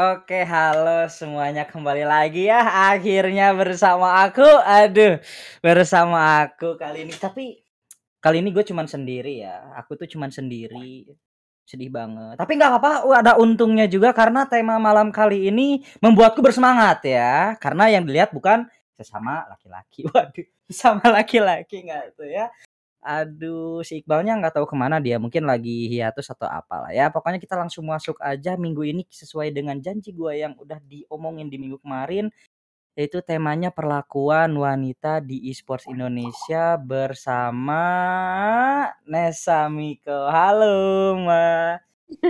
Oke, 0.00 0.48
halo 0.48 1.12
semuanya 1.12 1.68
kembali 1.68 2.08
lagi 2.08 2.48
ya 2.48 2.88
akhirnya 2.88 3.52
bersama 3.52 4.24
aku. 4.24 4.48
Aduh, 4.64 5.20
bersama 5.60 6.40
aku 6.40 6.72
kali 6.80 7.04
ini. 7.04 7.12
Tapi 7.12 7.60
kali 8.16 8.40
ini 8.40 8.48
gue 8.48 8.64
cuman 8.64 8.88
sendiri 8.88 9.44
ya. 9.44 9.60
Aku 9.76 10.00
tuh 10.00 10.08
cuman 10.08 10.32
sendiri. 10.32 11.04
Sedih 11.68 11.92
banget. 11.92 12.40
Tapi 12.40 12.52
nggak 12.56 12.80
apa-apa, 12.80 13.12
ada 13.12 13.36
untungnya 13.36 13.84
juga 13.92 14.16
karena 14.16 14.48
tema 14.48 14.80
malam 14.80 15.12
kali 15.12 15.52
ini 15.52 15.84
membuatku 16.00 16.40
bersemangat 16.40 17.04
ya. 17.04 17.60
Karena 17.60 17.92
yang 17.92 18.08
dilihat 18.08 18.32
bukan 18.32 18.72
sesama 18.96 19.44
laki-laki. 19.52 20.08
Waduh, 20.08 20.48
sesama 20.64 21.12
laki-laki 21.12 21.76
nggak 21.84 22.16
tuh 22.16 22.24
ya. 22.24 22.48
Aduh, 23.00 23.80
si 23.80 24.04
Iqbalnya 24.04 24.36
nggak 24.36 24.60
tahu 24.60 24.68
ke 24.68 24.76
mana 24.76 25.00
dia, 25.00 25.16
mungkin 25.16 25.48
lagi 25.48 25.88
hiatus 25.88 26.28
atau 26.36 26.44
apalah 26.44 26.92
ya. 26.92 27.08
Pokoknya 27.08 27.40
kita 27.40 27.56
langsung 27.56 27.88
masuk 27.88 28.20
aja 28.20 28.60
minggu 28.60 28.84
ini 28.84 29.02
sesuai 29.08 29.56
dengan 29.56 29.80
janji 29.80 30.12
gua 30.12 30.36
yang 30.36 30.52
udah 30.60 30.76
diomongin 30.84 31.48
di 31.48 31.56
minggu 31.56 31.80
kemarin, 31.80 32.28
yaitu 32.92 33.24
temanya 33.24 33.72
perlakuan 33.72 34.52
wanita 34.52 35.24
di 35.24 35.48
e-sports 35.48 35.88
Indonesia 35.88 36.76
bersama 36.76 37.82
Nessa 39.08 39.64
Miko. 39.72 40.28
Halo, 40.28 41.16
Mbak. 41.24 41.74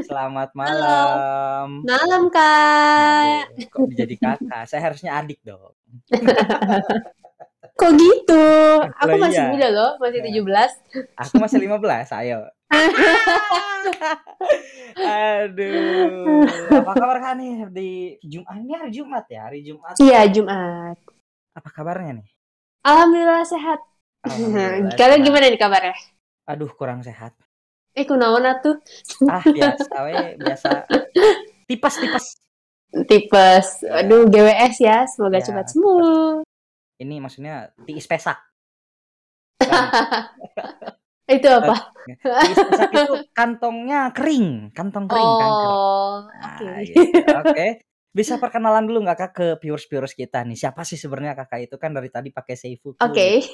Selamat 0.07 0.55
Halo. 0.55 0.61
malam. 0.61 1.69
Malam, 1.83 2.23
Kak. 2.31 3.51
Aduh, 3.51 3.67
kok 3.75 3.91
jadi 3.91 4.15
Kakak? 4.15 4.71
Saya 4.71 4.87
harusnya 4.87 5.19
adik 5.19 5.43
dong. 5.43 5.75
Kok 7.81 7.93
gitu? 7.97 8.45
Aku 9.01 9.09
Loh 9.09 9.17
masih 9.25 9.41
iya. 9.41 9.49
muda 9.49 9.69
loh, 9.73 9.91
masih 9.97 10.21
Nah. 10.21 10.29
17. 10.29 10.69
Aku 11.17 11.35
masih 11.41 11.57
15, 11.65 12.13
ayo. 12.21 12.45
Aduh, 15.01 16.45
apa 16.71 16.93
kabar 16.93 17.17
Kak 17.19 17.35
nih 17.41 17.53
di 17.73 17.91
Jumat 18.23 18.57
ini 18.61 18.73
hari 18.77 18.91
Jumat 18.93 19.25
ya, 19.27 19.41
hari 19.49 19.61
Jumat. 19.65 19.95
Iya, 19.97 20.21
Jumat. 20.29 20.97
Apa 21.57 21.69
kabarnya 21.73 22.21
nih? 22.21 22.29
Alhamdulillah 22.85 23.45
sehat. 23.45 23.81
Alhamdulillah 24.29 24.93
Kalian 25.01 25.21
sehat. 25.21 25.27
gimana 25.27 25.45
nih 25.49 25.61
kabarnya? 25.61 25.95
Aduh, 26.47 26.71
kurang 26.75 27.01
sehat. 27.01 27.33
Eh, 27.97 28.07
kunaon 28.07 28.47
atuh? 28.47 28.77
Ah, 29.27 29.43
biasa 29.43 29.95
we, 30.07 30.15
biasa. 30.45 30.69
Tipes, 31.67 31.95
tipes. 31.99 32.27
Tipes. 33.07 33.69
Aduh, 33.89 34.27
GWS 34.31 34.77
ya. 34.79 34.99
Semoga 35.11 35.39
Ya, 35.39 35.45
cepat 35.49 35.67
sembuh. 35.75 36.43
Ini 37.01 37.17
maksudnya 37.17 37.55
tiis 37.83 38.05
pesak. 38.05 38.37
Itu 41.31 41.47
apa? 41.47 41.95
Tiis 42.11 42.59
pesak 42.59 42.91
itu 42.91 43.15
kantongnya 43.31 44.11
kering, 44.11 44.75
kantong 44.75 45.07
kering 45.07 45.33
kan. 45.39 45.51
Oh, 45.55 46.27
Nah, 46.27 46.59
oke. 46.59 46.83
gitu. 46.85 47.23
Oke. 47.41 47.69
Bisa 48.11 48.35
perkenalan 48.37 48.85
dulu 48.85 49.07
nggak 49.07 49.15
Kak 49.17 49.33
ke 49.33 49.47
viewers-viewers 49.63 50.13
kita 50.13 50.43
nih? 50.43 50.59
Siapa 50.59 50.83
sih 50.83 50.99
sebenarnya 50.99 51.39
Kakak 51.39 51.61
itu 51.63 51.77
kan 51.79 51.95
dari 51.95 52.11
tadi 52.11 52.29
pakai 52.29 52.59
Seifuku. 52.59 52.99
Oke. 52.99 53.47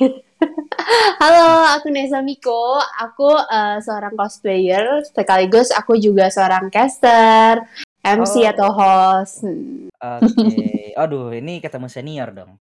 Halo, 1.20 1.68
aku 1.76 1.92
Nesa 1.92 2.24
Miko. 2.24 2.80
Aku 2.80 3.36
eh, 3.36 3.78
seorang 3.78 4.16
cosplayer, 4.16 5.04
sekaligus 5.04 5.68
aku 5.68 6.00
juga 6.00 6.32
seorang 6.32 6.72
caster, 6.72 7.60
MC 8.00 8.34
Oh. 8.40 8.48
atau 8.48 8.68
host. 8.72 9.44
Hmm. 9.44 9.92
Oke. 9.92 10.64
Aduh, 11.04 11.36
ini 11.36 11.60
ketemu 11.60 11.92
senior 11.92 12.32
dong. 12.32 12.56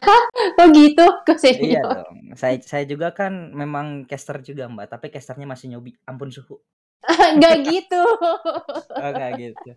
Oh 0.60 0.68
gitu, 0.72 1.04
kok 1.26 1.38
Iya 1.56 1.82
senior? 1.82 1.86
dong. 1.92 2.16
Saya 2.36 2.56
saya 2.62 2.84
juga 2.84 3.12
kan 3.12 3.32
memang 3.52 4.04
caster 4.04 4.40
juga, 4.40 4.68
Mbak, 4.68 4.86
tapi 4.92 5.06
casternya 5.12 5.46
masih 5.48 5.72
nyobi. 5.72 5.96
Ampun 6.04 6.28
suhu. 6.28 6.60
Enggak 7.34 7.64
gitu. 7.64 8.02
Oh, 8.96 9.10
enggak 9.12 9.32
gitu. 9.38 9.70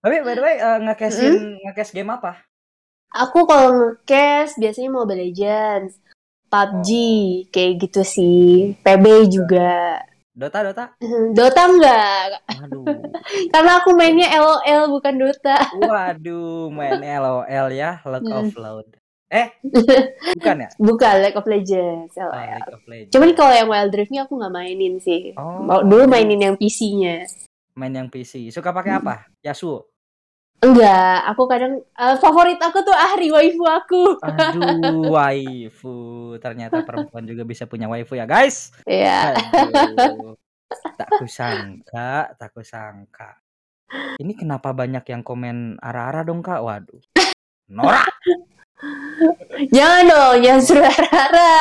Tapi 0.00 0.16
by 0.24 0.34
the 0.34 0.42
way, 0.42 0.56
eh, 0.58 0.78
nge-cast-in 0.82 1.34
nge-cast 1.62 1.92
game 1.92 2.10
apa? 2.10 2.42
Aku 3.12 3.46
kalau 3.46 3.70
nge-cast 3.74 4.58
biasanya 4.58 4.90
Mobile 4.90 5.30
Legends, 5.30 5.98
PUBG, 6.50 6.88
kayak 7.50 7.72
gitu 7.86 8.02
sih. 8.02 8.74
PB 8.82 9.04
juga. 9.30 10.02
Dota, 10.30 10.62
Dota? 10.64 10.84
Dota 11.34 11.62
enggak, 11.68 12.40
Waduh. 12.48 12.86
karena 13.52 13.72
aku 13.82 13.90
mainnya 13.92 14.30
LOL 14.40 14.88
bukan 14.88 15.14
Dota. 15.20 15.58
Waduh, 15.74 16.70
main 16.72 17.02
LOL 17.02 17.70
ya, 17.70 18.00
League 18.08 18.30
of 18.30 18.54
Loud. 18.56 18.99
Eh, 19.30 19.46
bukan 20.34 20.56
ya? 20.66 20.68
Bukan 20.74 21.14
League 21.22 21.38
of 21.38 21.46
Legends, 21.46 22.12
Oh. 22.18 22.34
League 22.34 22.74
of 22.74 22.82
Legends. 22.84 23.12
Cuman 23.14 23.30
kalau 23.32 23.54
yang 23.54 23.70
Wild 23.70 23.94
Rift-nya 23.94 24.26
aku 24.26 24.34
nggak 24.34 24.50
mainin 24.50 24.98
sih. 24.98 25.30
Oh. 25.38 25.80
Dulu 25.80 26.04
mainin 26.04 26.42
yang 26.42 26.56
PC-nya. 26.58 27.24
main 27.72 27.94
yang 27.94 28.10
PC. 28.10 28.50
Suka 28.50 28.74
pakai 28.74 28.98
apa? 28.98 29.24
Yasuo. 29.40 29.86
Enggak, 30.60 31.24
aku 31.24 31.48
kadang 31.48 31.80
eh, 31.80 32.16
favorit 32.20 32.60
aku 32.60 32.84
tuh 32.84 32.92
Ahri 32.92 33.32
waifu 33.32 33.64
aku. 33.64 34.18
Aduh, 34.20 35.08
waifu. 35.16 35.96
Ternyata 36.36 36.84
perempuan 36.84 37.24
juga 37.24 37.46
bisa 37.46 37.64
punya 37.64 37.88
waifu 37.88 38.18
ya, 38.18 38.28
guys. 38.28 38.74
Iya. 38.84 39.38
Aduh. 39.38 40.34
Tak 40.70 41.18
kusangka, 41.18 42.30
tak 42.38 42.54
kusangka. 42.54 43.42
Ini 44.22 44.38
kenapa 44.38 44.70
banyak 44.70 45.02
yang 45.02 45.26
komen 45.26 45.82
arah-arah 45.82 46.22
dong, 46.22 46.46
Kak? 46.46 46.62
Waduh. 46.62 47.02
Norak. 47.66 48.06
Jangan 49.74 50.02
dong, 50.08 50.36
jangan 50.40 50.62
suruh 50.64 50.88
Rara. 50.88 51.52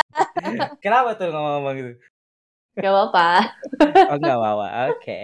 Kenapa 0.79 1.19
tuh 1.19 1.27
ngomong-ngomong 1.29 1.73
gitu? 1.75 1.91
Gak 2.79 2.91
apa-apa. 2.95 3.29
Oh, 4.07 4.17
enggak 4.17 4.37
apa-apa. 4.39 4.67
Oke. 4.95 5.23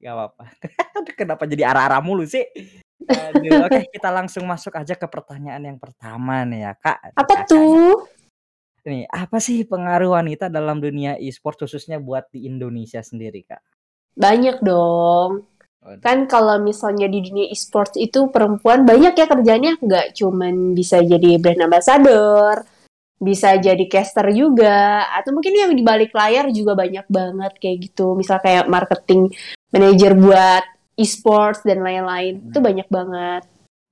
Enggak 0.00 0.14
apa-apa. 0.16 0.44
Aduh, 1.00 1.14
kenapa 1.16 1.42
jadi 1.44 1.62
arah-arah 1.68 2.00
mulu 2.00 2.24
sih? 2.24 2.44
Aduh, 3.04 3.60
oke 3.68 3.92
kita 3.92 4.08
langsung 4.08 4.48
masuk 4.48 4.72
aja 4.76 4.96
ke 4.96 5.06
pertanyaan 5.08 5.62
yang 5.64 5.78
pertama 5.80 6.44
nih 6.48 6.64
ya, 6.64 6.72
Kak. 6.76 7.12
Apa 7.12 7.24
Kakak 7.24 7.40
tuh? 7.52 8.08
Nih, 8.84 9.08
apa 9.08 9.40
sih 9.40 9.64
pengaruh 9.64 10.12
wanita 10.12 10.52
dalam 10.52 10.76
dunia 10.76 11.16
e-sport 11.16 11.64
khususnya 11.64 11.96
buat 12.00 12.28
di 12.28 12.44
Indonesia 12.48 13.00
sendiri, 13.00 13.44
Kak? 13.44 13.60
Banyak 14.16 14.60
dong. 14.60 15.48
Kan 16.00 16.24
kalau 16.24 16.56
misalnya 16.64 17.04
di 17.12 17.20
dunia 17.20 17.52
e-sports 17.52 18.00
itu 18.00 18.32
perempuan 18.32 18.88
banyak 18.88 19.12
ya 19.12 19.26
kerjanya. 19.28 19.76
Nggak 19.80 20.16
cuman 20.16 20.72
bisa 20.72 21.04
jadi 21.04 21.36
brand 21.36 21.68
ambassador, 21.68 22.64
bisa 23.20 23.56
jadi 23.60 23.84
caster 23.88 24.32
juga, 24.32 25.04
atau 25.12 25.36
mungkin 25.36 25.52
yang 25.52 25.72
di 25.76 25.84
balik 25.84 26.16
layar 26.16 26.48
juga 26.50 26.72
banyak 26.72 27.04
banget 27.08 27.52
kayak 27.60 27.76
gitu. 27.92 28.16
Misal 28.16 28.40
kayak 28.40 28.64
marketing 28.68 29.28
manager 29.72 30.16
buat 30.16 30.64
e-sports 30.96 31.60
dan 31.66 31.84
lain-lain. 31.84 32.48
Itu 32.48 32.58
Hmm. 32.62 32.68
banyak 32.70 32.88
banget. 32.88 33.42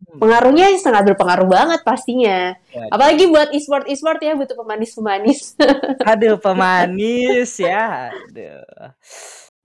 Pengaruhnya 0.02 0.66
sangat 0.82 1.14
berpengaruh 1.14 1.46
banget 1.46 1.80
pastinya. 1.86 2.58
Waduh. 2.74 2.90
Apalagi 2.90 3.24
buat 3.30 3.48
e-sport 3.54 3.86
e-sport 3.86 4.18
ya 4.18 4.34
butuh 4.34 4.58
pemanis-pemanis. 4.58 5.54
Aduh, 6.10 6.42
pemanis 6.42 7.54
ya. 7.62 8.10
Aduh. 8.10 8.66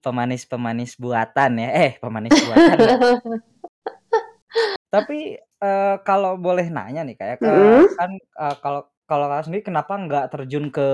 Pemanis-pemanis 0.08 0.96
buatan 0.96 1.52
ya. 1.60 1.70
Eh, 1.84 1.92
pemanis 2.00 2.32
buatan. 2.48 2.78
ya. 2.80 2.96
Tapi 4.96 5.36
eh, 5.36 5.96
kalau 6.08 6.40
boleh 6.40 6.72
nanya 6.72 7.04
nih 7.04 7.20
kayak 7.20 7.44
Mm-mm. 7.44 7.92
kan 8.00 8.12
eh, 8.16 8.56
kalau 8.64 8.88
kalau 9.08 9.32
kakak 9.32 9.46
sendiri 9.48 9.64
kenapa 9.68 9.94
nggak 10.00 10.26
terjun 10.32 10.72
ke 10.72 10.88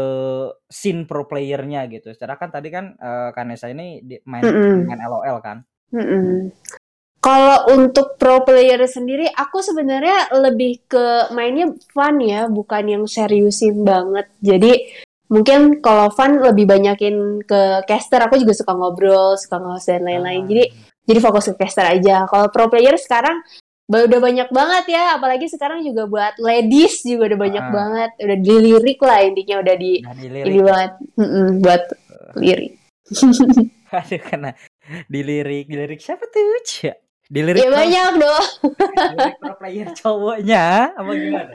scene 0.65 1.06
pro 1.06 1.30
playernya 1.30 1.86
gitu? 1.94 2.10
Secara 2.10 2.42
kan 2.42 2.50
tadi 2.50 2.74
kan 2.74 2.98
eh, 2.98 3.30
Kanesa 3.38 3.69
ini 3.69 4.01
di- 4.01 4.21
main 4.25 4.42
Mm-mm. 4.42 4.89
main 4.89 5.01
LOL 5.06 5.38
kan. 5.45 5.62
Mm-mm. 5.94 6.50
Kalau 7.24 7.71
untuk 7.71 8.19
pro 8.19 8.44
player 8.44 8.83
sendiri, 8.83 9.31
aku 9.31 9.63
sebenarnya 9.63 10.27
lebih 10.44 10.83
ke 10.92 11.31
mainnya 11.31 11.71
fun 11.95 12.19
ya, 12.19 12.51
bukan 12.51 12.83
yang 12.83 13.04
seriusin 13.07 13.88
banget. 13.88 14.27
Jadi 14.44 14.92
mungkin 15.33 15.81
kalau 15.81 16.13
fun 16.13 16.38
lebih 16.38 16.63
banyakin 16.63 17.41
ke 17.41 17.62
caster. 17.83 18.21
Aku 18.21 18.38
juga 18.38 18.53
suka 18.53 18.71
ngobrol, 18.71 19.33
suka 19.35 19.57
nge 19.57 19.89
dan 19.89 20.06
lain-lain. 20.06 20.41
Ah. 20.41 20.47
Jadi 20.47 20.63
jadi 21.03 21.19
fokus 21.19 21.50
ke 21.50 21.57
caster 21.57 21.89
aja. 21.89 22.30
Kalau 22.30 22.47
pro 22.47 22.69
player 22.69 22.94
sekarang 22.95 23.41
udah 23.83 24.19
banyak 24.19 24.47
banget 24.47 24.85
ya, 24.89 25.13
apalagi 25.13 25.45
sekarang 25.45 25.83
juga 25.83 26.07
buat 26.07 26.39
ladies 26.39 27.03
juga 27.03 27.27
udah 27.27 27.39
banyak 27.41 27.65
Ah. 27.65 27.74
banget. 27.74 28.12
Udah 28.18 28.38
dilirik 28.39 29.00
lah 29.01 29.19
intinya 29.19 29.56
udah 29.59 29.75
di 29.75 29.91
Nah, 30.00 30.13
ini 30.13 30.21
dilirik. 30.24 30.63
banget 30.63 30.91
buat 31.59 31.83
lirik. 32.35 32.74
Aduh, 33.94 34.21
kena 34.24 34.51
dilirik, 35.06 35.65
dilirik 35.68 36.00
siapa 36.00 36.25
tuh? 36.25 36.41
Cia? 36.63 36.95
Dilirik 37.24 37.62
Ya 37.62 37.69
pro- 37.69 37.77
banyak 37.77 38.09
dong. 38.18 38.45
dilirik 39.09 39.38
pro 39.38 39.53
player 39.56 39.88
cowoknya 39.91 40.65
apa 40.94 41.12
gimana? 41.12 41.51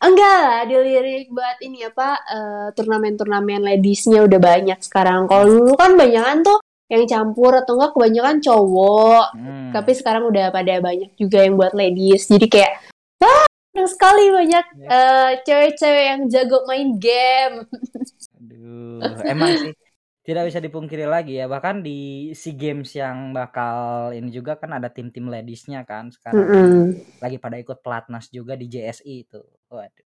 Enggak 0.00 0.38
lah, 0.40 0.60
dilirik 0.64 1.28
buat 1.28 1.60
ini 1.60 1.84
apa 1.84 2.08
eh, 2.24 2.66
turnamen-turnamen 2.72 3.60
ladiesnya 3.60 4.24
udah 4.24 4.40
banyak 4.40 4.80
sekarang. 4.80 5.28
Kalau 5.28 5.44
dulu 5.44 5.76
kan 5.76 5.92
banyakan 5.92 6.40
tuh 6.40 6.58
yang 6.88 7.04
campur 7.04 7.52
atau 7.52 7.76
enggak 7.76 7.92
kebanyakan 7.92 8.36
cowok. 8.40 9.24
Hmm. 9.36 9.70
Tapi 9.76 9.90
sekarang 9.92 10.24
udah 10.26 10.48
pada 10.48 10.80
banyak 10.80 11.12
juga 11.14 11.44
yang 11.44 11.60
buat 11.60 11.76
ladies. 11.76 12.32
Jadi 12.32 12.48
kayak 12.48 12.80
wah, 13.20 13.44
senang 13.70 13.88
sekali 13.92 14.24
banyak 14.32 14.64
Ya. 14.80 14.88
eh, 14.88 15.30
cewek-cewek 15.44 16.04
yang 16.08 16.20
jago 16.32 16.58
main 16.64 16.96
game. 16.96 17.68
Aduh, 18.40 19.04
emang 19.28 19.52
sih 19.60 19.72
Tidak 20.20 20.44
bisa 20.44 20.60
dipungkiri 20.60 21.08
lagi 21.08 21.40
ya, 21.40 21.48
bahkan 21.48 21.80
di 21.80 22.30
SEA 22.36 22.52
Games 22.52 22.92
yang 22.92 23.32
bakal 23.32 24.12
ini 24.12 24.28
juga 24.28 24.60
kan 24.60 24.76
ada 24.76 24.92
tim-tim 24.92 25.26
ladies-nya 25.32 25.82
kan 25.88 26.12
sekarang 26.12 26.44
Mm-mm. 26.44 26.92
lagi 27.24 27.40
pada 27.40 27.56
ikut 27.56 27.80
pelatnas 27.80 28.28
juga 28.28 28.52
di 28.54 28.68
JSI 28.68 29.26
itu. 29.26 29.40
Waduh. 29.72 30.06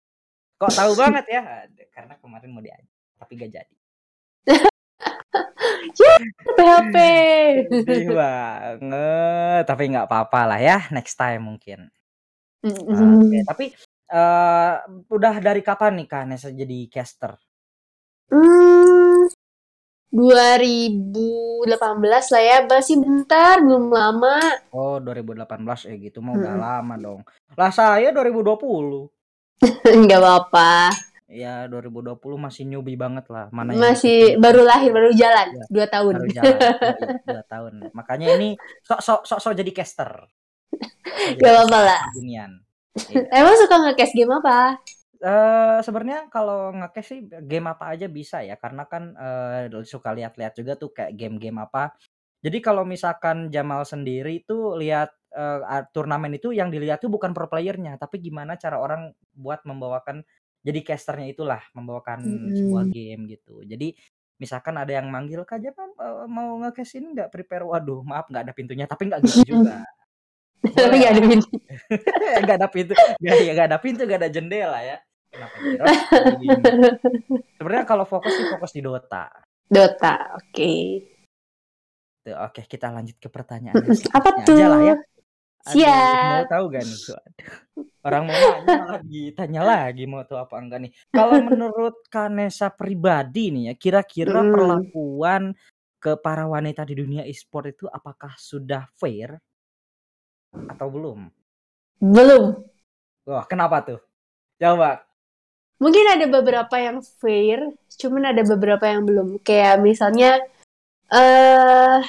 Kok 0.62 0.74
tahu 0.74 0.92
banget 1.02 1.26
ya? 1.34 1.42
Aduh, 1.66 1.88
karena 1.90 2.14
kemarin 2.22 2.50
mau 2.54 2.62
diajak 2.62 2.94
tapi 3.18 3.32
gak 3.40 3.52
jadi. 3.56 3.76
PHP. 6.58 6.96
Sedih 7.84 8.14
banget, 8.16 9.64
tapi 9.66 9.84
nggak 9.92 10.08
apa-apa 10.08 10.42
lah 10.56 10.60
ya, 10.62 10.78
next 10.96 11.16
time 11.18 11.42
mungkin. 11.50 11.90
Oke, 12.64 12.70
Mm-mm. 12.70 13.44
tapi 13.50 13.66
eh 14.14 14.74
udah 15.10 15.36
dari 15.42 15.62
kapan 15.66 16.00
nih 16.00 16.08
Kak 16.08 16.24
Nesa 16.30 16.50
jadi 16.54 16.80
caster? 16.88 17.34
Hmm, 18.32 19.13
2018 20.14 21.66
lah 22.30 22.44
ya, 22.46 22.58
masih 22.64 23.02
bentar, 23.02 23.58
belum 23.58 23.90
lama. 23.90 24.38
Oh, 24.70 25.02
2018 25.02 25.90
eh 25.90 25.98
gitu 26.00 26.22
mah 26.22 26.38
udah 26.38 26.54
Mm-mm. 26.54 26.62
lama 26.62 26.96
dong. 27.02 27.22
Lah 27.58 27.74
saya 27.74 28.14
2020. 28.14 29.10
Nggak 30.06 30.20
apa-apa. 30.22 30.94
Ya 31.26 31.66
2020 31.66 32.14
masih 32.38 32.70
newbie 32.70 32.94
banget 32.94 33.26
lah. 33.26 33.50
Mana 33.50 33.74
yang 33.74 33.82
Masih 33.82 34.38
baru 34.38 34.62
lahir, 34.62 34.94
baru 34.94 35.10
jalan, 35.18 35.48
Iya, 35.50 35.66
dua 35.66 35.86
tahun. 35.90 36.14
baru 36.14 36.30
jalan 36.30 36.46
Yoi, 36.62 37.10
dua 37.26 37.42
tahun. 37.50 37.74
Makanya 37.90 38.28
ini 38.38 38.50
sok 38.86 39.02
sok 39.02 39.22
sok 39.26 39.40
sok 39.42 39.54
jadi 39.58 39.72
caster. 39.74 40.14
Gak 41.42 41.50
apa-apa 41.50 41.80
lah. 41.82 42.02
Iya. 42.22 42.54
Emang 43.34 43.58
suka 43.58 43.82
nge-cast 43.82 44.14
game 44.14 44.30
apa? 44.30 44.78
Sebenarnya 45.84 46.28
kalau 46.28 46.72
nge-cash 46.76 47.08
sih 47.16 47.20
game 47.48 47.68
apa 47.72 47.96
aja 47.96 48.08
bisa 48.12 48.44
ya 48.44 48.56
karena 48.60 48.84
kan 48.88 49.04
eh, 49.16 49.72
suka 49.88 50.12
lihat-lihat 50.16 50.54
juga 50.60 50.74
tuh 50.80 50.92
kayak 50.96 51.16
game-game 51.16 51.60
apa. 51.64 51.96
Jadi 52.44 52.60
kalau 52.60 52.84
misalkan 52.84 53.48
Jamal 53.54 53.88
sendiri 53.88 54.44
tuh 54.44 54.76
lihat 54.80 55.16
a- 55.34 55.88
turnamen 55.96 56.36
itu 56.38 56.52
yang 56.54 56.70
dilihat 56.70 57.00
tuh 57.02 57.10
bukan 57.10 57.32
pro 57.34 57.48
playernya 57.50 57.98
tapi 57.98 58.22
gimana 58.22 58.54
cara 58.60 58.78
orang 58.78 59.10
buat 59.34 59.66
membawakan 59.66 60.22
jadi 60.62 60.80
casternya 60.86 61.34
itulah 61.34 61.62
membawakan 61.76 62.52
sebuah 62.56 62.86
game 62.92 63.28
gitu. 63.32 63.64
Jadi 63.68 63.96
misalkan 64.42 64.76
ada 64.80 64.92
yang 64.94 65.08
manggil 65.12 65.44
Kak 65.48 65.60
Jamal 65.64 65.90
eh, 66.00 66.28
mau 66.32 66.60
nge-cash 66.64 67.00
ini 67.00 67.16
nggak 67.16 67.32
prepare 67.34 67.64
waduh 67.68 68.04
maaf 68.06 68.28
nggak 68.32 68.44
ada 68.52 68.54
pintunya 68.56 68.86
tapi 68.90 69.08
nggak 69.12 69.22
gitu 69.32 69.42
juga. 69.58 69.84
Boleh 70.76 71.00
Nggak 71.00 71.12
ada 71.16 71.22
lah. 71.22 71.30
pintu. 71.30 71.48
nggak 72.44 72.58
ada 72.60 72.68
pintu 72.72 72.94
nggak 73.22 73.36
ya 73.46 73.52
nggak 73.56 73.68
ada 73.72 73.80
pintu 73.84 74.02
nggak 74.08 74.20
ada 74.26 74.32
jendela 74.32 74.80
ya 74.84 74.98
kenapa 75.34 75.56
sebenarnya 77.58 77.86
kalau 77.90 78.06
fokus 78.06 78.38
sih 78.38 78.46
fokus 78.54 78.72
di 78.72 78.86
Dota 78.86 79.28
Dota, 79.74 80.38
oke. 80.38 80.74
Tuh, 82.22 82.36
oke 82.46 82.62
kita 82.70 82.94
lanjut 82.94 83.18
ke 83.18 83.26
pertanyaan. 83.26 83.82
Apa 84.18 84.46
aja 84.46 84.66
lah 84.70 84.82
ya 84.86 84.96
tuh? 85.02 85.12
aduh 85.64 85.80
mau 85.80 86.44
Siap. 86.44 86.52
tahu 86.52 86.64
gak 86.76 86.84
nih 86.84 87.00
orang 88.04 88.24
mau 88.28 88.36
nanya 88.36 88.68
malah 88.84 89.02
ditanya 89.08 89.62
lagi 89.64 90.04
mau 90.04 90.28
tahu 90.28 90.44
apa 90.44 90.60
enggak 90.60 90.80
nih 90.84 90.92
kalau 91.08 91.40
menurut 91.48 92.04
Kanesa 92.12 92.68
pribadi 92.68 93.48
nih 93.48 93.72
ya 93.72 93.74
kira-kira 93.80 94.44
Mm-mm. 94.44 94.52
perlakuan 94.52 95.44
ke 96.04 96.20
para 96.20 96.52
wanita 96.52 96.84
di 96.84 97.00
dunia 97.00 97.24
e-sport 97.24 97.72
itu 97.72 97.88
apakah 97.88 98.36
sudah 98.36 98.92
fair 99.00 99.40
atau 100.52 100.88
belum 100.92 101.32
Belum. 102.04 102.60
wah 103.24 103.48
kenapa 103.48 103.88
tuh 103.88 104.00
coba 104.60 105.08
Mungkin 105.84 106.06
ada 106.16 106.26
beberapa 106.32 106.76
yang 106.80 107.04
fair, 107.04 107.76
cuman 108.00 108.32
ada 108.32 108.40
beberapa 108.48 108.88
yang 108.88 109.04
belum. 109.04 109.44
Kayak 109.44 109.84
misalnya, 109.84 110.40
eh 111.12 112.00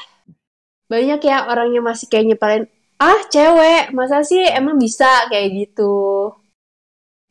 banyak 0.87 1.21
ya 1.27 1.51
orang 1.51 1.75
yang 1.75 1.83
masih 1.83 2.07
kayak 2.07 2.31
nyepelin, 2.31 2.65
ah 3.03 3.19
cewek, 3.27 3.91
masa 3.91 4.23
sih 4.23 4.47
emang 4.47 4.79
bisa 4.79 5.27
kayak 5.27 5.51
gitu. 5.59 6.31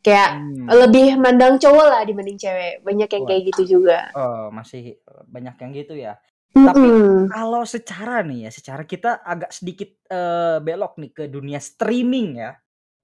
Kayak 0.03 0.35
hmm. 0.35 0.67
lebih 0.67 1.15
mandang 1.15 1.55
cowok 1.55 1.87
lah 1.87 2.01
dibanding 2.03 2.35
cewek. 2.35 2.83
Banyak 2.83 3.07
yang 3.07 3.23
Wah. 3.23 3.29
kayak 3.31 3.43
gitu 3.55 3.79
juga. 3.79 3.99
Oh, 4.11 4.51
masih 4.51 4.99
banyak 5.31 5.55
yang 5.55 5.71
gitu 5.71 5.95
ya. 5.95 6.19
Tapi 6.53 6.85
Mm-mm. 6.85 7.33
kalau 7.33 7.65
secara 7.65 8.21
nih 8.21 8.45
ya, 8.45 8.51
secara 8.53 8.83
kita 8.85 9.25
agak 9.25 9.49
sedikit 9.55 9.89
eh, 10.11 10.59
belok 10.61 10.99
nih 10.99 11.11
ke 11.15 11.23
dunia 11.31 11.57
streaming 11.57 12.37
ya. 12.37 12.51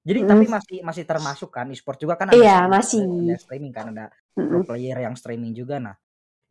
Jadi 0.08 0.20
tapi 0.28 0.46
Mm. 0.46 0.54
masih 0.56 0.78
masih 0.90 1.04
termasuk 1.08 1.50
kan 1.56 1.68
e-sport 1.74 1.98
juga 2.04 2.16
kan 2.20 2.30
ada 2.36 2.44
Iya, 2.44 2.52
streaming, 2.52 2.76
masih. 2.76 3.04
ada 3.24 3.36
streaming 3.44 3.74
kan 3.78 3.86
ada 3.94 4.06
pro 4.48 4.60
Mm-mm. 4.60 4.66
player 4.68 4.98
yang 5.06 5.16
streaming 5.20 5.54
juga. 5.56 5.78
Nah, 5.80 5.96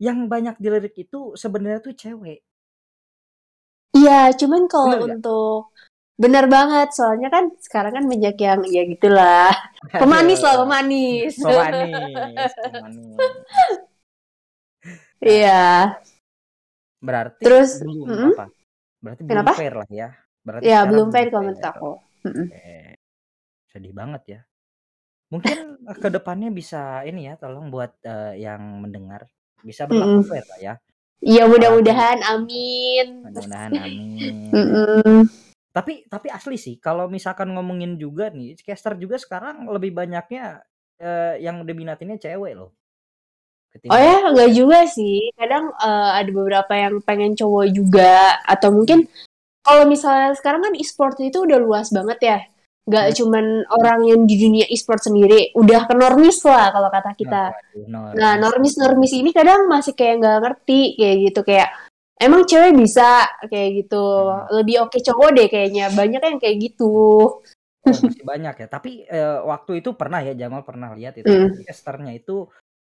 yang 0.01 0.27
banyak 0.33 0.55
dilirik 0.63 0.95
itu 1.05 1.33
sebenarnya 1.37 1.79
tuh 1.83 1.95
cewek. 1.97 2.39
Iya, 3.97 4.11
cuman 4.39 4.61
kalau 4.73 4.95
Bener 4.95 5.07
untuk 5.07 5.73
benar 6.23 6.45
banget, 6.55 6.87
soalnya 6.97 7.27
kan 7.35 7.43
sekarang 7.65 7.93
kan 7.97 8.05
banyak 8.11 8.35
yang 8.47 8.59
ya 8.75 8.81
gitulah. 8.93 9.49
Pemanis 10.01 10.39
lah, 10.45 10.55
pemanis. 10.61 11.33
pemanis, 11.43 12.51
pemanis. 12.61 13.33
Nah, 15.23 15.33
Iya. 15.33 15.99
berarti 17.07 17.45
Terus, 17.45 17.69
belum 17.79 18.11
mm-mm. 18.11 18.31
apa? 18.35 18.45
Berarti 19.03 19.23
belum 19.23 19.47
Kenapa? 19.47 19.53
fair 19.55 19.73
lah 19.79 19.89
ya. 19.91 20.09
Berarti 20.47 20.67
Ya, 20.69 20.79
belum 20.83 20.91
belum 20.91 21.07
fair 21.13 21.27
kalau 21.31 21.43
menurut 21.47 21.63
aku. 21.71 21.91
Mm-mm. 22.27 22.47
Oke. 22.51 22.98
Sedih 23.79 23.95
banget 23.95 24.23
ya. 24.27 24.39
Mungkin 25.31 25.87
ke 26.03 26.11
depannya 26.19 26.51
bisa 26.51 26.99
ini 27.07 27.31
ya, 27.31 27.39
tolong 27.39 27.71
buat 27.71 27.95
eh, 28.03 28.43
yang 28.43 28.83
mendengar 28.83 29.23
bisa 29.63 29.87
berlaku 29.87 30.19
Mm-mm. 30.19 30.27
fair 30.27 30.43
lah 30.51 30.59
ya. 30.59 30.73
Iya, 31.23 31.47
Apalagi 31.47 31.51
mudah-mudahan, 31.55 32.17
amin. 32.27 33.07
mudah-mudahan 33.23 33.71
amin. 33.87 35.23
Tapi 35.71 36.03
tapi 36.11 36.27
asli 36.27 36.59
sih 36.59 36.75
kalau 36.83 37.07
misalkan 37.07 37.55
ngomongin 37.55 37.95
juga 37.95 38.27
nih, 38.35 38.59
caster 38.67 38.99
juga 38.99 39.15
sekarang 39.15 39.63
lebih 39.71 39.95
banyaknya 39.95 40.59
eh, 40.99 41.39
yang 41.39 41.63
diminatinnya 41.63 42.19
cewek 42.19 42.59
loh. 42.59 42.75
Oh 43.87 43.95
Ketimbang 43.95 44.01
ya, 44.03 44.15
enggak 44.27 44.51
juga 44.59 44.79
sih. 44.91 45.31
Kadang 45.39 45.71
eh, 45.71 46.11
ada 46.19 46.31
beberapa 46.35 46.73
yang 46.75 46.99
pengen 46.99 47.31
cowok 47.39 47.67
juga, 47.71 48.35
atau 48.43 48.75
mungkin 48.75 49.07
kalau 49.63 49.85
misalnya 49.87 50.35
sekarang 50.35 50.67
kan 50.67 50.73
e-sport 50.75 51.15
itu 51.23 51.47
udah 51.47 51.59
luas 51.63 51.87
banget 51.95 52.19
ya. 52.19 52.39
Nggak 52.87 53.05
Hmm. 53.11 53.15
cuman 53.21 53.45
orang 53.69 53.99
yang 54.07 54.21
di 54.23 54.35
dunia 54.39 54.65
e-sport 54.69 55.01
sendiri, 55.03 55.51
udah 55.53 55.85
ke 55.85 55.93
normis 55.93 56.39
lah 56.45 56.71
kalau 56.71 56.89
kata 56.89 57.11
Nah, 57.11 57.17
kita. 57.17 57.43
Nah, 57.87 58.13
normis. 58.15 58.39
normis-normis 58.39 59.13
ini 59.13 59.29
kadang 59.29 59.67
masih 59.67 59.93
kayak 59.93 60.21
nggak 60.23 60.37
ngerti 60.41 60.81
kayak 60.97 61.17
gitu 61.29 61.39
kayak 61.45 61.69
emang 62.17 62.43
cewek 62.49 62.73
bisa 62.75 63.29
kayak 63.45 63.69
gitu. 63.85 64.05
Hmm. 64.27 64.49
Lebih 64.57 64.75
oke 64.89 64.97
cowok 64.99 65.29
deh 65.37 65.47
kayaknya. 65.47 65.93
Banyak 65.93 66.21
yang 66.21 66.39
kayak 66.41 66.57
gitu. 66.59 66.91
Oh, 67.79 67.95
masih 67.95 68.25
banyak 68.27 68.55
ya. 68.59 68.67
Tapi 68.67 69.07
eh, 69.07 69.39
waktu 69.39 69.79
itu 69.79 69.95
pernah 69.95 70.19
ya 70.19 70.35
Jamal 70.35 70.67
pernah 70.67 70.91
lihat 70.93 71.15
itu 71.15 71.31
Mm. 71.31 71.63
casternya 71.63 72.11
itu 72.11 72.49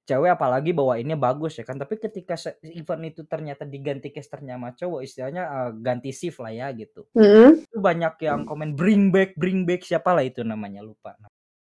cewek 0.09 0.33
apalagi 0.33 0.73
bawainnya 0.73 1.13
bagus 1.13 1.61
ya 1.61 1.63
kan. 1.63 1.77
Tapi 1.77 2.01
ketika 2.01 2.33
event 2.65 3.03
itu 3.05 3.21
ternyata 3.29 3.69
diganti 3.69 4.09
casternya 4.09 4.57
sama 4.57 4.73
cowok, 4.73 5.01
istilahnya 5.05 5.43
eh, 5.45 5.71
ganti 5.77 6.09
shift 6.09 6.41
lah 6.41 6.49
ya 6.49 6.73
gitu. 6.73 7.05
Mm-mm. 7.13 7.69
Itu 7.69 7.77
banyak 7.77 8.17
yang 8.25 8.49
komen 8.49 8.73
bring 8.73 9.13
back, 9.13 9.37
bring 9.37 9.69
back 9.69 9.85
siapa 9.85 10.09
lah 10.17 10.25
itu 10.25 10.41
namanya 10.41 10.81
lupa. 10.81 11.13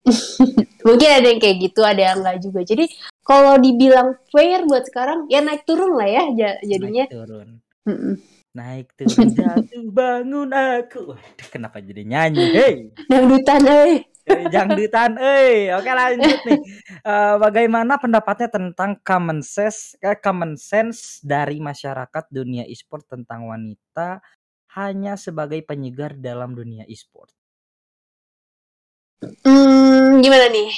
Mungkin 0.87 1.09
ada 1.09 1.27
yang 1.33 1.41
kayak 1.43 1.57
gitu, 1.65 1.81
ada 1.83 2.13
yang 2.13 2.23
enggak 2.23 2.39
juga. 2.45 2.61
Jadi 2.63 2.85
kalau 3.27 3.59
dibilang 3.59 4.15
fair 4.31 4.63
buat 4.69 4.87
sekarang 4.87 5.27
ya 5.27 5.43
naik 5.43 5.67
turun 5.67 5.99
lah 5.99 6.07
ya 6.07 6.25
ja- 6.37 6.61
jadinya. 6.63 7.11
naik 7.11 7.17
turun, 7.17 7.49
Mm-mm. 7.89 8.15
naik 8.55 8.87
turun 8.95 9.29
jatuh 9.35 9.83
bangun 9.91 10.51
aku. 10.55 11.17
Waduh, 11.17 11.49
kenapa 11.51 11.83
jadi 11.83 12.07
nyanyi? 12.07 12.45
Hey. 12.55 12.77
Dangdutan 13.11 13.63
eh. 13.67 14.07
Eh, 14.27 14.51
Jangdutan, 14.51 15.15
eh, 15.23 15.71
oke 15.71 15.87
lanjut 15.87 16.41
nih. 16.43 16.61
Eh, 17.07 17.35
bagaimana 17.39 17.95
pendapatnya 17.95 18.51
tentang 18.51 18.99
common 19.07 19.39
sense, 19.39 19.95
eh, 20.03 20.19
common 20.19 20.59
sense 20.59 21.23
dari 21.23 21.63
masyarakat 21.63 22.25
dunia 22.35 22.67
e-sport 22.67 23.07
tentang 23.07 23.47
wanita 23.47 24.19
hanya 24.75 25.15
sebagai 25.15 25.63
penyegar 25.63 26.19
dalam 26.19 26.59
dunia 26.59 26.83
e-sport? 26.91 27.31
Hmm, 29.47 30.19
gimana 30.21 30.51
nih? 30.51 30.75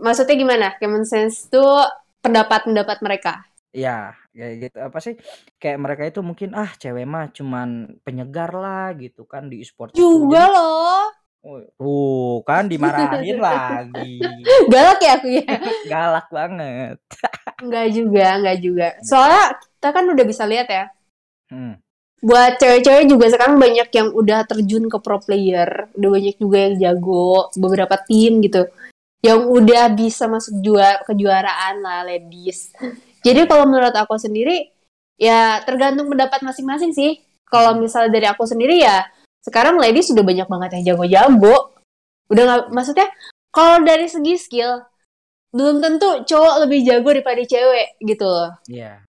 Maksudnya 0.00 0.34
gimana? 0.40 0.66
Common 0.80 1.04
sense 1.04 1.52
tuh 1.52 1.84
pendapat-pendapat 2.24 2.98
mereka. 3.04 3.44
Ya, 3.76 4.16
ya 4.32 4.56
gitu 4.56 4.80
apa 4.80 4.98
sih? 5.04 5.20
Kayak 5.60 5.78
mereka 5.84 6.02
itu 6.08 6.20
mungkin 6.24 6.56
ah 6.56 6.72
cewek 6.80 7.04
mah 7.04 7.28
cuman 7.28 8.00
penyegar 8.02 8.56
lah 8.56 8.96
gitu 8.96 9.28
kan 9.28 9.52
di 9.52 9.60
e-sport 9.60 9.92
itu. 9.92 10.00
Juga 10.00 10.48
Jadi, 10.48 10.54
loh. 10.56 11.15
Oh, 11.46 11.62
tuh 11.78 12.36
kan 12.42 12.66
dimarahin 12.66 13.38
lagi. 13.46 14.18
Galak 14.66 14.98
ya 14.98 15.12
aku 15.14 15.28
ya. 15.30 15.46
Galak 15.92 16.26
banget. 16.34 16.98
Enggak 17.62 17.86
juga, 17.94 18.26
enggak 18.36 18.58
juga. 18.60 18.88
Soalnya 19.00 19.56
kita 19.56 19.88
kan 19.88 20.04
udah 20.12 20.24
bisa 20.28 20.44
lihat 20.44 20.68
ya. 20.68 20.84
Hmm. 21.48 21.80
Buat 22.20 22.60
cewek-cewek 22.60 23.08
juga 23.08 23.32
sekarang 23.32 23.56
banyak 23.56 23.88
yang 23.96 24.08
udah 24.12 24.44
terjun 24.44 24.84
ke 24.92 24.98
pro 25.00 25.16
player. 25.24 25.88
Udah 25.96 26.10
banyak 26.20 26.36
juga 26.36 26.68
yang 26.68 26.74
jago. 26.76 27.48
Beberapa 27.56 27.96
tim 28.04 28.44
gitu. 28.44 28.68
Yang 29.24 29.40
udah 29.48 29.84
bisa 29.96 30.28
masuk 30.28 30.60
juara 30.60 31.00
kejuaraan 31.08 31.80
lah, 31.80 32.04
ladies. 32.04 32.76
Jadi 33.24 33.48
kalau 33.48 33.64
menurut 33.64 33.96
aku 33.96 34.20
sendiri, 34.20 34.68
ya 35.16 35.64
tergantung 35.64 36.12
pendapat 36.12 36.44
masing-masing 36.44 36.92
sih. 36.92 37.24
Kalau 37.48 37.72
misalnya 37.80 38.12
dari 38.12 38.28
aku 38.28 38.44
sendiri 38.44 38.84
ya, 38.84 39.08
sekarang 39.46 39.78
ladies 39.78 40.10
sudah 40.10 40.26
banyak 40.26 40.50
banget 40.50 40.70
yang 40.74 40.84
jago-jago. 40.94 41.70
Udah 42.26 42.42
nggak, 42.42 42.62
maksudnya 42.74 43.06
kalau 43.54 43.86
dari 43.86 44.10
segi 44.10 44.34
skill, 44.34 44.82
belum 45.54 45.78
tentu 45.78 46.26
cowok 46.26 46.66
lebih 46.66 46.82
jago 46.82 47.08
daripada 47.14 47.40
cewek 47.40 47.96
gitu 48.02 48.26
loh. 48.26 48.50
Iya. 48.66 49.06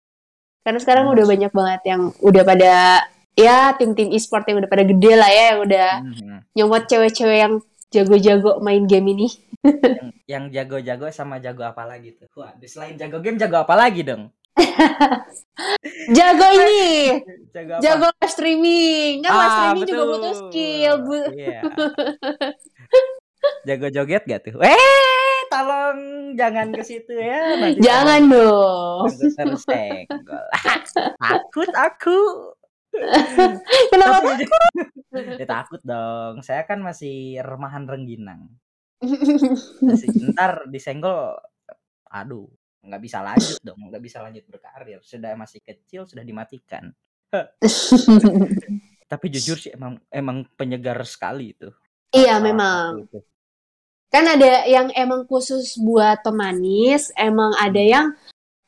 Karena 0.63 0.79
sekarang 0.79 1.03
Benar 1.09 1.15
udah 1.19 1.25
banyak 1.27 1.51
banget 1.51 1.81
yang 1.85 2.01
udah 2.23 2.43
pada 2.47 2.73
ya 3.35 3.73
tim-tim 3.75 4.09
e-sport 4.15 4.47
yang 4.47 4.63
udah 4.63 4.71
pada 4.71 4.83
gede 4.87 5.13
lah 5.19 5.29
ya, 5.29 5.43
yang 5.53 5.59
udah 5.61 5.89
Mhm. 6.01 6.37
nyomot 6.55 6.83
cewek-cewek 6.87 7.37
yang 7.43 7.53
jago-jago 7.91 8.63
main 8.63 8.87
game 8.87 9.11
ini. 9.11 9.27
Yang 9.61 10.09
yang 10.33 10.43
jago-jago 10.49 11.11
sama 11.11 11.43
jago 11.43 11.67
apa 11.67 11.83
lagi 11.83 12.15
tuh? 12.15 12.31
Wah, 12.39 12.55
selain 12.63 12.95
jago 12.95 13.19
game 13.19 13.35
jago 13.35 13.61
apa 13.61 13.75
lagi 13.75 14.01
dong? 14.01 14.31
Jago 16.17 16.47
ini, 16.51 17.21
Jago 17.51 17.73
apa? 17.77 17.81
jago 17.81 18.07
live 18.11 18.31
streaming. 18.31 19.13
Kan 19.21 19.31
live 19.31 19.41
Ah, 19.41 19.51
streaming 19.53 19.83
juga 19.85 20.03
butuh 20.05 20.33
skill. 20.37 20.93
Bu- 21.01 21.31
Iya. 21.31 21.59
Jago 23.67 23.87
joget 23.89 24.23
gak 24.25 24.41
tuh? 24.43 24.61
Eh, 24.61 25.37
tolong 25.47 25.97
jangan 26.35 26.69
ke 26.69 26.83
situ 26.83 27.13
ya. 27.13 27.57
Nanti 27.57 27.81
Jangan 27.87 28.21
dong. 28.27 29.07
Tersenggol. 29.33 30.45
takut 31.17 31.71
aku. 31.73 32.19
Kenapa? 33.89 34.35
Tapi 34.35 34.45
ya 35.39 35.45
takut 35.47 35.81
dong. 35.81 36.43
Saya 36.43 36.67
kan 36.67 36.83
masih 36.83 37.39
remahan 37.39 37.87
rengginang. 37.87 38.51
Masih, 39.81 40.13
ntar 40.29 40.69
disenggol, 40.69 41.33
aduh, 42.05 42.45
nggak 42.81 43.01
bisa 43.01 43.21
lanjut 43.21 43.57
dong, 43.61 43.79
nggak 43.89 44.01
bisa 44.01 44.17
lanjut 44.21 44.43
berkarir. 44.49 44.99
Sudah 45.01 45.33
masih 45.37 45.61
kecil, 45.61 46.05
sudah 46.05 46.21
dimatikan. 46.21 46.89
Tapi 49.11 49.25
jujur 49.27 49.57
sih 49.59 49.71
emang 49.71 49.99
emang 50.07 50.47
penyegar 50.55 50.99
sekali 51.03 51.51
itu. 51.51 51.69
Iya 52.11 52.39
Salah 52.39 52.43
memang. 52.43 52.89
itu. 53.03 53.19
Kan 54.11 54.27
ada 54.27 54.67
yang 54.67 54.91
emang 54.91 55.23
khusus 55.23 55.79
buat 55.79 56.19
pemanis, 56.19 57.11
emang 57.15 57.55
ada 57.55 57.79
yang 57.79 58.05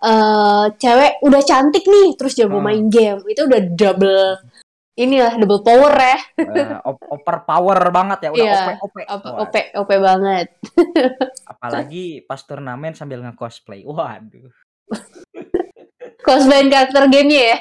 eh 0.03 0.65
cewek 0.77 1.23
udah 1.23 1.41
cantik 1.43 1.83
nih, 1.83 2.15
terus 2.19 2.35
jago 2.35 2.59
Hmm. 2.59 2.67
main 2.67 2.87
game. 2.87 3.23
Itu 3.27 3.47
udah 3.47 3.61
double 3.71 4.39
inilah 4.93 5.33
double 5.41 5.65
power 5.65 5.93
ya. 5.93 6.17
Eh, 6.37 6.77
op- 6.85 7.07
overpower 7.09 7.79
banget 7.89 8.19
ya, 8.25 8.29
udah 8.29 8.45
Iya, 8.45 8.61
OP 8.77 8.93
OP. 8.93 8.97
OP 9.09 9.25
OP, 9.41 9.55
OP 9.81 9.91
banget. 9.97 10.47
apalagi 11.53 12.21
pas 12.29 12.41
turnamen 12.45 12.93
sambil 12.93 13.25
nge-cosplay. 13.25 13.81
Waduh. 13.85 14.53
Cosplay 16.25 16.69
karakter 16.69 17.09
gamenya 17.09 17.41
ya. 17.43 17.57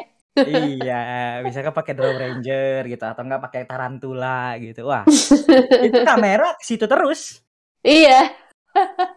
iya, 0.48 1.00
misalkan 1.44 1.76
pakai 1.76 1.92
Draw 1.92 2.16
Ranger 2.16 2.88
gitu 2.88 3.04
atau 3.04 3.20
enggak 3.20 3.42
pakai 3.44 3.62
Tarantula 3.68 4.56
gitu. 4.56 4.88
Wah, 4.88 5.04
itu 5.86 5.98
kamera 6.08 6.56
ke 6.56 6.64
situ 6.64 6.88
terus. 6.88 7.44
Iya. 7.84 8.32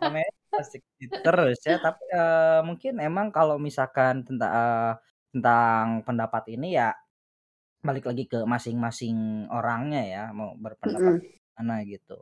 Kamera 0.04 0.28
pasti 0.52 0.84
ke 0.84 0.90
situ 1.00 1.16
terus 1.24 1.60
ya, 1.64 1.80
tapi 1.80 2.04
eh, 2.12 2.60
mungkin 2.68 3.00
emang 3.00 3.32
kalau 3.32 3.56
misalkan 3.56 4.28
tentang 4.28 4.52
eh, 4.52 4.92
tentang 5.32 6.04
pendapat 6.04 6.44
ini 6.52 6.76
ya 6.76 6.92
balik 7.88 8.06
lagi 8.10 8.24
ke 8.32 8.40
masing-masing 8.54 9.18
orangnya 9.58 10.02
ya, 10.16 10.24
mau 10.38 10.50
berpendapat 10.66 11.16
Mm-mm. 11.22 11.56
mana 11.58 11.76
gitu. 11.88 12.18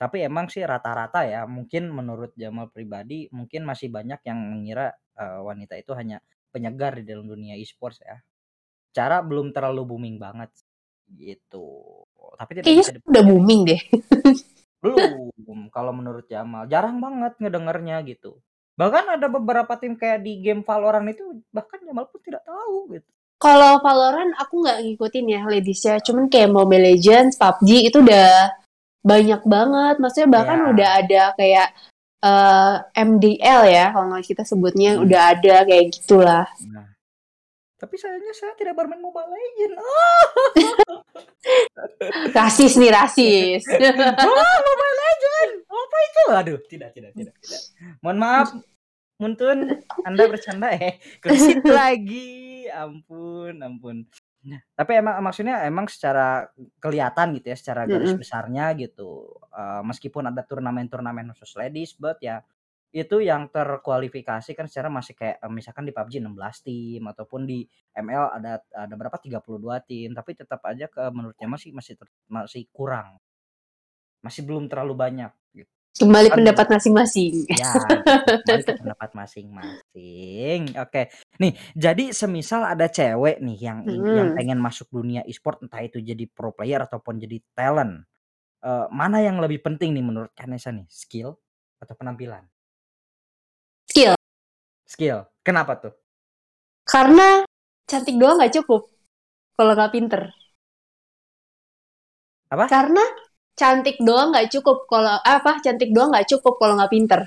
Tapi 0.00 0.16
emang 0.28 0.46
sih 0.52 0.64
rata-rata 0.64 1.20
ya, 1.28 1.40
mungkin 1.56 1.82
menurut 1.92 2.32
Jamal 2.42 2.66
pribadi 2.74 3.28
mungkin 3.38 3.62
masih 3.70 3.88
banyak 3.92 4.20
yang 4.28 4.38
mengira 4.52 4.86
eh, 5.20 5.40
wanita 5.48 5.74
itu 5.82 5.92
hanya 6.00 6.18
penyegar 6.54 6.92
di 6.98 7.04
dalam 7.10 7.26
dunia 7.28 7.54
e-sports 7.60 8.00
ya. 8.02 8.16
Cara 8.96 9.22
belum 9.22 9.54
terlalu 9.56 9.82
booming 9.90 10.16
banget 10.18 10.50
gitu. 11.14 11.66
Tapi 12.38 12.50
tidak 12.58 12.64
Kayaknya 12.66 12.84
di- 12.96 13.08
udah 13.10 13.22
booming 13.28 13.60
deh. 13.68 13.80
belum 14.82 15.68
kalau 15.76 15.92
menurut 15.92 16.24
Jamal 16.32 16.64
jarang 16.72 16.96
banget 17.04 17.36
ngedengarnya 17.40 18.00
gitu. 18.08 18.40
Bahkan 18.80 19.20
ada 19.20 19.26
beberapa 19.28 19.72
tim 19.76 19.92
kayak 20.00 20.24
di 20.24 20.40
game 20.40 20.64
Valorant 20.64 21.04
itu 21.12 21.44
bahkan 21.52 21.80
Jamal 21.84 22.08
pun 22.08 22.20
tidak 22.24 22.42
tahu 22.48 22.96
gitu. 22.96 23.10
Kalau 23.40 23.80
Valorant 23.80 24.36
aku 24.36 24.60
nggak 24.60 24.78
ngikutin 24.84 25.24
ya 25.26 25.40
ladiesnya, 25.48 25.96
cuman 26.04 26.28
kayak 26.28 26.52
Mobile 26.52 26.92
Legends, 26.92 27.40
PUBG 27.40 27.88
itu 27.88 28.04
udah 28.04 28.52
banyak 29.00 29.40
banget. 29.48 29.94
Maksudnya 29.96 30.28
bahkan 30.28 30.58
Ya. 30.60 30.66
udah 30.68 30.88
ada 31.00 31.22
kayak 31.34 31.68
eh, 32.20 32.74
MDL 33.00 33.60
ya, 33.64 33.84
kalau 33.96 34.12
nggak 34.12 34.28
kita 34.28 34.42
sebutnya 34.44 34.92
Hmm. 34.92 35.08
udah 35.08 35.20
ada 35.32 35.64
kayak 35.64 35.88
gitulah. 35.88 36.44
Nah, 36.68 36.84
tapi 37.80 37.96
sayangnya 37.96 38.36
saya 38.36 38.52
tidak 38.60 38.76
bermain 38.76 39.00
Mobile 39.00 39.24
Legends. 39.24 39.80
Oh, 39.80 40.24
Rasis 42.36 42.76
nih 42.76 42.92
rasis. 42.92 43.64
oh 44.28 44.56
Mobile 44.68 44.96
Legends. 45.00 45.56
Apa 45.64 45.96
itu? 46.04 46.22
Aduh, 46.36 46.58
tidak, 46.68 46.92
tidak, 46.92 47.10
tidak, 47.16 47.32
tidak. 47.40 47.60
Mohon 48.04 48.18
maaf, 48.20 48.48
Muntun, 49.20 49.84
Anda 50.08 50.22
bercanda 50.32 50.72
eh. 50.72 50.96
Ke 51.20 51.36
situ 51.36 51.68
lagi. 51.68 52.64
Ampun, 52.72 53.60
ampun. 53.60 54.08
Nah, 54.40 54.56
tapi 54.72 54.96
emang 54.96 55.20
maksudnya 55.20 55.60
emang 55.68 55.84
secara 55.84 56.48
kelihatan 56.80 57.36
gitu 57.36 57.52
ya, 57.52 57.56
secara 57.60 57.84
garis 57.84 58.16
Mm-mm. 58.16 58.24
besarnya 58.24 58.72
gitu. 58.80 59.28
eh, 59.52 59.82
meskipun 59.84 60.32
ada 60.32 60.40
turnamen-turnamen 60.40 61.36
khusus 61.36 61.52
ladies, 61.60 61.92
but 61.92 62.16
ya 62.24 62.40
itu 62.90 63.22
yang 63.22 63.46
terkualifikasi 63.52 64.50
kan 64.56 64.66
secara 64.66 64.88
masih 64.90 65.14
kayak 65.14 65.36
eh, 65.44 65.52
misalkan 65.52 65.84
di 65.84 65.92
PUBG 65.92 66.24
16 66.24 66.66
tim 66.66 67.02
ataupun 67.04 67.44
di 67.44 67.62
ML 67.92 68.40
ada 68.40 68.64
ada 68.72 68.94
berapa 68.96 69.20
32 69.20 69.44
tim, 69.84 70.08
tapi 70.16 70.32
tetap 70.32 70.64
aja 70.64 70.88
ke 70.88 71.02
menurutnya 71.12 71.46
masih 71.46 71.70
masih 71.76 72.00
ter- 72.00 72.16
masih 72.32 72.64
kurang. 72.72 73.20
Masih 74.24 74.42
belum 74.48 74.72
terlalu 74.72 74.96
banyak 74.96 75.32
gitu. 75.52 75.74
Kembali 75.90 76.30
pendapat 76.30 76.66
masing-masing. 76.70 77.44
Ya, 77.50 77.74
kembali 78.46 78.62
ke 78.62 78.72
pendapat 78.78 79.10
masing-masing. 79.12 80.60
Oke. 80.78 81.02
Nih, 81.42 81.52
jadi 81.74 82.14
semisal 82.14 82.62
ada 82.64 82.86
cewek 82.86 83.42
nih 83.42 83.58
yang 83.58 83.78
in- 83.84 84.08
yang 84.08 84.28
Hmm. 84.30 84.36
pengen 84.38 84.58
masuk 84.62 84.86
dunia 84.88 85.20
e-sport 85.26 85.60
entah 85.66 85.82
itu 85.82 85.98
jadi 86.00 86.24
pro 86.30 86.54
player 86.54 86.80
ataupun 86.86 87.18
jadi 87.20 87.38
talent. 87.54 88.06
eh, 88.60 88.86
mana 88.92 89.24
yang 89.24 89.40
lebih 89.40 89.64
penting 89.64 89.96
nih 89.96 90.04
menurut 90.04 90.36
Kanesa 90.36 90.68
nih? 90.68 90.84
Skill 90.84 91.32
atau 91.80 91.94
penampilan? 91.96 92.44
Skill. 93.88 94.20
Skill. 94.84 95.24
Kenapa 95.40 95.80
tuh? 95.80 95.96
Karena 96.84 97.40
cantik 97.88 98.20
doang 98.20 98.36
nggak 98.36 98.60
cukup 98.60 98.84
kalau 99.56 99.72
nggak 99.72 99.92
pinter. 99.96 100.28
Apa? 102.52 102.68
Karena 102.68 103.00
cantik 103.58 103.96
doang 104.00 104.32
nggak 104.34 104.50
cukup 104.52 104.86
kalau 104.88 105.16
apa? 105.20 105.60
Cantik 105.64 105.90
doang 105.92 106.10
nggak 106.14 106.28
cukup 106.30 106.56
kalau 106.58 106.74
nggak 106.78 106.92
pinter. 106.92 107.20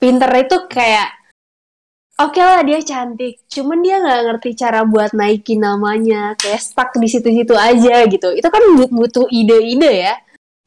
Pinter 0.00 0.30
itu 0.32 0.56
kayak 0.68 1.12
oke 2.20 2.40
lah 2.40 2.60
dia 2.64 2.80
cantik, 2.84 3.44
cuman 3.48 3.80
dia 3.80 3.96
nggak 4.00 4.20
ngerti 4.28 4.50
cara 4.56 4.84
buat 4.84 5.12
naikin 5.16 5.60
namanya, 5.60 6.36
kayak 6.36 6.60
stuck 6.60 6.92
di 6.96 7.08
situ-situ 7.08 7.52
aja 7.56 8.04
gitu. 8.08 8.28
Itu 8.32 8.48
kan 8.48 8.60
but- 8.76 8.92
butuh 8.92 9.28
ide-ide 9.32 9.92
ya, 10.08 10.14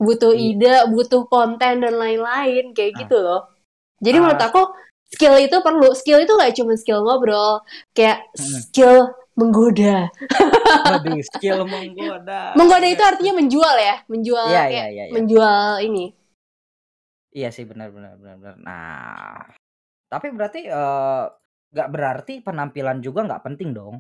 butuh 0.02 0.34
Iya. 0.34 0.50
ide, 0.50 0.76
butuh 0.94 1.26
konten 1.30 1.82
dan 1.82 1.94
lain-lain 1.98 2.74
kayak 2.74 2.94
Ah. 2.94 3.00
gitu 3.06 3.18
loh. 3.22 3.42
Jadi 4.02 4.18
Ah. 4.18 4.22
menurut 4.22 4.42
aku 4.42 4.62
skill 5.14 5.38
itu 5.38 5.58
perlu. 5.62 5.94
Skill 5.94 6.26
itu 6.26 6.34
nggak 6.34 6.54
cuma 6.58 6.74
skill 6.74 7.06
ngobrol, 7.06 7.62
kayak 7.94 8.26
Mm-mm. 8.34 8.62
skill 8.70 9.14
menggoda. 9.34 10.10
Waduh, 10.90 11.22
skill 11.34 11.66
menggoda. 11.66 12.54
Menggoda 12.54 12.88
itu 12.88 13.04
artinya 13.04 13.34
menjual 13.42 13.76
ya, 13.78 13.96
menjual 14.06 14.46
kayak 14.50 14.70
iya, 14.70 14.86
iya, 14.90 15.04
iya. 15.10 15.14
menjual 15.14 15.82
ini. 15.82 16.06
Iya 17.34 17.50
sih 17.50 17.66
benar 17.66 17.90
benar 17.90 18.14
benar 18.22 18.36
benar. 18.38 18.56
Nah, 18.62 19.42
tapi 20.06 20.30
berarti 20.30 20.70
eh, 20.70 21.24
nggak 21.74 21.90
berarti 21.90 22.34
penampilan 22.46 23.02
juga 23.02 23.26
nggak 23.26 23.44
penting 23.44 23.74
dong. 23.74 23.96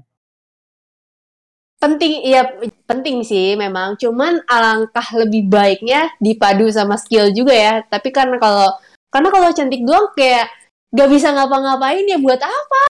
Penting, 1.82 2.24
iya 2.24 2.48
penting 2.88 3.25
sih 3.28 3.58
memang. 3.58 4.00
Cuman 4.00 4.40
alangkah 4.48 5.04
lebih 5.20 5.50
baiknya 5.52 6.13
dipadu 6.22 6.70
sama 6.72 6.96
skill 6.96 7.34
juga 7.36 7.52
ya. 7.52 7.74
Tapi 7.84 8.13
karena 8.13 8.40
kalau 8.40 8.72
karena 9.12 9.30
kalau 9.34 9.50
cantik 9.52 9.84
doang 9.84 10.08
kayak 10.16 10.48
gak 10.94 11.10
bisa 11.12 11.34
ngapa-ngapain 11.34 12.08
ya 12.08 12.22
buat 12.22 12.40
apa? 12.40 12.82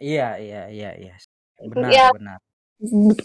Iya 0.00 0.38
iya 0.40 0.62
iya 0.70 0.90
iya. 0.96 1.14
Benar 1.60 1.90
Ya. 1.90 2.06
benar. 2.10 2.38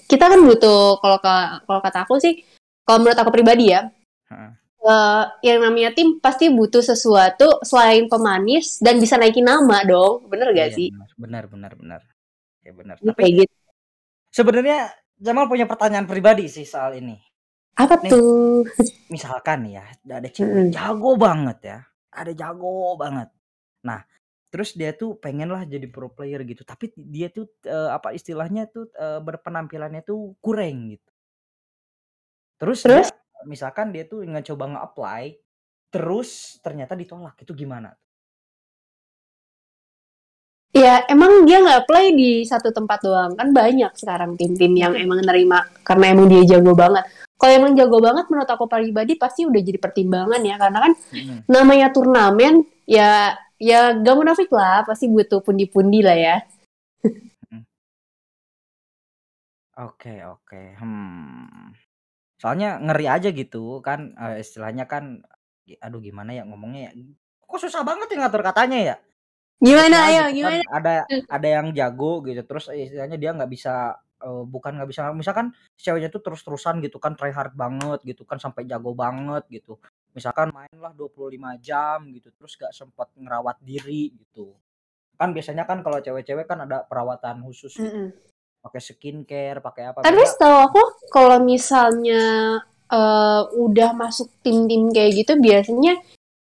Kita 0.05 0.29
kan 0.29 0.39
butuh 0.45 1.01
kalau 1.01 1.17
ka- 1.19 1.65
kalau 1.65 1.81
kata 1.81 2.05
aku 2.05 2.21
sih, 2.21 2.45
kalau 2.85 3.01
menurut 3.03 3.17
aku 3.17 3.31
pribadi 3.33 3.73
ya, 3.73 3.89
eh, 4.79 5.23
yang 5.43 5.59
namanya 5.59 5.91
tim 5.91 6.21
pasti 6.21 6.47
butuh 6.47 6.79
sesuatu 6.79 7.59
selain 7.65 8.07
pemanis 8.07 8.79
dan 8.79 9.01
bisa 9.01 9.19
naikin 9.19 9.43
nama 9.43 9.83
dong. 9.83 10.29
Bener 10.29 10.53
gak 10.53 10.69
Iya, 10.71 10.77
sih? 10.77 10.87
benar 10.93 11.09
benar 11.19 11.43
benar 11.49 11.71
benar. 11.75 12.01
Ya 12.63 12.71
benar. 12.71 12.95
Kayak 13.01 13.15
Tapi 13.15 13.31
gitu. 13.43 13.55
sebenarnya 14.29 14.79
Jamal 15.19 15.51
punya 15.51 15.67
pertanyaan 15.67 16.07
pribadi 16.07 16.47
sih 16.47 16.63
soal 16.63 16.95
ini. 16.95 17.19
Apa 17.75 17.99
Nih. 17.99 18.07
tuh? 18.07 18.63
Misalkan 19.11 19.67
ya, 19.67 19.83
ada 20.07 20.29
cewek 20.31 20.71
Mm-mm. 20.71 20.71
jago 20.71 21.19
banget 21.19 21.57
ya. 21.59 21.79
Ada 22.15 22.31
jago 22.31 22.95
banget. 22.95 23.27
Nah, 23.83 23.99
terus 24.49 24.73
dia 24.73 24.91
tuh 24.97 25.15
pengen 25.17 25.49
lah 25.53 25.63
jadi 25.65 25.85
pro 25.89 26.09
player 26.09 26.41
gitu, 26.45 26.65
tapi 26.65 26.89
dia 26.97 27.29
tuh, 27.29 27.45
eee, 27.65 27.89
apa 27.93 28.13
istilahnya 28.17 28.65
tuh, 28.69 28.89
eee, 28.93 29.19
berpenampilannya 29.21 30.01
tuh 30.01 30.33
kurang 30.41 30.93
gitu. 30.97 31.09
Terus 32.59 32.83
dia 32.83 33.07
Terus? 33.07 33.09
misalkan 33.47 33.95
dia 33.95 34.03
tuh 34.03 34.25
ngecoba 34.27 34.65
nge-apply, 34.75 35.23
terus 35.93 36.59
ternyata 36.59 36.93
ditolak, 36.97 37.39
itu 37.39 37.55
gimana? 37.55 37.95
Ya 40.69 41.01
emang 41.09 41.49
dia 41.49 41.65
nggak 41.65 41.89
play 41.89 42.13
di 42.13 42.45
satu 42.45 42.69
tempat 42.69 43.01
doang, 43.01 43.33
kan 43.33 43.49
banyak 43.49 43.89
sekarang 43.97 44.37
tim-tim 44.37 44.69
yang 44.77 44.93
Mungkin 44.93 45.05
emang 45.09 45.19
nerima 45.25 45.65
karena 45.81 46.13
emang 46.13 46.29
dia 46.29 46.45
jago 46.45 46.77
banget. 46.77 47.09
Kalau 47.39 47.53
emang 47.55 47.73
jago 47.73 47.97
banget 47.97 48.25
menurut 48.29 48.49
aku 48.51 48.69
pribadi 48.69 49.17
pasti 49.17 49.49
udah 49.49 49.61
jadi 49.65 49.79
pertimbangan 49.81 50.41
ya, 50.45 50.55
karena 50.61 50.79
kan 50.85 50.91
mhm. 50.93 51.37
namanya 51.49 51.87
turnamen 51.89 52.67
ya 52.85 53.33
ya 53.59 53.93
gak 53.99 54.15
munafik 54.19 54.49
lah, 54.51 54.81
pasti 54.87 55.05
butuh 55.11 55.39
pundi-pundi 55.45 55.99
lah 56.07 56.17
ya. 56.17 56.35
Oke 59.77 60.25
oke, 60.25 60.75
hmm. 60.81 61.71
Soalnya 62.41 62.79
ngeri 62.81 63.05
aja 63.07 63.29
gitu 63.31 63.79
kan, 63.85 64.15
eee, 64.17 64.41
istilahnya 64.43 64.85
kan, 64.89 65.23
aduh 65.85 66.01
gimana 66.03 66.31
ya 66.35 66.43
ngomongnya 66.47 66.89
ya, 66.89 66.91
kok 67.45 67.59
susah 67.63 67.83
banget 67.87 68.07
ya 68.13 68.17
ngatur 68.25 68.43
katanya 68.45 68.79
ya? 68.79 68.95
Gimana 69.61 69.97
Misal 69.97 70.07
ayo, 70.11 70.23
gitu 70.25 70.31
kan 70.31 70.35
gimana? 70.37 70.63
ada 70.77 70.93
ada 71.35 71.47
yang 71.49 71.67
jago 71.77 72.11
gitu, 72.27 72.41
terus 72.47 72.65
istilahnya 72.73 73.17
dia 73.21 73.31
nggak 73.37 73.51
bisa, 73.51 73.73
eee, 74.23 74.43
bukan 74.49 74.71
nggak 74.79 74.89
bisa 74.91 75.01
misalkan 75.15 75.47
si 75.79 75.87
ceweknya 75.89 76.09
tuh 76.13 76.21
terus-terusan 76.25 76.81
gitu 76.85 76.97
kan 77.03 77.13
try 77.19 77.31
hard 77.35 77.53
banget 77.57 77.99
gitu 78.07 78.23
kan 78.29 78.37
sampai 78.41 78.65
jago 78.69 78.91
banget 78.97 79.43
gitu. 79.51 79.77
Misalkan 80.17 80.49
mainlah 80.49 80.91
25 80.97 81.53
jam 81.61 82.01
gitu, 82.09 82.33
terus 82.33 82.57
nggak 82.57 82.73
sempet 82.73 83.07
ngerawat 83.13 83.61
diri 83.61 84.09
gitu. 84.17 84.57
Kan 85.19 85.35
biasanya 85.35 85.69
kan 85.69 85.85
kalau 85.85 86.01
cewek-cewek 86.01 86.49
kan 86.49 86.65
ada 86.65 86.81
perawatan 86.81 87.45
khusus 87.45 87.77
gitu, 87.77 87.85
Mhm. 87.93 88.07
pakai 88.65 88.81
skincare, 88.81 89.59
pakai 89.61 89.83
apa, 89.93 89.99
Tapi 90.01 90.23
setahu 90.25 90.57
aku 90.65 90.81
kalau 91.13 91.37
misalnya, 91.43 92.57
eee, 92.89 93.41
udah 93.53 93.91
masuk 93.93 94.33
tim-tim 94.41 94.89
kayak 94.89 95.23
gitu 95.23 95.37
biasanya 95.37 95.99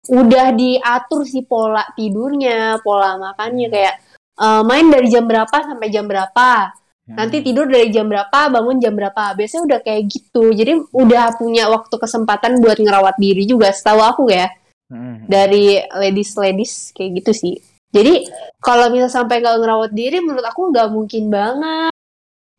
udah 0.08 0.46
diatur 0.56 1.28
sih 1.28 1.44
pola 1.44 1.84
tidurnya, 1.92 2.80
pola 2.80 3.20
makannya 3.20 3.68
Mmm. 3.68 3.74
kayak, 3.74 3.94
eee, 4.40 4.62
main 4.64 4.86
dari 4.88 5.06
jam 5.12 5.28
berapa 5.28 5.52
sampai 5.52 5.88
jam 5.92 6.08
berapa, 6.08 6.72
nanti 7.08 7.40
Mhm. 7.40 7.44
tidur 7.44 7.66
dari 7.68 7.88
jam 7.88 8.04
berapa, 8.08 8.52
bangun 8.52 8.76
jam 8.82 8.92
berapa, 8.92 9.32
biasanya 9.32 9.62
udah 9.64 9.80
kayak 9.80 10.02
gitu. 10.12 10.52
Jadi 10.52 10.72
udah 10.92 11.24
punya 11.40 11.70
waktu 11.72 11.94
kesempatan 11.96 12.60
buat 12.60 12.76
ngerawat 12.76 13.16
diri 13.16 13.48
juga 13.48 13.72
setahu 13.72 14.00
aku 14.04 14.22
ya, 14.28 14.52
mhm. 14.92 15.28
dari 15.28 15.80
ladies-ladies 15.88 16.92
kayak 16.92 17.24
gitu 17.24 17.32
sih. 17.32 17.54
Jadi 17.88 18.28
kalau 18.60 18.92
misal 18.92 19.08
sampai 19.08 19.40
nggak 19.40 19.56
ngerawat 19.64 19.90
diri 19.96 20.20
menurut 20.20 20.44
aku 20.44 20.68
nggak 20.68 20.88
mungkin 20.92 21.32
banget. 21.32 21.92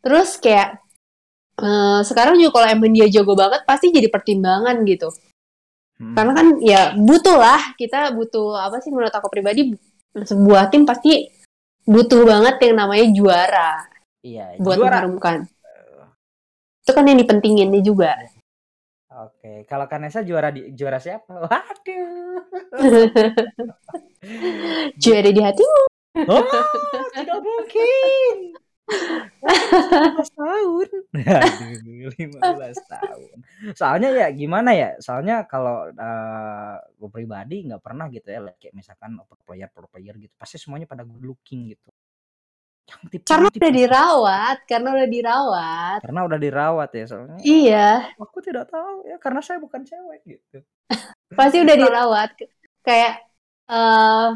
Terus 0.02 0.42
kayak, 0.42 0.82
eee, 1.62 2.00
sekarang 2.08 2.40
juga 2.42 2.58
kalau 2.58 2.68
emang 2.74 2.96
dia 2.96 3.06
jago 3.12 3.38
banget 3.38 3.62
pasti 3.70 3.94
jadi 3.94 4.10
pertimbangan 4.10 4.82
gitu. 4.90 5.14
Karena 6.00 6.32
Mhm. 6.32 6.38
kan 6.40 6.48
ya 6.64 6.82
butuh 6.96 7.38
lah, 7.38 7.76
kita 7.78 8.16
butuh 8.16 8.56
apa 8.56 8.80
sih 8.80 8.90
menurut 8.90 9.12
aku 9.12 9.28
pribadi, 9.30 9.76
sebuah 10.16 10.72
tim 10.72 10.88
pasti 10.88 11.28
butuh 11.86 12.24
banget 12.26 12.56
yang 12.66 12.76
namanya 12.82 13.06
juara, 13.14 13.72
Iya, 14.20 14.60
buat 14.60 14.78
juara. 14.78 15.04
mengharumkan. 15.04 15.48
Itu 16.84 16.92
kan 16.92 17.06
yang 17.08 17.20
dipentinginnya 17.22 17.82
juga. 17.86 18.12
Oke, 19.10 19.66
kalau 19.66 19.90
Kanesa 19.90 20.22
juara 20.22 20.54
di 20.54 20.70
juara 20.78 21.02
siapa? 21.02 21.34
Waduh. 21.34 22.46
Juara 25.02 25.30
di 25.32 25.42
hatimu. 25.42 25.82
Oh, 26.28 26.44
tidak 27.16 27.40
mungkin. 27.40 28.36
15 28.90 30.34
tahun. 30.36 30.88
15 31.16 32.80
tahun. 32.90 33.38
Soalnya 33.78 34.10
ya 34.12 34.28
gimana 34.34 34.76
ya, 34.76 34.90
soalnya 35.00 35.48
kalau, 35.48 35.88
eee, 35.94 36.76
gue 37.00 37.10
pribadi 37.10 37.58
nggak 37.70 37.82
pernah 37.82 38.12
gitu 38.12 38.28
ya 38.28 38.44
kayak 38.60 38.76
misalkan 38.76 39.16
pro 39.24 39.40
player 39.46 39.70
pro 39.72 39.88
player 39.88 40.16
gitu, 40.20 40.34
pasti 40.36 40.60
semuanya 40.60 40.90
pada 40.90 41.08
good 41.08 41.24
looking 41.24 41.72
gitu. 41.72 41.90
Karena 42.89 43.06
Cantik-cantik 43.06 43.54
udah 43.56 43.71
gitu. 43.71 43.80
dirawat 43.80 44.58
karena 44.65 44.89
udah 44.91 45.08
dirawat. 45.08 45.99
Karena 46.02 46.21
udah 46.25 46.39
dirawat 46.39 46.89
ya, 46.91 47.06
soalnya 47.06 47.38
Iya. 47.39 47.89
aku 48.17 48.38
tidak 48.41 48.65
tahu 48.67 49.06
ya, 49.06 49.15
karena 49.17 49.39
saya 49.39 49.58
bukan 49.58 49.82
cewek 49.84 50.21
gitu. 50.25 50.58
Pasti 51.39 51.58
udah 51.62 51.75
dirawat. 51.78 52.30
Kayak, 52.82 53.13
eee, 53.65 54.28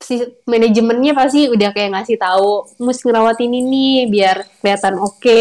si 0.00 0.14
manajemennya 0.48 1.12
pasti 1.12 1.44
udah 1.46 1.70
kayak 1.70 1.92
ngasih 1.92 2.16
tahu, 2.16 2.64
"Mus 2.80 3.04
ngerawatin 3.04 3.52
ini 3.52 4.08
biar 4.08 4.48
kelihatan 4.58 4.96
oke." 4.96 5.40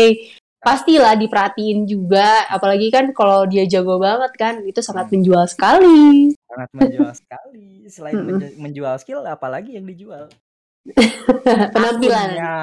Pastilah 0.60 1.16
diperhatiin 1.16 1.88
juga, 1.88 2.44
apalagi 2.52 2.92
kan 2.92 3.16
kalau 3.16 3.48
dia 3.48 3.64
jago 3.64 3.96
banget 3.96 4.36
kan, 4.36 4.60
itu 4.68 4.84
sangat 4.84 5.08
Mhm. 5.08 5.12
menjual 5.16 5.46
sekali. 5.48 6.36
Sangat 6.44 6.70
menjual 6.76 7.12
sekali. 7.16 7.88
Selain 7.88 8.12
menju 8.28 8.48
menjual 8.60 9.00
skill, 9.00 9.24
apalagi 9.24 9.80
yang 9.80 9.88
dijual? 9.88 10.28
Penampilan. 11.76 12.30
Akunnya. 12.40 12.56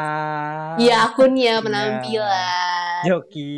Iya, 0.76 0.94
akunnya, 1.08 1.52
Iya. 1.60 1.64
penampilan. 1.64 3.02
Joki 3.04 3.52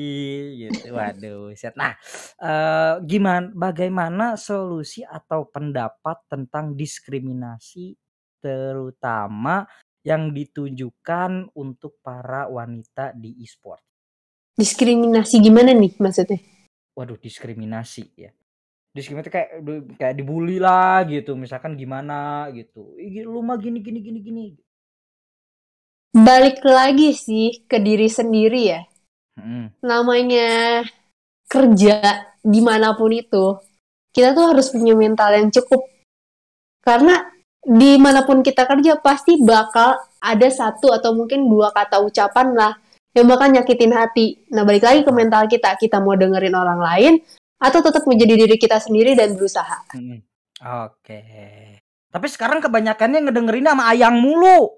gitu, 0.66 0.98
waduh 0.98 1.50
buset. 1.54 1.74
Nah, 1.78 1.94
eee, 2.42 2.94
giman 3.06 3.54
bagaimana 3.54 4.34
solusi 4.34 5.06
atau 5.06 5.46
pendapat 5.46 6.26
tentang 6.26 6.74
diskriminasi, 6.74 7.94
terutama 8.42 9.62
yang 10.02 10.34
ditujukan 10.34 11.54
untuk 11.54 12.02
para 12.02 12.50
wanita 12.50 13.14
di 13.14 13.38
e-sport? 13.42 13.82
Diskriminasi 14.58 15.38
gimana 15.38 15.70
nih 15.70 15.94
maksudnya? 16.02 16.38
Waduh, 16.98 17.18
diskriminasi 17.18 18.04
ya. 18.18 18.30
Diskriminasi 18.96 19.30
kayak 19.30 19.50
du 19.62 19.84
kayak 20.00 20.16
dibully 20.16 20.56
lah 20.56 21.04
gitu, 21.04 21.36
misalkan 21.36 21.76
gimana 21.76 22.48
gitu, 22.56 22.96
"Ih, 22.96 23.22
lu 23.22 23.44
mah 23.44 23.60
gini 23.60 23.84
gini 23.84 24.00
gini 24.00 24.18
gini." 24.24 24.46
Balik 26.16 26.64
lagi 26.64 27.12
sih 27.12 27.68
ke 27.68 27.78
diri 27.78 28.08
sendiri 28.08 28.62
ya. 28.64 28.80
Mhm. 29.36 29.84
Namanya 29.84 30.82
kerja 31.46 32.26
di 32.40 32.60
mana 32.64 32.96
pun 32.96 33.12
itu, 33.12 33.60
kita 34.10 34.32
tuh 34.32 34.56
harus 34.56 34.72
punya 34.72 34.96
mental 34.96 35.36
yang 35.36 35.52
cukup. 35.52 35.84
Karena 36.80 37.28
di 37.60 38.00
mana 38.00 38.24
pun 38.24 38.40
kita 38.40 38.64
kerja 38.64 38.96
pasti 39.04 39.36
bakal 39.44 40.00
ada 40.18 40.48
1 40.48 40.88
atau 40.88 41.12
mungkin 41.12 41.44
2 41.46 41.70
kata 41.76 42.00
ucapan 42.00 42.56
lah 42.56 42.72
yang 43.12 43.28
bakal 43.28 43.52
nyakitin 43.52 43.92
hati. 43.92 44.40
Nah, 44.48 44.64
balik 44.64 44.88
lagi 44.88 45.04
ke 45.04 45.12
mental 45.12 45.44
kita, 45.46 45.76
kita 45.76 46.00
mau 46.00 46.16
dengerin 46.16 46.56
orang 46.56 46.80
lain 46.80 47.14
atau 47.58 47.80
tetap 47.82 48.06
menjadi 48.06 48.34
diri 48.46 48.56
kita 48.56 48.78
sendiri 48.78 49.18
dan 49.18 49.34
berusaha. 49.34 49.90
Mhm. 49.94 50.22
Oke. 50.86 51.20
Tapi 52.08 52.26
sekarang 52.30 52.58
kebanyakannya 52.64 53.28
ngedengerinnya 53.28 53.76
sama 53.76 53.84
Ayang 53.92 54.18
mulu. 54.18 54.74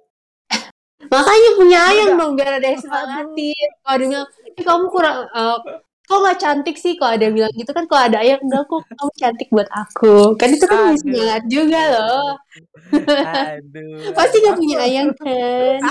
Makanya 1.12 1.50
punya 1.56 1.78
Ayang 1.88 2.10
dong 2.18 2.32
biar 2.36 2.60
ada 2.60 2.66
yang 2.68 2.80
semangatin. 2.82 3.68
Kalau 3.80 3.96
dia 3.96 4.08
bilang, 4.08 4.26
"Ih, 4.58 4.64
kamu 4.66 4.84
kurang, 4.92 5.16
eee, 5.30 5.56
kok 6.04 6.18
nggak 6.20 6.38
cantik 6.42 6.76
sih?" 6.76 6.98
Kalau 7.00 7.16
ada 7.16 7.24
yang 7.24 7.36
bilang 7.38 7.52
gitu 7.56 7.70
kan, 7.72 7.84
kalau 7.88 8.02
ada 8.10 8.18
Ayang, 8.20 8.40
"Enggak 8.44 8.64
kok, 8.68 8.82
kamu 8.84 9.12
cantik 9.16 9.48
buat 9.48 9.68
aku." 9.72 10.36
Kan 10.36 10.48
itu 10.52 10.66
kan 10.68 10.96
semangat 11.00 11.42
juga 11.48 11.80
loh. 11.96 12.36
Aduh, 13.30 14.12
Pasti 14.18 14.36
nggak 14.42 14.52
aku 14.52 14.60
punya 14.60 14.76
Ayang 14.84 15.08
kan? 15.16 15.80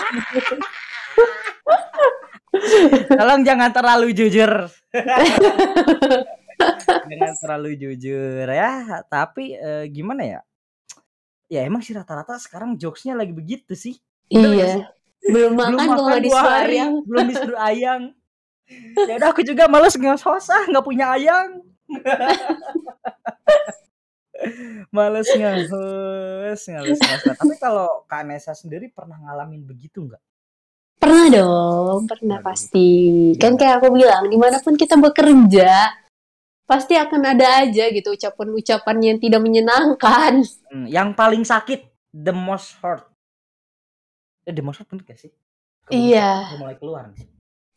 Tolong 3.19 3.41
jangan 3.45 3.69
terlalu 3.71 4.11
jujur. 4.13 4.67
Jangan 7.09 7.35
terlalu 7.41 7.69
jujur 7.79 8.45
ya, 8.45 9.01
tapi, 9.09 9.57
eee, 9.57 9.89
gimana 9.89 10.21
ya, 10.23 10.39
ya 11.49 11.65
emang 11.65 11.81
sih 11.81 11.97
rata-rata 11.97 12.37
sekarang 12.37 12.77
jokes-nya 12.77 13.17
lagi 13.17 13.33
begitu 13.33 13.73
sih, 13.73 13.97
nggak? 14.29 14.53
Iya. 14.53 14.93
Belum 15.19 15.51
Belum 15.57 15.79
makan 15.79 15.87
kalau 15.89 15.89
makan 15.89 16.05
nggak 16.05 16.21
2 16.21 16.27
disuruh 16.29 16.53
hari, 16.53 16.75
Ayang. 16.77 16.93
belum 17.03 17.25
disuruh 17.27 17.59
Ayang. 17.69 18.01
Ya 19.09 19.13
udah 19.17 19.29
aku 19.33 19.41
juga 19.41 19.63
males 19.65 19.95
nge-host 19.97 20.47
ah, 20.53 20.63
nggak 20.69 20.85
punya 20.85 21.05
Ayang. 21.17 21.49
Males 24.95 25.27
nge-host, 25.35 26.63
males 26.71 27.01
tapi 27.35 27.55
kalau 27.59 28.07
Kak 28.07 28.23
Nesa 28.23 28.55
sendiri 28.55 28.87
pernah 28.87 29.19
ngalamin 29.19 29.67
begitu 29.67 30.07
nggak? 30.07 30.21
Pernah 30.99 31.27
dong, 31.27 32.07
pernah 32.07 32.39
Waduh. 32.39 32.47
pasti. 32.47 32.89
Kan 33.35 33.55
Gimana? 33.55 33.59
kayak 33.59 33.75
aku 33.83 33.87
bilang, 33.91 34.23
di 34.31 34.37
mana 34.39 34.57
pun 34.63 34.79
kita 34.79 34.95
bekerja, 34.95 35.91
pasti 36.69 36.93
akan 36.93 37.33
ada 37.33 37.65
aja 37.65 37.89
gitu 37.89 38.13
ucapan-ucapan 38.13 38.97
yang 39.01 39.17
tidak 39.17 39.41
menyenangkan. 39.41 40.45
Mmm, 40.69 40.85
yang 40.85 41.17
paling 41.17 41.41
sakit, 41.41 41.81
the 42.13 42.29
most 42.29 42.77
hurt. 42.77 43.09
Eh, 44.45 44.53
the 44.53 44.61
most 44.61 44.77
hurt 44.77 44.85
bener 44.85 45.01
gak 45.09 45.17
sih? 45.17 45.33
Iya. 45.89 46.53
mulai 46.61 46.77
keluar 46.77 47.09
nih. 47.09 47.25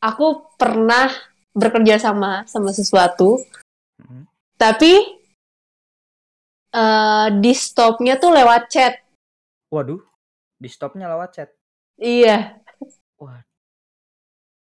Aku 0.04 0.52
pernah 0.60 1.08
bekerja 1.56 1.96
sama 1.96 2.44
sama 2.44 2.68
sesuatu, 2.68 3.40
Mhm. 4.04 4.28
tapi 4.60 4.92
eee, 6.72 7.26
di 7.40 7.52
stopnya 7.56 8.20
tuh 8.20 8.36
lewat 8.36 8.68
chat. 8.68 9.00
Waduh. 9.72 10.00
Di 10.60 10.68
stopnya 10.68 11.08
lewat 11.08 11.30
chat. 11.32 11.48
Iya. 11.96 12.60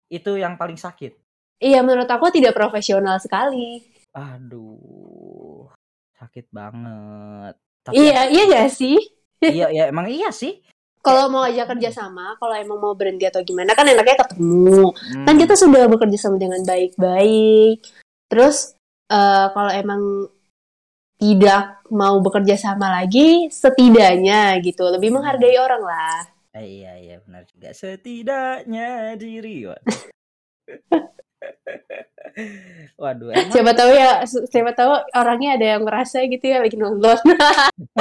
Itu 0.07 0.39
yang 0.39 0.55
paling 0.55 0.79
sakit. 0.79 1.15
Iya, 1.59 1.83
menurut 1.83 2.07
aku 2.07 2.31
tidak 2.31 2.55
profesional 2.55 3.19
sekali. 3.19 3.83
Aduh, 4.17 5.69
sakit 6.17 6.49
banget. 6.49 7.53
Tapi 7.85 7.93
Iya, 7.93 8.19
iya 8.33 8.43
gak 8.49 8.69
sih? 8.73 8.97
iya, 9.45 9.69
iya 9.69 9.83
emang 9.93 10.09
iya 10.09 10.33
sih. 10.33 10.57
Kalau 11.05 11.29
mau 11.31 11.45
ajak 11.45 11.77
kerja 11.77 11.93
sama, 11.93 12.35
kalau 12.35 12.51
emang 12.57 12.81
mau 12.81 12.91
berhenti 12.97 13.23
atau 13.23 13.39
gimana, 13.39 13.71
kan 13.77 13.87
enaknya 13.87 14.17
ketemu. 14.25 14.91
Kan 15.23 15.35
Hmm, 15.37 15.39
kita 15.39 15.53
sudah 15.55 15.87
bekerja 15.87 16.17
sama 16.19 16.35
dengan 16.35 16.59
baik-baik. 16.65 17.79
Terus, 18.27 18.75
eh, 19.07 19.47
kalau 19.53 19.71
emang 19.71 20.01
tidak 21.17 21.81
mau 21.89 22.19
bekerja 22.19 22.57
sama 22.59 22.91
lagi, 22.91 23.47
setidaknya 23.49 24.57
gitu, 24.61 24.83
lebih 24.89 25.13
menghargai 25.15 25.55
orang 25.57 25.83
lah. 25.85 26.19
eh, 26.57 26.65
iya 26.81 26.97
iya 26.97 27.15
benar 27.21 27.45
juga. 27.45 27.69
Setidaknya 27.71 29.13
diri. 29.15 29.69
Waduh, 33.01 33.33
emang 33.33 33.49
Siapa 33.49 33.71
tahu 33.73 33.91
ya, 33.93 34.21
siapa 34.25 34.71
tahu 34.73 34.93
orangnya 35.13 35.57
ada 35.57 35.65
yang 35.77 35.81
merasa 35.81 36.21
gitu 36.21 36.41
ya 36.43 36.61
lagi 36.61 36.77
nonton. 36.77 37.17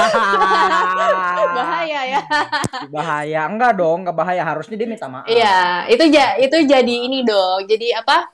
Bahaya 1.56 2.00
ya. 2.06 2.20
bahaya. 2.88 3.40
Enggak 3.48 3.72
dong, 3.76 4.04
enggak 4.04 4.16
bahaya. 4.16 4.42
Harusnya 4.44 4.76
dia 4.76 4.88
minta 4.88 5.08
maaf. 5.08 5.24
Iya, 5.26 5.88
itu 5.88 6.04
ja 6.12 6.36
itu 6.36 6.56
jadi 6.64 6.94
ini 7.08 7.24
dong. 7.24 7.64
Jadi 7.64 7.92
apa? 7.92 8.28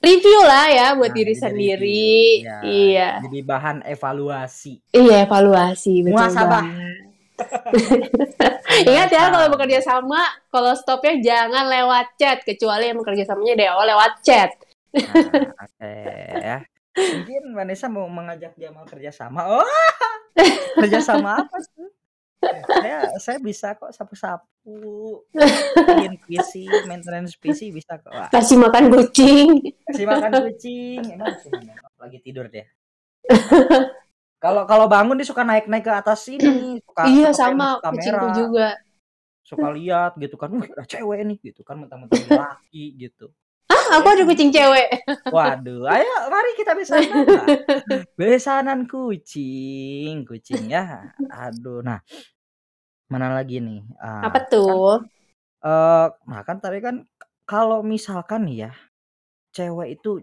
Review 0.00 0.40
lah 0.44 0.68
ya 0.68 0.86
buat 0.92 1.12
Nah, 1.12 1.16
diri 1.16 1.32
sendiri. 1.34 1.80
review. 1.80 2.44
Ya, 2.44 2.58
Iya. 2.60 3.08
Jadi 3.24 3.38
bahan 3.40 3.76
evaluasi. 3.88 4.72
Iya, 4.92 5.24
evaluasi 5.24 6.04
betul 6.04 6.12
Muhasabah. 6.20 6.60
banget. 6.60 7.13
Ingat 8.90 9.08
ya 9.12 9.30
kalau 9.30 9.48
bekerja 9.54 9.80
sama, 9.80 10.20
kalau 10.50 10.72
stopnya 10.74 11.14
jangan 11.22 11.68
lewat 11.70 12.18
chat 12.18 12.42
kecuali 12.42 12.90
yang 12.90 12.98
bekerja 12.98 13.24
samanya 13.28 13.74
awal 13.74 13.86
lewat 13.86 14.12
chat. 14.24 14.50
Nah, 14.94 15.54
oke 15.62 15.94
ya. 16.38 16.58
Mungkin 16.94 17.42
Vanessa 17.58 17.90
mau 17.90 18.06
mengajak 18.06 18.54
dia 18.54 18.70
mau 18.70 18.86
kerja 18.86 19.10
sama. 19.10 19.46
Oh, 19.50 19.66
kerja 20.78 21.02
sama 21.02 21.42
apa 21.42 21.58
tuh? 21.74 21.90
Saya 22.44 23.08
saya 23.18 23.38
bisa 23.40 23.72
kok 23.72 23.88
sapu-sapu, 23.88 25.24
bikin 25.74 26.20
PC, 26.28 26.68
maintenance 26.84 27.40
PC 27.40 27.72
bisa 27.72 27.96
kok. 27.96 28.12
Wah, 28.12 28.28
Kasih 28.28 28.60
makan 28.60 28.92
kucing. 28.92 29.72
kasih 29.88 30.04
makan 30.04 30.30
kucing. 30.44 31.00
Emang 31.08 31.34
sih, 31.40 31.50
lagi 31.96 32.18
tidur 32.20 32.46
dia. 32.52 32.68
Kalau 34.44 34.62
kalau 34.68 34.86
bangun 34.92 35.16
dia 35.16 35.24
suka 35.24 35.40
naik-naik 35.40 35.84
ke 35.88 35.92
atas 35.92 36.28
sini, 36.28 36.76
suka 36.86 37.04
iya 37.08 37.28
suka 37.32 37.38
sama 37.40 37.80
kucingku 37.88 38.28
kamera, 38.28 38.28
juga. 38.36 38.68
suka 39.44 39.68
lihat 39.76 40.10
gitu 40.20 40.36
kan, 40.40 40.50
wih 40.56 40.68
ada 40.72 40.84
cewek 40.84 41.20
nih 41.28 41.38
gitu 41.52 41.60
kan, 41.64 41.76
mentang-mentang 41.80 42.24
laki 42.28 42.84
gitu. 42.96 43.32
Ah, 43.72 44.00
aku 44.00 44.06
ada 44.12 44.22
kucing 44.28 44.50
cewek. 44.52 44.88
Waduh, 45.34 45.88
ayo 45.90 46.12
mari 46.30 46.50
kita 46.60 46.72
besanan. 46.76 47.24
Nah, 47.26 47.48
besanan 48.20 48.80
kucing, 48.86 50.22
kucing 50.28 50.70
ya. 50.70 51.10
Aduh, 51.32 51.80
nah 51.82 52.00
mana 53.12 53.28
lagi 53.36 53.60
nih? 53.60 53.80
Ah, 54.00 54.24
Apa 54.28 54.38
tuh? 54.48 55.04
eh, 55.64 56.06
nah 56.30 56.40
kan 56.46 56.56
tadi 56.60 56.78
kan 56.84 56.96
kalau 57.44 57.80
misalkan 57.84 58.48
nih 58.48 58.68
ya, 58.68 58.72
cewek 59.56 59.88
itu 60.00 60.20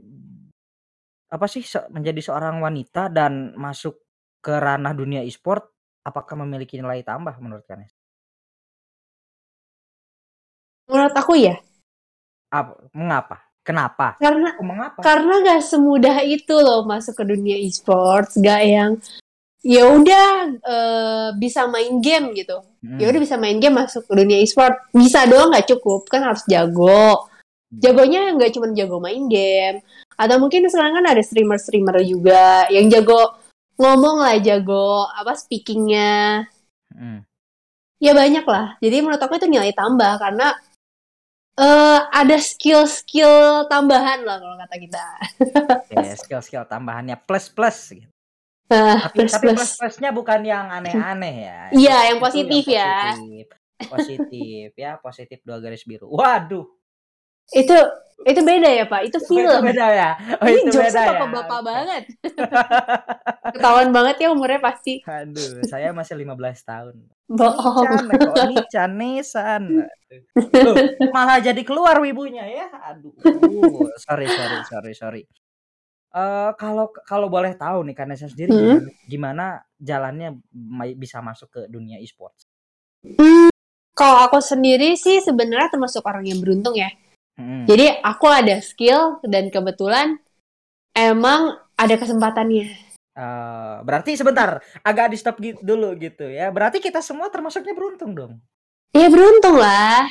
apa 1.32 1.46
sih 1.48 1.64
menjadi 1.96 2.20
seorang 2.20 2.60
wanita 2.60 3.08
dan 3.08 3.56
masuk 3.56 4.01
ke 4.42 4.52
ranah 4.52 4.92
dunia 4.92 5.22
e-sport, 5.22 5.70
apakah 6.02 6.34
memiliki 6.42 6.82
nilai 6.82 7.06
tambah 7.06 7.38
menurut 7.38 7.64
kalian? 7.64 7.90
Menurut 10.90 11.16
aku 11.16 11.34
ya, 11.40 11.56
Apa, 12.52 12.76
mengapa? 12.92 13.38
Kenapa? 13.62 14.18
karena 14.18 14.58
Oh, 14.58 14.66
mengapa? 14.66 15.00
karena 15.06 15.34
gak 15.46 15.62
semudah 15.64 16.26
itu 16.26 16.52
loh 16.58 16.84
masuk 16.84 17.14
ke 17.14 17.24
dunia 17.24 17.56
e-sports, 17.62 18.36
gak 18.42 18.62
yang 18.66 18.92
ya 19.62 19.86
udah 19.86 20.28
eh, 20.58 21.30
bisa 21.38 21.70
main 21.70 22.02
game 22.02 22.34
gitu. 22.34 22.58
Ya 22.98 23.06
Hmm, 23.08 23.14
udah 23.14 23.22
bisa 23.22 23.38
main 23.38 23.62
game 23.62 23.78
masuk 23.78 24.10
ke 24.10 24.14
dunia 24.18 24.42
e-sport. 24.42 24.74
Bisa 24.90 25.30
doang 25.30 25.54
nggak 25.54 25.70
cukup, 25.70 26.10
kan 26.10 26.26
harus 26.26 26.42
jago. 26.50 27.30
Jagonya 27.72 28.34
nggak 28.36 28.52
cuma 28.58 28.74
jago 28.74 28.98
main 28.98 29.30
game. 29.30 29.86
Atau 30.18 30.42
mungkin 30.42 30.66
sekarang 30.66 30.98
kan 30.98 31.06
ada 31.08 31.22
streamer-streamer 31.22 32.02
juga 32.04 32.66
yang 32.74 32.90
jago 32.90 33.38
ngomong 33.80 34.18
lah, 34.24 34.36
jago 34.42 35.08
apa 35.12 35.36
speakingnya. 35.36 36.46
hmm. 36.96 37.22
Ya 38.02 38.18
banyak 38.18 38.46
lah. 38.50 38.76
Jadi 38.82 38.98
menurut 39.06 39.22
aku 39.22 39.38
itu 39.38 39.46
nilai 39.46 39.72
tambah 39.78 40.18
karena 40.18 40.58
eh 41.62 42.00
ada 42.10 42.38
skill-skill 42.42 43.68
tambahan 43.70 44.26
lah 44.26 44.42
kalau 44.42 44.56
kata 44.58 44.76
kita. 44.82 45.06
Oke, 45.86 46.02
skill-skill 46.26 46.66
tambahannya 46.66 47.16
plus 47.28 47.46
plus 47.52 47.78
gitu. 47.94 48.10
Nah, 48.72 49.04
Tapi 49.04 49.28
plus 49.28 49.34
tapi 49.36 49.46
plus. 49.52 49.58
plus-plusnya 49.60 50.10
bukan 50.16 50.42
yang 50.48 50.72
aneh-aneh 50.72 51.36
ya. 51.44 51.60
Iya, 51.76 51.96
Itu- 52.00 52.08
yang 52.08 52.18
positif 52.24 52.64
ya. 52.72 52.92
Positif, 53.04 53.46
positif 53.92 54.70
ya, 54.80 54.92
positif 54.98 55.38
dua 55.44 55.58
garis 55.60 55.84
biru. 55.84 56.08
Waduh, 56.08 56.66
Itu 57.52 57.78
itu 58.22 58.42
beda 58.46 58.70
ya, 58.70 58.86
Pak. 58.86 59.02
Itu 59.10 59.18
oh, 59.18 59.26
itu 59.26 59.30
film. 59.34 59.62
beda 59.66 59.88
ya. 59.90 60.10
Oh, 60.38 60.46
Ini 60.46 60.62
itu 60.62 60.70
beda 60.70 60.74
jokesnya 60.78 61.04
ya. 61.04 61.24
Oke. 61.26 61.62
banget. 61.66 62.04
Ketahuan 63.58 63.90
banget 63.90 64.16
ya 64.22 64.28
umurnya 64.30 64.60
pasti. 64.62 65.02
Aduh, 65.02 65.66
saya 65.66 65.90
masih 65.90 66.16
15 66.22 66.38
tahun. 66.70 66.96
Bohong. 67.32 67.88
Nican, 67.88 68.06
kok 68.12 68.36
Nican, 68.52 68.92
Nesan. 69.00 69.64
Loh, 70.52 70.76
malah 71.16 71.40
jadi 71.40 71.62
keluar 71.64 71.98
wibunya 72.04 72.44
ya. 72.46 72.68
Aduh, 72.94 73.16
sorry, 73.98 74.28
sorry, 74.30 74.60
sorry, 74.68 74.94
sorry. 74.94 75.22
Eh 76.12 76.52
kalau 76.60 76.92
kalau 77.08 77.32
boleh 77.32 77.56
tahu 77.56 77.88
nih 77.88 77.96
karena 77.96 78.20
saya 78.20 78.28
sendiri 78.28 78.52
Hmm. 78.52 78.84
gimana, 78.84 78.92
gimana 79.08 79.46
jalannya 79.80 80.30
bisa 81.00 81.24
masuk 81.24 81.48
ke 81.48 81.62
dunia 81.72 82.04
e-sports? 82.04 82.52
Hmm, 83.00 83.48
kalau 83.96 84.28
aku 84.28 84.44
sendiri 84.44 85.00
sih 85.00 85.24
sebenarnya 85.24 85.72
termasuk 85.72 86.04
orang 86.04 86.28
yang 86.28 86.44
beruntung 86.44 86.76
ya. 86.76 86.92
Jadi 87.40 87.88
aku 88.02 88.28
ada 88.28 88.60
skill 88.60 89.22
dan 89.26 89.50
kebetulan 89.50 90.20
emang 90.94 91.58
ada 91.78 91.96
kesempatannya. 91.98 92.92
Eh, 93.12 93.76
berarti 93.84 94.16
sebentar, 94.16 94.64
agak 94.88 95.12
di 95.12 95.18
stop 95.20 95.36
gitu 95.44 95.60
dulu 95.60 95.94
gitu 96.00 96.32
ya. 96.32 96.48
Berarti 96.48 96.80
kita 96.80 97.04
semua 97.04 97.28
termasuknya 97.28 97.76
beruntung 97.76 98.16
dong. 98.16 98.34
Ya 98.96 99.12
beruntung 99.12 99.60
lah. 99.60 100.08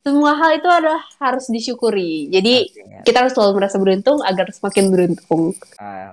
Semua 0.00 0.32
hal 0.38 0.56
itu 0.56 0.68
adalah 0.70 1.02
harus 1.20 1.50
disyukuri. 1.50 2.30
Jadi 2.32 2.70
Oke, 2.70 3.04
kita 3.04 3.26
harus 3.26 3.36
selalu 3.36 3.60
merasa 3.60 3.76
beruntung 3.76 4.18
agar 4.24 4.48
semakin 4.48 4.84
beruntung. 4.88 5.52
iya. 5.76 6.10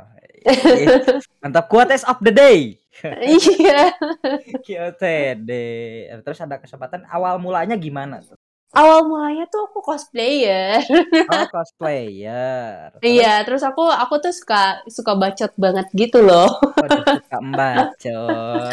Mantap 1.43 1.65
quotes 1.69 2.04
of 2.06 2.17
the 2.26 2.34
day. 2.34 2.60
Iya. 3.06 3.93
QTD. 4.65 5.52
Terus 6.26 6.39
ada 6.41 6.58
kesempatan 6.58 7.06
awal 7.13 7.38
mulanya 7.38 7.78
gimana 7.78 8.26
tuh? 8.26 8.34
Awal 8.69 9.08
mulanya 9.08 9.47
tuh 9.47 9.63
aku 9.63 9.80
cosplayer. 9.80 10.84
Oh, 11.32 11.45
cosplayer. 11.49 12.91
Iya, 12.99 13.43
terus 13.43 13.63
aku 13.63 13.84
aku 13.84 14.19
tuh 14.19 14.32
suka 14.32 14.84
suka 14.86 15.15
bacot 15.15 15.51
banget 15.56 15.88
gitu 15.91 16.19
loh. 16.19 16.47
waduh, 16.75 17.03
suka 17.03 17.38
membacot. 17.45 18.71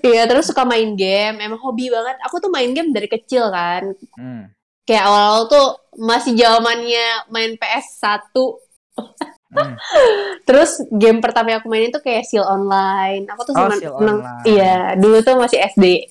Iya, 0.00 0.22
terus 0.24 0.48
suka 0.48 0.64
main 0.64 0.92
game. 0.94 1.36
Emang 1.38 1.60
hobi 1.60 1.88
banget. 1.88 2.16
Aku 2.24 2.36
tuh 2.36 2.48
main 2.48 2.72
game 2.72 2.90
dari 2.90 3.06
kecil 3.06 3.48
kan. 3.48 3.92
Hmm. 4.16 4.50
Kayak 4.82 5.04
awal-awal 5.04 5.42
tuh 5.46 5.66
masih 5.96 6.32
zamannya 6.32 7.28
main 7.28 7.56
PS1. 7.56 8.32
Hmm. 9.52 9.74
Terus 10.46 10.70
game 10.90 11.18
pertama 11.18 11.50
yang 11.50 11.60
aku 11.60 11.68
mainin 11.68 11.90
tuh 11.90 12.00
kayak 12.00 12.24
Seal 12.24 12.44
Online. 12.44 13.24
Aku 13.30 13.40
tuh 13.42 13.52
Oh, 13.52 13.70
Seal 13.72 13.92
Online. 13.92 14.42
iya, 14.44 14.94
dulu 14.94 15.20
tuh 15.20 15.36
masih 15.36 15.58
SD. 15.66 16.06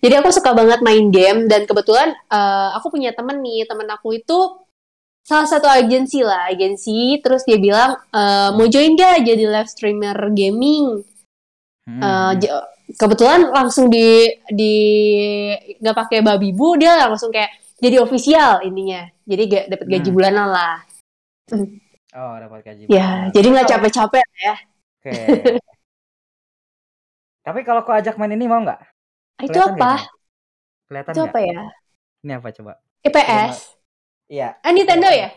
Jadi 0.00 0.14
aku 0.16 0.30
suka 0.32 0.56
banget 0.56 0.80
main 0.80 1.10
game 1.12 1.50
dan 1.50 1.68
kebetulan 1.68 2.14
eh, 2.30 2.68
aku 2.78 2.88
punya 2.94 3.12
temen 3.12 3.42
nih, 3.44 3.68
temen 3.68 3.86
aku 3.90 4.16
itu 4.16 4.38
salah 5.22 5.46
satu 5.46 5.66
agensi 5.68 6.24
lah, 6.24 6.48
agensi. 6.48 7.18
Terus 7.20 7.42
dia 7.44 7.58
bilang 7.58 7.98
eh, 8.14 8.50
mau 8.56 8.64
join 8.70 8.94
gak 8.96 9.26
jadi 9.26 9.44
live 9.50 9.68
streamer 9.70 10.16
gaming. 10.32 11.04
Hmm. 11.82 12.38
J- 12.38 12.62
kebetulan 12.94 13.50
langsung 13.50 13.90
di 13.90 14.28
di 14.52 14.74
nggak 15.82 15.96
pakai 15.96 16.20
babi 16.22 16.54
bu, 16.54 16.78
dia 16.78 16.94
langsung 17.08 17.34
kayak 17.34 17.50
jadi 17.82 17.98
official 17.98 18.62
intinya. 18.62 19.02
Jadi 19.26 19.42
gak 19.50 19.64
dapat 19.72 19.86
gaji 19.90 20.08
Hmm. 20.10 20.16
bulanan 20.16 20.48
lah. 20.50 20.76
Oh, 22.12 22.34
dapat 22.38 22.60
gaji. 22.62 22.82
Ya, 22.86 23.26
bulanan. 23.26 23.32
jadi 23.34 23.46
nggak 23.50 23.68
capek-capek 23.72 24.26
ya. 24.44 24.54
Oke. 25.02 25.14
Tapi 27.42 27.60
kalau 27.66 27.82
kau 27.82 27.90
ajak 27.96 28.14
main 28.20 28.30
ini 28.38 28.46
mau 28.46 28.62
nggak? 28.62 28.91
Itu 29.42 29.58
apa? 29.58 29.92
Kelihatan 30.88 31.12
Itu 31.12 31.20
apa 31.26 31.38
ya? 31.42 31.60
Ini 32.22 32.32
apa 32.38 32.48
coba? 32.54 32.72
EPS. 33.02 33.56
Iya, 34.30 34.56
Ah, 34.62 34.72
Nintendo 34.72 35.10
ya? 35.10 35.28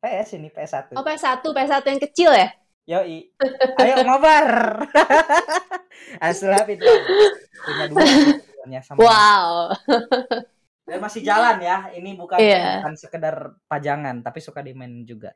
PS 0.00 0.36
ini 0.36 0.48
PS1. 0.50 0.92
Oh, 0.96 1.04
PS1, 1.04 1.40
PS1 1.44 1.84
yang 1.86 2.00
kecil 2.02 2.30
ya? 2.32 2.48
Yoi. 2.84 3.32
Ayo 3.80 3.94
ngobar. 4.04 4.48
Aslap 6.24 6.68
itu. 6.68 6.84
Punya 7.64 7.84
dua. 7.88 8.04
Sama 8.84 8.96
Wow. 9.00 9.76
dan 10.84 10.98
masih 11.00 11.20
jalan 11.24 11.56
ya. 11.60 11.88
Ini 11.92 12.16
bukan 12.16 12.36
Iya. 12.40 12.80
bukan 12.84 12.96
sekedar 12.96 13.56
pajangan, 13.68 14.20
tapi 14.20 14.40
suka 14.40 14.60
dimainin 14.60 15.04
juga. 15.04 15.32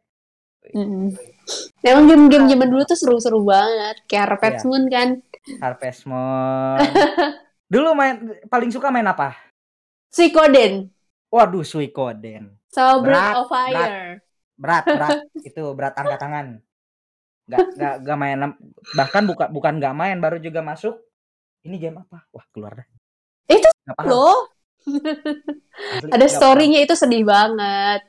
Mm. 0.72 1.12
Emang 1.80 2.04
game-game 2.08 2.48
zaman 2.52 2.68
dulu 2.68 2.82
tuh 2.84 2.98
seru-seru 2.98 3.40
banget. 3.44 4.04
Kayak 4.04 4.24
Harvest 4.36 4.60
Iya. 4.60 4.68
Moon 4.68 4.84
kan. 4.92 5.08
Harvest 5.64 6.02
Moon. 6.04 6.78
Dulu 7.68 7.92
main 7.92 8.16
paling 8.48 8.72
suka 8.72 8.88
main 8.88 9.04
apa? 9.04 9.36
Suikoden. 10.08 10.88
Waduh, 11.28 11.64
Suikoden. 11.64 12.56
Berat, 12.72 13.00
Breath 13.04 13.36
of 13.44 13.48
Fire. 13.52 14.24
Berat, 14.56 14.84
berat. 14.88 15.18
itu 15.48 15.62
berat 15.76 15.94
angkat 15.96 16.20
tangan. 16.20 16.46
Gak, 17.48 17.64
gak, 17.80 17.94
gak 18.04 18.18
main 18.20 18.36
bahkan 18.92 19.24
bukan 19.24 19.48
bukan 19.48 19.80
gak 19.80 19.96
main 19.96 20.20
baru 20.20 20.36
juga 20.40 20.64
masuk. 20.64 20.96
Ini 21.64 21.76
game 21.76 22.04
apa? 22.04 22.24
Wah, 22.32 22.44
keluar 22.52 22.72
dah. 22.76 22.88
Itu 23.48 23.68
Asli, 23.88 24.12
ada 26.12 26.26
story-nya 26.28 26.84
itu 26.84 26.94
sedih 26.96 27.24
banget. 27.24 28.04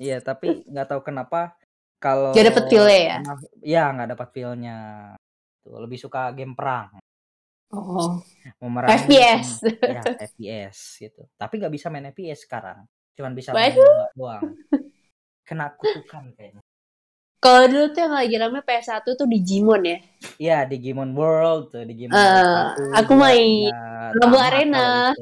Iya, 0.00 0.20
tapi 0.20 0.64
nggak 0.68 0.88
tahu 0.88 1.00
kenapa 1.00 1.56
kalau 1.96 2.36
Gak 2.36 2.52
dapet 2.52 2.64
feel-nya 2.68 3.00
ya? 3.00 3.18
Iya, 3.64 3.84
nggak 3.96 4.08
dapat 4.16 4.28
feel-nya. 4.36 4.76
Tuh, 5.64 5.80
lebih 5.80 5.96
suka 5.96 6.28
game 6.36 6.52
perang. 6.52 6.92
Oh. 7.74 8.22
Memerangi 8.62 9.10
FPS. 9.10 9.48
ya, 9.82 10.02
FPS 10.30 10.78
gitu. 11.02 11.22
Tapi 11.34 11.54
nggak 11.58 11.74
bisa 11.74 11.90
main 11.90 12.06
FPS 12.14 12.46
sekarang. 12.46 12.86
Cuman 13.18 13.32
bisa 13.34 13.50
main 13.50 13.74
Waduh. 13.74 14.14
doang. 14.14 14.42
Kena 15.46 15.74
kutukan 15.74 16.30
kayaknya. 16.38 16.62
Kalau 17.44 17.68
dulu 17.68 17.92
tuh 17.92 18.00
yang 18.00 18.16
lagi 18.16 18.34
rame 18.40 18.64
PS1 18.64 19.04
tuh 19.04 19.28
Digimon 19.28 19.84
ya. 19.84 19.98
Iya, 20.40 20.58
Digimon 20.64 21.12
World 21.12 21.68
tuh, 21.68 21.84
Digimon 21.84 22.16
Eh, 22.16 22.24
World 22.24 22.72
satu, 22.72 22.82
aku 22.96 23.12
main 23.12 23.68
Tamat 24.16 24.40
Arena. 24.48 25.12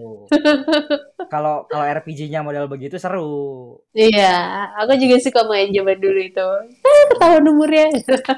kalau. 1.32 1.66
Kalau 1.66 1.82
RPG-nya 1.82 2.46
model 2.46 2.70
begitu 2.70 2.94
seru. 2.94 3.74
Iya, 3.90 4.38
aku 4.78 4.94
juga 4.94 5.18
suka 5.18 5.42
main 5.50 5.74
zaman 5.74 5.98
dulu 5.98 6.20
itu. 6.22 6.46
Ah, 6.78 7.02
ketahuan 7.10 7.44
umurnya. 7.50 7.86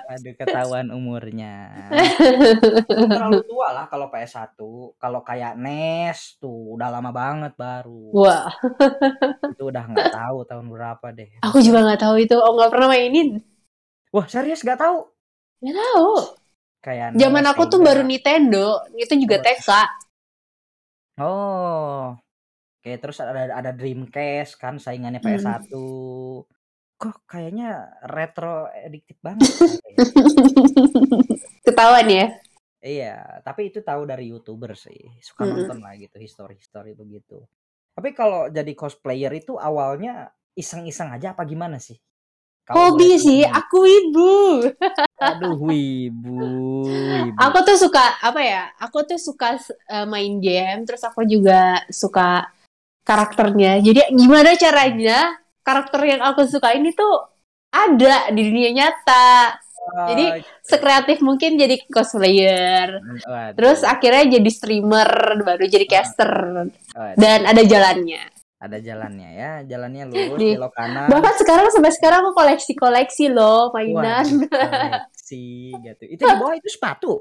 Aduh, 0.08 0.32
ketahuan 0.32 0.86
umurnya. 0.88 1.54
Terlalu 2.88 3.40
tua 3.44 3.68
lah 3.68 3.84
kalau 3.86 4.08
PS1. 4.08 4.56
Kalau 4.96 5.20
kayak 5.20 5.60
NES 5.60 6.40
tuh 6.40 6.72
udah 6.72 6.88
lama 6.88 7.12
banget 7.12 7.52
baru. 7.54 8.08
Wah, 8.16 8.48
Itu 9.52 9.68
udah 9.68 9.84
nggak 9.92 10.08
tahu 10.08 10.38
tahun 10.48 10.66
berapa 10.72 11.06
deh. 11.12 11.28
aku 11.44 11.60
juga 11.60 11.84
nggak 11.84 12.00
tahu 12.00 12.16
itu. 12.16 12.36
Oh, 12.40 12.56
nggak 12.56 12.72
pernah 12.72 12.88
mainin. 12.88 13.44
Wah, 14.14 14.26
serius 14.34 14.60
nggak 14.64 14.80
tahu? 14.82 14.98
Nggak 15.62 15.74
tahu. 15.80 16.10
Kayak 16.84 17.08
Zaman 17.20 17.44
aku 17.50 17.62
tuh 17.72 17.80
baru 17.86 18.02
Nintendo. 18.10 18.64
Itu 19.02 19.14
juga. 19.22 19.36
TK. 19.44 19.68
Oh. 21.18 22.14
Oke, 22.80 22.92
terus 23.02 23.18
ada 23.22 23.42
ada 23.60 23.70
Dreamcast 23.78 24.52
kan 24.62 24.74
saingannya 24.84 25.20
Hmm. 25.22 25.24
PS1. 25.24 25.72
Kok 27.00 27.16
kayaknya 27.30 27.68
retro 28.14 28.70
addictive 28.86 29.20
banget. 29.26 29.50
Ketahuan 31.66 32.08
ya. 32.10 32.26
Iya, 32.84 33.40
tapi 33.46 33.72
itu 33.72 33.80
tahu 33.80 34.02
dari 34.10 34.24
YouTuber 34.32 34.72
sih. 34.76 35.00
Suka 35.28 35.42
Mm-mm. 35.44 35.52
nonton 35.52 35.78
lah 35.84 35.96
gitu, 35.96 36.16
history-history 36.20 36.92
begitu. 36.92 37.40
Tapi 37.96 38.08
kalau 38.18 38.40
jadi 38.52 38.72
cosplayer 38.76 39.32
itu 39.40 39.56
awalnya 39.56 40.28
iseng-iseng 40.62 41.08
aja 41.16 41.32
apa 41.34 41.42
gimana 41.48 41.78
sih? 41.80 41.96
Kalau 42.64 42.96
Hobi 42.96 43.20
sih, 43.20 43.44
aku 43.44 43.84
ibu. 43.84 44.64
Aduh, 45.20 45.60
wibu, 45.60 46.40
wibu. 46.88 47.36
Aku 47.36 47.58
tuh 47.60 47.76
suka 47.76 48.16
apa 48.24 48.40
ya? 48.40 48.72
Aku 48.80 49.04
tuh 49.04 49.20
suka 49.20 49.60
uh, 49.92 50.08
main 50.08 50.40
game, 50.40 50.88
terus 50.88 51.04
aku 51.04 51.28
juga 51.28 51.84
suka 51.92 52.48
karakternya. 53.04 53.84
Jadi 53.84 54.16
gimana 54.16 54.56
caranya 54.56 55.36
karakter 55.60 56.00
yang 56.08 56.24
aku 56.24 56.48
suka 56.48 56.72
ini 56.72 56.96
tuh 56.96 57.28
ada 57.68 58.32
di 58.32 58.40
dunia 58.48 58.70
nyata. 58.72 59.60
Jadi 60.08 60.26
Oh, 60.32 60.40
sekreatif 60.64 61.20
mungkin 61.20 61.60
jadi 61.60 61.76
cosplayer. 61.92 63.04
waduh, 63.28 63.52
Terus 63.52 63.84
akhirnya 63.84 64.40
jadi 64.40 64.50
streamer, 64.50 65.10
baru 65.44 65.68
jadi 65.68 65.84
caster 65.84 66.32
waduh. 66.96 67.20
dan 67.20 67.44
ada 67.44 67.60
jalannya. 67.60 68.33
Ada 68.64 68.80
jalannya 68.80 69.30
ya, 69.36 69.52
jalannya 69.68 70.04
lurus 70.08 70.40
Nih. 70.40 70.56
belok 70.56 70.72
kanan. 70.72 71.08
Bahkan 71.12 71.34
sekarang 71.44 71.66
sampai 71.68 71.92
sekarang 71.92 72.24
aku 72.24 72.32
koleksi-koleksi 72.32 73.28
loh 73.28 73.68
mainan. 73.76 74.24
Koleksi 74.48 75.76
gitu. 75.76 76.04
Itu 76.08 76.22
di 76.24 76.34
bawah 76.40 76.56
itu 76.56 76.68
sepatu. 76.72 77.20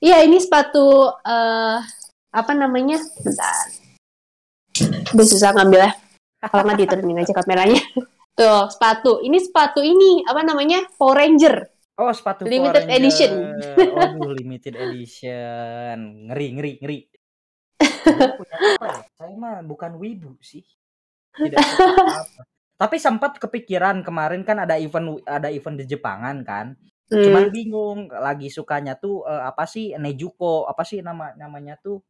Iya, 0.00 0.24
ini 0.24 0.40
sepatu 0.40 1.12
eh 1.28 1.78
apa 2.32 2.52
namanya? 2.56 2.96
Bentar. 3.20 3.66
Udah 5.12 5.26
susah 5.28 5.52
ngambilnya. 5.52 5.92
Kalau 6.42 6.62
nggak 6.64 6.78
diturunin 6.80 7.20
aja 7.20 7.32
kameranya. 7.36 7.82
Tuh, 8.38 8.64
sepatu. 8.72 9.20
Ini 9.20 9.38
sepatu 9.44 9.84
ini 9.84 10.24
apa 10.24 10.40
namanya? 10.40 10.88
Power 10.96 11.20
Ranger. 11.20 11.68
Oh, 12.00 12.08
sepatu 12.08 12.48
Limited 12.48 12.88
Power 12.88 12.96
edition. 12.96 13.32
Waduh, 13.76 14.32
limited 14.32 14.74
edition. 14.80 15.96
Ngeri, 16.32 16.46
ngeri, 16.56 16.72
ngeri. 16.80 16.98
Saya 18.04 18.34
punya 18.34 18.56
apa 18.58 18.86
ya? 18.88 19.02
Saya 19.14 19.32
mah 19.34 19.56
bukan 19.62 19.92
wibu 19.96 20.36
sih. 20.42 20.62
Tidak 21.32 21.58
apa. 21.62 22.42
Tapi 22.76 22.96
sempat 22.98 23.38
kepikiran 23.38 24.02
kemarin 24.02 24.42
kan 24.42 24.58
ada 24.58 24.74
event 24.76 25.22
ada 25.24 25.48
event 25.48 25.78
di 25.78 25.86
Jepangan 25.86 26.42
kan. 26.42 26.66
Cuman 27.12 27.44
Hmm. 27.48 27.52
bingung 27.52 27.98
lagi 28.08 28.48
sukanya 28.48 28.96
tuh 28.96 29.22
eh, 29.24 29.42
apa 29.44 29.68
sih 29.68 29.92
Nejuko, 29.94 30.64
apa 30.64 30.82
sih 30.82 31.04
nama 31.04 31.30
namanya 31.36 31.76
tuh? 31.78 32.00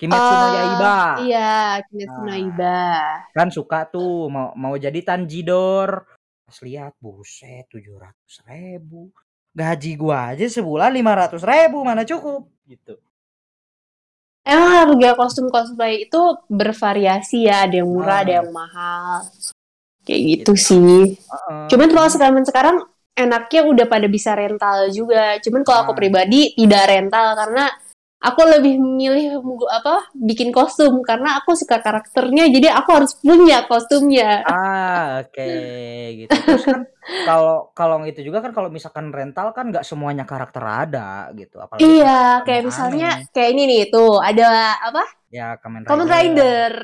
Kimetsu 0.00 0.32
no 0.32 0.46
Ah, 0.48 0.52
Yaiba. 0.56 0.96
Iya, 1.20 1.52
Kimetsu 1.84 2.18
no 2.18 2.24
Nah. 2.24 2.34
Yaiba. 2.34 2.78
Kan 3.36 3.48
suka 3.52 3.84
tuh 3.86 4.32
mau 4.32 4.56
mau 4.56 4.72
jadi 4.74 5.04
Tanjidor. 5.04 6.08
Pas 6.48 6.58
lihat 6.64 6.96
buset 6.98 7.68
700 7.68 8.40
ribu. 8.48 9.12
Gaji 9.52 9.92
gua 9.94 10.32
aja 10.32 10.46
sebulan 10.48 10.90
500 10.94 11.42
ribu 11.44 11.84
mana 11.84 12.02
cukup 12.02 12.48
gitu. 12.64 12.96
Emang 14.50 14.70
harga 14.74 15.14
kostum 15.14 15.46
cosplay 15.46 16.10
itu 16.10 16.20
bervariasi 16.50 17.46
ya, 17.46 17.70
ada 17.70 17.78
yang 17.78 17.86
murah, 17.86 18.26
ada 18.26 18.32
Ah. 18.34 18.36
yang 18.42 18.50
mahal. 18.50 19.22
Kayak 20.02 20.20
gitu 20.26 20.52
sih. 20.58 21.00
Heeh. 21.14 21.66
Cuman 21.70 21.88
kalau 21.94 22.08
sekarang 22.10 22.42
sekarang 22.42 22.76
enaknya 23.14 23.62
udah 23.62 23.86
pada 23.86 24.10
bisa 24.10 24.34
rental 24.34 24.90
juga. 24.90 25.38
Cuman 25.38 25.62
kalau 25.62 25.86
aku 25.86 25.92
Ah. 25.94 25.98
pribadi 25.98 26.50
tidak 26.58 26.82
rental 26.90 27.38
karena 27.38 27.64
aku 28.20 28.40
lebih 28.44 28.76
memilih 28.76 29.40
apa 29.72 30.12
bikin 30.12 30.52
kostum 30.52 31.00
karena 31.00 31.40
aku 31.40 31.56
suka 31.56 31.80
karakternya 31.80 32.52
jadi 32.52 32.76
aku 32.76 32.90
harus 32.92 33.16
punya 33.16 33.64
kostumnya. 33.64 34.44
Ah, 34.44 35.24
oke 35.24 35.48
gitu. 36.20 36.30
Terus 36.30 36.64
kan 36.68 36.82
kalau 37.28 37.72
kalau 37.72 37.96
itu 38.04 38.20
juga 38.20 38.44
kan 38.44 38.52
kalau 38.52 38.68
misalkan 38.68 39.08
rental 39.08 39.56
kan 39.56 39.72
nggak 39.72 39.88
semuanya 39.88 40.28
karakter 40.28 40.60
ada 40.60 41.32
gitu. 41.32 41.56
Apalagi 41.56 41.80
Iya, 41.80 42.44
kayak 42.44 42.62
misalnya 42.68 43.10
kayak 43.32 43.50
ini 43.56 43.62
nih 43.66 43.82
tuh 43.88 44.20
ada 44.20 44.76
apa? 44.84 45.04
ya 45.32 45.56
Kamen 45.56 45.86
Rider. 45.86 45.90
Kamen 45.90 46.06
Rider. 46.12 46.74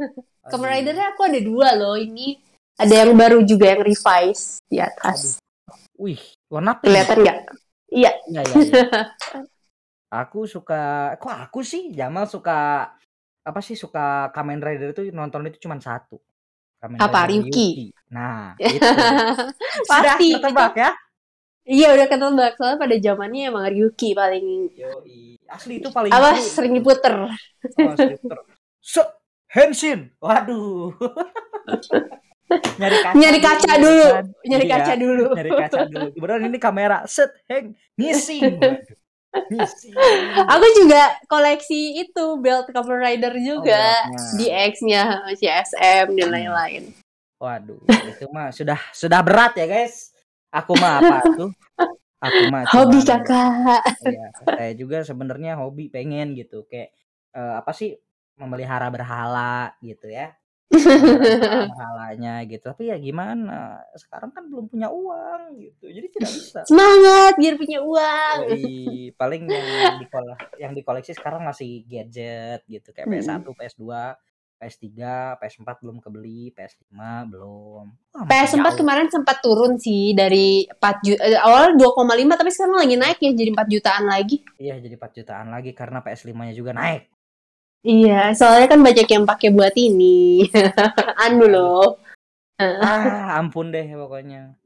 Kamen 0.52 0.66
Aduh. 0.68 0.76
Ridernya 0.78 1.06
aku 1.16 1.20
ada 1.26 1.40
dua 1.42 1.68
loh 1.74 1.96
ini. 1.98 2.38
Ada 2.74 3.06
yang 3.06 3.14
baru 3.14 3.38
juga 3.46 3.70
yang 3.70 3.82
revise 3.86 4.58
di 4.66 4.82
atas. 4.82 5.38
Wih, 5.94 6.18
warna 6.50 6.74
pink. 6.78 6.90
Kelihatan 6.90 7.18
nggak? 7.22 7.38
Iya. 7.94 8.10
Iya, 8.26 8.40
iya, 8.42 8.54
iya. 8.60 8.82
Aku 10.14 10.46
suka, 10.46 11.14
kok 11.18 11.34
aku 11.34 11.66
sih 11.66 11.90
Jamal 11.90 12.30
suka 12.30 12.86
apa 13.44 13.60
sih 13.60 13.74
suka 13.74 14.30
Kamen 14.30 14.62
Rider 14.62 14.94
itu 14.94 15.10
nonton 15.10 15.50
itu 15.50 15.58
cuma 15.66 15.74
satu. 15.82 16.22
Kamen 16.78 17.02
Apa, 17.02 17.26
Rider 17.26 17.50
Ryuki? 17.50 17.90
Nah, 18.14 18.54
itu. 18.62 18.78
Sudah 18.78 20.14
Pasti, 20.14 20.28
tertebak 20.38 20.74
ya? 20.78 20.90
Iya 21.64 21.96
udah 21.96 22.06
ketebak 22.12 22.60
soalnya 22.60 22.76
pada 22.76 22.96
zamannya 23.00 23.42
emang 23.48 23.64
Ryuki 23.72 24.12
paling 24.12 24.70
Yoi. 24.76 25.40
Asli 25.48 25.80
itu 25.80 25.88
paling 25.88 26.12
apa 26.12 26.36
seru. 26.36 26.52
sering 26.60 26.72
diputer. 26.76 27.14
Oh. 27.24 27.32
Se 28.84 29.02
Henshin. 29.48 30.12
Waduh. 30.20 30.92
nyari 32.80 32.98
kaca, 33.00 33.16
Nyari 33.16 33.40
kaca 33.40 33.72
dulu, 33.80 34.06
kan? 34.12 34.26
nyari 34.44 34.66
Iya, 34.68 34.74
kaca 34.76 34.92
dulu. 34.94 35.24
Nyari 35.32 35.50
kaca 35.56 35.78
dulu. 35.88 36.06
Kemudian 36.12 36.42
ini 36.52 36.58
kamera 36.60 36.98
set 37.08 37.32
heng 37.48 37.72
missing. 37.96 38.60
Waduh. 38.60 38.78
Aku 40.46 40.66
juga 40.74 41.02
koleksi 41.26 42.00
itu 42.00 42.24
belt 42.38 42.66
Kamen 42.66 42.98
Rider 42.98 43.34
juga 43.36 43.84
beltnya. 44.04 44.34
di 44.34 44.46
X-nya 44.48 45.02
CSM 45.32 46.06
dan 46.12 46.26
Hmm. 46.26 46.34
lain-lain. 46.34 46.82
Waduh, 47.36 47.76
itu 47.84 48.24
mah 48.30 48.48
sudah 48.50 48.78
sudah 48.90 49.20
berat 49.20 49.52
ya, 49.54 49.66
guys. 49.66 50.14
Aku 50.48 50.72
mah 50.74 50.98
apa 50.98 51.18
tuh? 51.34 51.50
Aku 52.22 52.42
mah 52.48 52.64
Hobi 52.66 53.02
cuman- 53.02 53.20
kakak. 53.20 53.82
Iya, 54.00 54.26
saya 54.48 54.72
juga 54.72 55.02
sebenarnya 55.02 55.58
hobi 55.58 55.88
pengen 55.88 56.32
gitu 56.32 56.64
kayak 56.64 56.94
eh, 57.30 57.54
apa 57.58 57.74
sih 57.74 57.92
memelihara 58.34 58.88
berhala 58.88 59.74
gitu 59.78 60.06
ya. 60.06 60.30
pahalanya 61.70 62.42
gitu. 62.44 62.64
Tapi 62.64 62.90
ya 62.90 62.96
gimana, 62.96 63.82
sekarang 63.94 64.30
kan 64.30 64.48
belum 64.48 64.66
punya 64.66 64.88
uang 64.88 65.58
gitu, 65.60 65.86
jadi 65.86 66.06
tidak 66.10 66.30
bisa. 66.30 66.60
Semangat 66.66 67.32
biar 67.36 67.54
punya 67.54 67.78
uang. 67.80 68.36
Yoi, 68.48 68.64
paling 69.20 69.42
yang 69.46 69.96
dikole 69.98 70.32
yang 70.58 70.72
dikoleksi 70.72 71.12
sekarang 71.12 71.44
masih 71.44 71.84
gadget 71.84 72.64
gitu, 72.66 72.90
kayak 72.90 73.08
PS1, 73.08 73.42
Mhm. 73.42 73.54
PS2, 73.54 73.84
PS3, 74.54 74.86
PS4 75.36 75.76
belum 75.82 75.98
kebeli, 76.00 76.48
PS5 76.50 76.94
belum. 77.28 77.84
Wah, 78.14 78.22
masih 78.24 78.56
PS4 78.56 78.64
jauh. 78.64 78.78
kemarin 78.80 79.08
sempat 79.10 79.36
turun 79.38 79.76
sih 79.76 80.14
dari 80.14 80.64
4 80.64 81.04
ju 81.04 81.12
eee, 81.12 81.36
awalnya 81.36 81.74
2,5 81.76 82.32
tapi 82.32 82.48
sekarang 82.48 82.80
lagi 82.80 82.96
naik 82.96 83.18
ya 83.20 83.30
jadi 83.34 83.50
4 83.52 83.68
jutaan 83.68 84.04
lagi. 84.08 84.40
Iya, 84.56 84.78
jadi 84.80 84.94
4 84.96 85.12
jutaan 85.12 85.48
lagi 85.50 85.74
karena 85.74 86.00
PS5-nya 86.00 86.54
juga 86.54 86.72
naik. 86.72 87.13
Iya, 87.84 88.32
soalnya 88.32 88.72
kan 88.72 88.80
banyak 88.80 89.04
yang 89.04 89.28
pakai 89.28 89.52
buat 89.52 89.76
ini, 89.76 90.48
anu 91.28 91.44
loh. 91.44 92.00
Ah, 92.56 93.36
ampun 93.36 93.68
deh 93.68 93.84
pokoknya. 93.84 94.56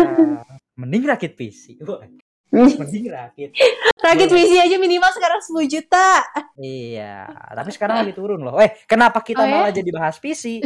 Ah, 0.00 0.40
mending 0.72 1.04
rakit 1.04 1.36
PC. 1.36 1.76
Mending 2.48 3.12
rakit. 3.12 3.52
Rakit. 4.00 4.28
PC 4.32 4.52
aja 4.56 4.76
minimal 4.80 5.12
sekarang 5.12 5.44
10 5.44 5.68
juta. 5.68 6.24
Iya, 6.56 7.28
tapi 7.52 7.76
sekarang 7.76 8.00
lagi 8.00 8.16
turun 8.16 8.40
loh. 8.40 8.56
Eh, 8.56 8.72
kenapa 8.88 9.20
kita 9.20 9.44
Oh 9.44 9.48
ya? 9.48 9.52
malah 9.52 9.72
jadi 9.76 9.90
bahas 9.92 10.16
PC? 10.16 10.64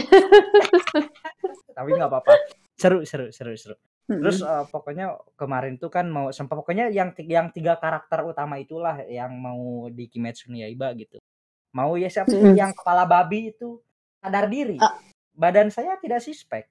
Tapi 1.74 1.88
nggak 1.96 2.06
apa-apa. 2.06 2.38
Seru 2.78 3.02
seru 3.02 3.34
seru 3.34 3.56
seru. 3.58 3.74
Terus, 4.06 4.42
eee, 4.42 4.64
pokoknya 4.70 5.18
kemarin 5.34 5.74
tuh 5.80 5.90
kan 5.90 6.06
mau 6.06 6.30
sempat 6.30 6.54
pokoknya 6.54 6.92
yang 6.94 7.10
yang 7.26 7.50
3 7.50 7.78
karakter 7.82 8.22
utama 8.22 8.58
itulah 8.62 9.02
yang 9.10 9.34
mau 9.34 9.90
di 9.90 10.06
Kimetsu 10.06 10.50
no 10.52 10.60
Yaiba 10.60 10.94
gitu. 10.94 11.18
Mau 11.70 11.94
ya 11.94 12.10
siapa 12.10 12.30
Mhm. 12.30 12.54
yang 12.54 12.72
kepala 12.74 13.06
babi 13.06 13.54
itu 13.54 13.78
sadar 14.18 14.50
diri. 14.50 14.76
Oh. 14.76 14.94
Badan 15.32 15.70
saya 15.70 15.94
tidak 15.96 16.20
suspek. 16.20 16.66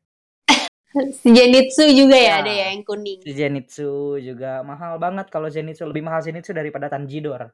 Si 1.16 1.30
Zenitsu 1.30 1.86
juga 1.94 2.18
ya 2.18 2.42
ada 2.42 2.50
Nah, 2.50 2.56
ya 2.56 2.66
yang 2.74 2.82
kuning. 2.82 3.22
si 3.22 3.32
Zenitsu 3.32 4.18
juga 4.18 4.66
mahal 4.66 4.98
banget 4.98 5.30
kalau 5.30 5.46
Zenitsu, 5.46 5.86
lebih 5.86 6.02
mahal 6.02 6.20
Zenitsu 6.20 6.50
daripada 6.50 6.90
Tanjidor. 6.90 7.54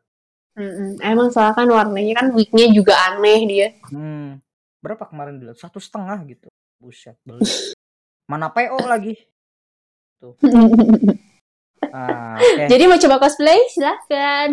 Mhm, 0.55 1.03
emang 1.03 1.27
soalnya 1.29 1.51
kan 1.53 1.67
warnanya 1.67 2.13
kan 2.15 2.27
wig-nya 2.31 2.71
juga 2.71 2.95
aneh 3.11 3.43
dia. 3.43 3.67
Hmm, 3.91 4.39
berapa 4.79 5.03
kemarin 5.03 5.35
dilihat? 5.35 5.59
1,5 5.59 6.23
gitu. 6.23 6.47
Buset, 6.79 7.19
beli. 7.27 7.43
Mana 8.31 8.47
PO 8.49 8.79
lagi. 8.87 9.19
Tuh. 10.17 10.39
Ah, 11.95 12.35
oke. 12.35 12.67
Jadi 12.67 12.83
mau 12.91 12.99
coba 12.99 13.23
cosplay 13.23 13.71
silahkan. 13.71 14.51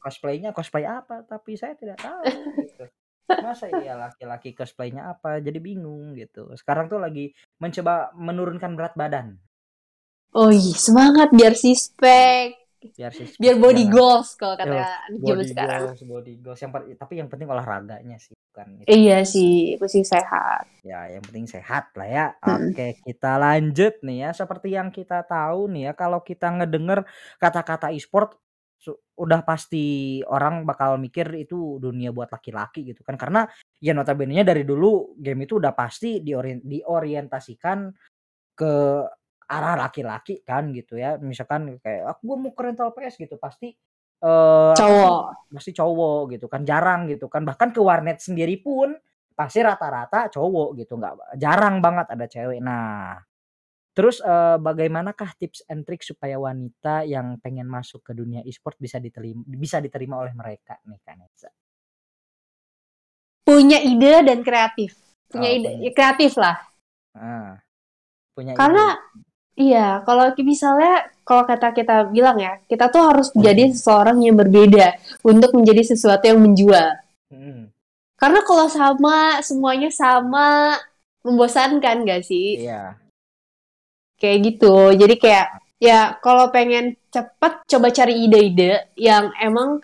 Cosplaynya 0.00 0.56
cosplay 0.56 0.88
apa? 0.88 1.20
Tapi 1.28 1.52
saya 1.52 1.76
tidak 1.76 2.00
tahu 2.00 2.24
gitu. 2.64 2.84
Masa 3.28 3.68
iya 3.68 3.92
laki-laki 3.92 4.56
cosplaynya 4.56 5.12
apa? 5.12 5.36
Jadi 5.44 5.60
bingung 5.60 6.16
gitu. 6.16 6.48
Sekarang 6.56 6.88
tuh 6.88 6.96
lagi 6.96 7.36
mencoba 7.60 8.16
menurunkan 8.16 8.72
berat 8.72 8.96
badan. 8.96 9.36
Oh 10.32 10.48
iya, 10.48 10.72
semangat 10.80 11.28
biar 11.36 11.52
sispek, 11.52 12.56
Biar 12.90 13.12
sih 13.14 13.26
biar 13.42 13.56
body 13.58 13.84
jangan 13.86 13.94
goals 13.94 14.28
kalau 14.34 14.54
kata 14.58 14.68
Yo, 14.68 14.76
anak 14.76 15.20
zaman 15.22 15.44
sekarang. 15.46 15.80
goals, 15.86 16.02
body 16.02 16.32
goals. 16.42 16.60
Yang 16.60 16.72
per- 16.74 16.86
tapi 16.98 17.12
yang 17.20 17.28
penting 17.30 17.48
olahraganya 17.48 18.16
sih 18.18 18.34
bukan 18.52 18.66
itu. 18.82 18.88
Iya 18.90 19.18
sih, 19.22 19.54
mesti 19.78 20.00
sehat. 20.02 20.64
Ya, 20.82 21.06
yang 21.06 21.22
penting 21.22 21.46
sehat 21.46 21.94
lah 21.94 22.08
ya. 22.10 22.26
Mhm. 22.42 22.74
Oke, 22.74 22.86
kita 23.06 23.32
lanjut 23.38 23.94
nih 24.02 24.18
ya. 24.26 24.30
Seperti 24.34 24.68
yang 24.74 24.90
kita 24.90 25.22
tahu 25.22 25.70
nih 25.70 25.90
ya, 25.90 25.92
kalau 25.94 26.20
kita 26.20 26.50
ngedenger 26.50 27.06
kata-kata 27.38 27.94
e-sport 27.94 28.36
udah 29.14 29.46
pasti 29.46 30.18
orang 30.26 30.66
bakal 30.66 30.98
mikir 30.98 31.30
itu 31.38 31.78
dunia 31.78 32.10
buat 32.10 32.26
laki-laki 32.34 32.82
gitu 32.90 33.06
kan. 33.06 33.14
Karena 33.14 33.46
ya 33.78 33.94
notabene-nya 33.94 34.42
dari 34.42 34.66
dulu 34.66 35.14
game 35.22 35.46
itu 35.46 35.62
udah 35.62 35.70
pasti 35.70 36.18
diorien- 36.18 36.66
diorientasikan 36.66 37.94
ke 38.58 38.74
arah 39.48 39.74
laki-laki 39.88 40.42
kan 40.46 40.70
gitu 40.74 40.98
ya. 40.98 41.16
Misalkan 41.18 41.78
kayak 41.82 42.18
aku 42.18 42.34
mau 42.38 42.52
ke 42.54 42.62
rental 42.62 42.92
PS 42.94 43.16
gitu, 43.18 43.36
pasti 43.40 43.72
sih? 43.72 44.74
Cowok. 44.78 45.50
Pasti 45.50 45.70
cowok 45.74 46.20
gitu 46.38 46.46
kan, 46.46 46.62
jarang 46.62 47.10
gitu 47.10 47.26
kan. 47.26 47.42
Bahkan 47.42 47.74
ke 47.74 47.80
warnet 47.82 48.22
sendiri 48.22 48.62
pun 48.62 48.94
pasti 49.32 49.58
rata-rata 49.64 50.30
cowok 50.30 50.78
gitu, 50.78 50.94
nggak 51.00 51.36
jarang 51.40 51.82
banget 51.82 52.06
ada 52.14 52.26
cewek. 52.30 52.60
Nah, 52.62 53.18
terus 53.92 54.22
eh, 54.22 54.56
bagaimanakah 54.62 55.36
tips 55.36 55.66
and 55.68 55.82
trick 55.84 56.06
supaya 56.06 56.38
wanita 56.38 57.02
yang 57.04 57.36
pengen 57.42 57.66
masuk 57.66 58.00
ke 58.06 58.12
dunia 58.14 58.40
e-sport 58.46 58.78
bisa 58.78 59.02
diterima 59.02 59.42
bisa 59.44 59.82
diterima 59.82 60.22
oleh 60.22 60.32
mereka 60.32 60.78
nih 60.86 61.00
Kanesa? 61.02 61.50
Punya 63.42 63.82
ide 63.82 64.22
dan 64.22 64.46
kreatif. 64.46 64.94
Punya 65.26 65.48
Oh, 65.50 65.56
ide, 65.58 65.70
ya 65.82 65.90
kreatif 65.90 66.38
lah. 66.38 66.56
Ah, 67.12 67.58
punya 68.32 68.54
Karena 68.54 68.94
ide. 68.94 69.31
Iya, 69.54 70.00
kalau 70.02 70.32
misalnya 70.40 71.06
kalau 71.22 71.46
kata 71.46 71.70
kita 71.70 72.10
bilang 72.10 72.36
ya, 72.40 72.58
kita 72.66 72.90
tuh 72.90 73.02
harus 73.12 73.30
Hmm. 73.32 73.42
jadi 73.42 73.70
seseorang 73.70 74.18
yang 74.20 74.34
berbeda 74.34 74.98
untuk 75.22 75.54
menjadi 75.54 75.94
sesuatu 75.94 76.24
yang 76.26 76.40
menjual. 76.42 76.98
Hmm, 77.30 77.70
Karena 78.18 78.40
kalau 78.46 78.66
sama, 78.70 79.42
semuanya 79.42 79.90
sama, 79.90 80.78
membosankan 81.26 82.06
gak 82.06 82.22
sih? 82.22 82.62
iya. 82.62 82.94
Kayak 84.18 84.38
gitu. 84.54 84.94
Jadi 84.94 85.14
kayak 85.18 85.46
ya 85.82 86.14
kalau 86.22 86.46
pengen 86.54 86.94
cepet 87.10 87.52
coba 87.66 87.90
cari 87.90 88.14
ide-ide 88.26 88.86
yang 88.94 89.34
emang 89.42 89.82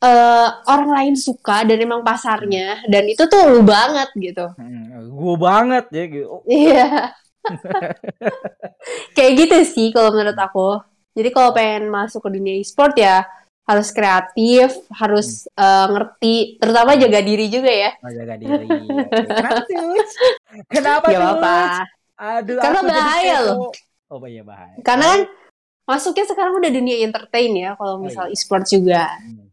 eh, 0.00 0.48
orang 0.64 0.90
lain 0.96 1.14
suka 1.18 1.60
dan 1.68 1.76
emang 1.76 2.00
Hmm. 2.00 2.08
pasarnya 2.08 2.80
dan 2.88 3.04
itu 3.04 3.20
tuh 3.28 3.42
lu 3.52 3.60
banget 3.60 4.08
gitu. 4.16 4.46
Hmm, 4.56 4.96
gue 5.12 5.34
banget 5.36 5.84
ya 5.92 6.04
gitu. 6.08 6.40
Iya. 6.48 7.12
Kayak 9.16 9.32
gitu 9.36 9.56
sih 9.66 9.86
kalau 9.90 10.12
menurut 10.14 10.38
aku. 10.38 10.80
Jadi 11.14 11.28
kalau 11.34 11.50
pengen 11.50 11.90
masuk 11.90 12.22
ke 12.22 12.30
dunia 12.38 12.54
e-sport 12.56 12.94
ya 12.94 13.26
harus 13.66 13.94
kreatif, 13.94 14.74
harus 14.90 15.46
eh, 15.46 15.86
ngerti, 15.86 16.58
terutama 16.58 16.98
jaga 16.98 17.20
diri 17.22 17.46
juga 17.46 17.70
ya. 17.70 17.90
oh, 18.02 18.10
jaga 18.10 18.34
diri. 18.34 18.66
Kenapa 19.30 19.60
tuh? 19.62 19.94
Kenapa 20.66 21.06
tuh? 21.06 21.18
apa-apa. 21.18 21.58
Aduh, 22.20 22.58
Karena 22.58 22.80
bahaya 22.82 23.36
loh. 23.46 23.70
Oh 24.10 24.18
iya 24.26 24.42
bahaya. 24.42 24.74
Karena 24.82 25.06
kan 25.06 25.20
masuknya 25.86 26.26
sekarang 26.26 26.58
udah 26.58 26.70
dunia 26.70 26.96
entertain 27.06 27.52
ya 27.54 27.78
kalau 27.78 27.98
Oh, 27.98 28.02
misal 28.02 28.26
iya. 28.26 28.34
e-sport 28.34 28.66
juga. 28.66 29.06
Hmm, 29.22 29.48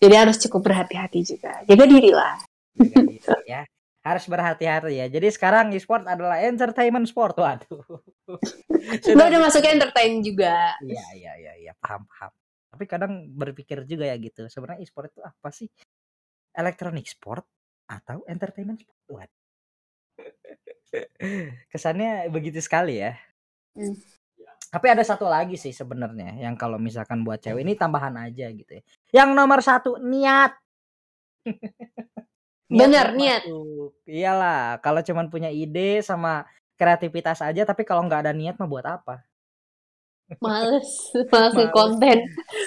Jadi 0.00 0.14
harus 0.16 0.36
cukup 0.40 0.60
berhati-hati 0.66 1.20
juga. 1.22 1.60
Jaga 1.68 1.84
diri 1.84 2.10
lah. 2.10 2.40
jaga 2.74 2.96
diri 3.04 3.20
ya. 3.46 3.62
Harus 4.02 4.26
berhati-hati 4.26 4.98
ya. 4.98 5.06
Jadi 5.06 5.30
sekarang 5.30 5.70
e-sport 5.72 6.02
adalah 6.10 6.42
entertainment 6.42 7.06
sport. 7.06 7.38
Waduh. 7.38 8.02
Gue 9.06 9.24
udah 9.30 9.40
masuknya 9.40 9.78
entertain 9.78 10.18
juga. 10.20 10.74
Iya, 10.82 11.06
iya, 11.14 11.32
iya, 11.38 11.52
iya, 11.54 11.72
paham, 11.78 12.02
paham. 12.10 12.34
Tapi 12.74 12.84
kadang 12.90 13.30
berpikir 13.30 13.86
juga 13.86 14.10
ya 14.10 14.18
gitu. 14.18 14.50
Sebenarnya 14.50 14.82
e-sport 14.82 15.14
itu 15.14 15.22
apa 15.22 15.48
sih? 15.54 15.70
Electronic 16.52 17.06
sport 17.06 17.46
atau 17.86 18.26
entertainment 18.26 18.82
sport? 18.82 18.98
Waduh. 19.06 19.40
Kesannya 21.72 22.26
begitu 22.34 22.58
sekali 22.58 22.98
ya. 22.98 23.14
Hmm. 23.78 23.94
Tapi 24.72 24.86
ada 24.88 25.04
satu 25.04 25.28
lagi 25.28 25.60
sih 25.60 25.70
sebenarnya 25.70 26.40
yang 26.40 26.56
kalau 26.56 26.80
misalkan 26.80 27.20
buat 27.20 27.44
cewek 27.44 27.60
ini 27.60 27.76
tambahan 27.76 28.16
aja 28.16 28.48
gitu 28.48 28.72
ya. 28.80 28.82
Yang 29.12 29.30
nomor 29.36 29.60
satu 29.60 30.00
niat. 30.00 30.56
Bener, 32.72 33.06
buat 33.12 33.18
niat. 33.20 33.42
masuk. 33.44 33.90
Iyalah, 34.08 34.80
kalau 34.80 35.00
cuman 35.04 35.26
punya 35.28 35.50
ide 35.52 36.00
sama 36.00 36.48
kreativitas 36.76 37.44
aja, 37.44 37.62
tapi 37.68 37.84
kalau 37.84 38.02
nggak 38.08 38.26
ada 38.28 38.32
niat 38.32 38.56
mah 38.56 38.68
buat 38.70 38.86
apa? 38.88 39.22
Males. 40.40 40.88
Males 41.32 41.52
Males. 41.52 41.72
konten. 41.76 42.18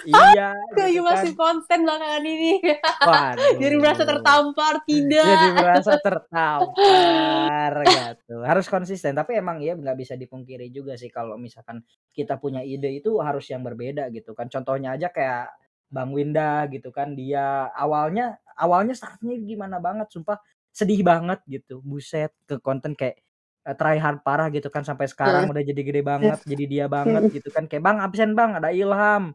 Iya, 0.06 0.53
Lagi 0.53 0.93
gitu 0.93 1.01
kan. 1.01 1.06
masih 1.18 1.32
konten 1.34 1.80
belakangan 1.82 2.22
ini. 2.24 2.53
Waduh. 3.01 3.58
Jadi 3.58 3.76
merasa 3.82 4.03
tertampar. 4.06 4.74
Tidak. 4.86 5.26
Jadi 5.26 5.47
merasa 5.58 5.91
tertampar 5.97 7.72
gitu. 7.89 8.36
Harus 8.45 8.66
konsisten. 8.70 9.18
Tapi 9.18 9.41
emang 9.41 9.58
ya 9.66 9.74
nggak 9.74 9.97
bisa 9.97 10.14
dipungkiri 10.14 10.70
juga 10.70 10.93
sih 10.93 11.10
kalau 11.10 11.41
misalkan 11.41 11.82
kita 12.14 12.38
punya 12.38 12.62
ide 12.62 13.01
itu 13.01 13.18
harus 13.18 13.49
yang 13.49 13.66
berbeda 13.66 14.14
gitu 14.14 14.38
kan. 14.38 14.45
Contohnya 14.45 14.93
aja 14.93 15.10
kayak 15.10 15.49
Bang 15.89 16.14
Winda 16.14 16.70
gitu 16.70 16.93
kan. 16.93 17.18
Dia 17.18 17.74
awalnya 17.74 18.38
awalnya 18.56 18.95
startnya 18.95 19.36
gimana 19.39 19.78
banget, 19.84 20.08
sumpah 20.12 20.39
sedih 20.72 21.01
banget 21.06 21.39
gitu. 21.47 21.80
Buset 21.84 22.32
ke 22.47 22.60
konten 22.60 22.95
kayak 22.95 23.20
eh, 23.66 23.76
try 23.76 23.97
hard 23.99 24.22
parah 24.26 24.47
gitu 24.51 24.68
kan 24.68 24.84
sampai 24.84 25.08
sekarang 25.08 25.47
udah 25.51 25.64
jadi 25.64 25.82
gede 25.82 26.01
banget, 26.03 26.39
jadi 26.43 26.64
dia 26.68 26.86
banget 26.91 27.24
gitu 27.32 27.49
kan. 27.51 27.68
Kayak 27.68 27.84
Bang 27.84 27.97
absen 28.03 28.32
Bang, 28.36 28.56
ada 28.60 28.70
Ilham, 28.72 29.32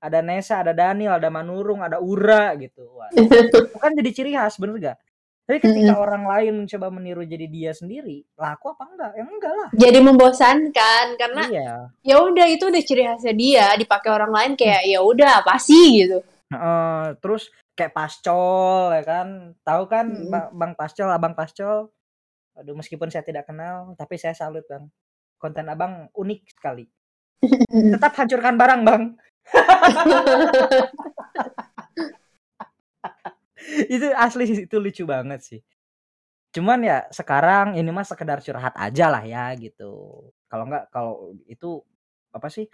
ada 0.00 0.18
Nesa, 0.22 0.62
ada 0.62 0.72
Daniel, 0.76 1.18
ada 1.18 1.28
Manurung, 1.32 1.82
ada 1.82 1.98
Ura 1.98 2.54
gitu. 2.60 3.00
Wah, 3.00 3.10
kan 3.82 3.92
jadi 3.96 4.10
ciri 4.12 4.30
khas 4.36 4.56
bener 4.60 4.78
gak? 4.78 4.98
Tapi 5.46 5.62
ketika 5.62 5.94
orang 6.02 6.26
lain 6.26 6.52
mencoba 6.66 6.90
meniru 6.90 7.22
jadi 7.22 7.46
dia 7.46 7.70
sendiri, 7.70 8.26
laku 8.34 8.74
apa 8.74 8.82
enggak? 8.82 9.10
Ya 9.14 9.24
enggak 9.30 9.52
lah. 9.54 9.68
Jadi 9.78 9.98
membosankan 10.02 11.06
karena 11.14 11.42
Iya. 11.46 11.70
ya 12.02 12.16
udah 12.18 12.46
itu 12.50 12.66
udah 12.66 12.82
ciri 12.82 13.06
khasnya 13.06 13.30
dia 13.30 13.66
dipakai 13.78 14.10
orang 14.10 14.34
lain 14.34 14.52
kayak 14.58 14.82
ya 14.90 14.98
udah 15.06 15.46
apa 15.46 15.54
sih 15.62 16.02
gitu. 16.02 16.18
Heeh, 16.50 17.04
terus 17.22 17.54
kayak 17.76 17.92
Pascol 17.92 18.96
ya 18.96 19.04
kan. 19.04 19.52
Tahu 19.62 19.82
kan 19.86 20.06
Mm. 20.08 20.32
Ba- 20.32 20.50
Bang 20.50 20.72
Pascol, 20.74 21.12
Abang 21.12 21.36
Pascol? 21.36 21.92
Aduh, 22.56 22.72
meskipun 22.72 23.12
saya 23.12 23.20
tidak 23.20 23.44
kenal, 23.44 23.92
tapi 24.00 24.16
saya 24.16 24.32
salut, 24.32 24.64
Bang. 24.64 24.88
Konten 25.36 25.68
Abang 25.68 26.08
unik 26.16 26.56
sekali. 26.56 26.88
Tetap 27.94 28.16
hancurkan 28.16 28.56
barang, 28.56 28.80
Bang. 28.80 29.02
itu 33.92 34.06
asli 34.16 34.48
sih, 34.48 34.64
itu 34.64 34.76
lucu 34.80 35.04
banget 35.04 35.44
sih. 35.44 35.60
Cuman 36.56 36.80
ya 36.80 37.04
sekarang 37.12 37.76
ini 37.76 37.92
mah 37.92 38.08
sekedar 38.08 38.40
curhat 38.40 38.72
aja 38.80 39.12
lah 39.12 39.20
ya 39.28 39.52
gitu. 39.60 40.24
Kalau 40.48 40.64
enggak 40.64 40.88
kalau 40.88 41.36
itu 41.44 41.84
apa 42.32 42.48
sih 42.48 42.64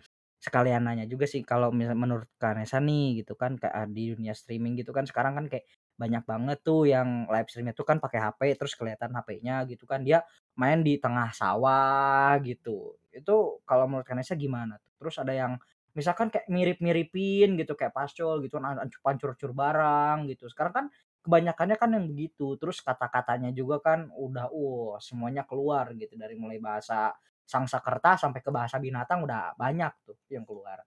sekalian 0.43 0.83
nanya 0.83 1.07
juga 1.07 1.23
sih 1.31 1.47
kalau 1.47 1.71
menurut 1.71 2.27
Kanesa 2.35 2.83
nih 2.83 3.23
gitu 3.23 3.39
kan 3.39 3.55
kayak 3.55 3.95
di 3.95 4.11
dunia 4.11 4.35
streaming 4.35 4.75
gitu 4.75 4.91
kan 4.91 5.07
sekarang 5.07 5.39
kan 5.39 5.47
kayak 5.47 5.71
banyak 5.95 6.27
banget 6.27 6.59
tuh 6.67 6.83
yang 6.91 7.31
live 7.31 7.47
streamnya 7.47 7.71
tuh 7.79 7.87
kan 7.87 8.03
pakai 8.03 8.19
HP 8.19 8.59
terus 8.59 8.75
kelihatan 8.75 9.15
HP-nya 9.15 9.63
gitu 9.71 9.87
kan 9.87 10.03
dia 10.03 10.27
main 10.59 10.83
di 10.83 10.99
tengah 10.99 11.31
sawah 11.31 12.35
gitu. 12.43 12.99
Itu 13.15 13.63
kalau 13.63 13.87
menurut 13.87 14.03
Kanesa 14.03 14.35
gimana? 14.35 14.83
Terus 14.99 15.15
ada 15.23 15.31
yang 15.31 15.63
misalkan 15.95 16.33
kayak 16.33 16.51
mirip-miripin 16.51 17.55
gitu 17.61 17.79
kayak 17.79 17.95
Pascol 17.95 18.43
gitu 18.43 18.59
kan 18.59 18.83
pancur-pancur 18.83 19.55
barang 19.55 20.27
gitu. 20.27 20.51
Sekarang 20.51 20.75
kan 20.75 20.87
kebanyakannya 21.23 21.77
kan 21.79 21.91
yang 21.95 22.07
begitu. 22.11 22.59
Terus 22.59 22.83
kata-katanya 22.83 23.55
juga 23.55 23.79
kan 23.79 24.11
udah 24.11 24.51
uh 24.51 24.99
semuanya 24.99 25.47
keluar 25.47 25.95
gitu 25.95 26.19
dari 26.19 26.35
mulai 26.35 26.59
bahasa 26.59 27.15
Sangsakerta 27.47 28.17
sampai 28.23 28.41
ke 28.45 28.51
bahasa 28.55 28.77
binatang 28.83 29.23
udah 29.27 29.55
banyak 29.59 29.93
tuh 30.07 30.17
yang 30.33 30.45
keluar. 30.49 30.81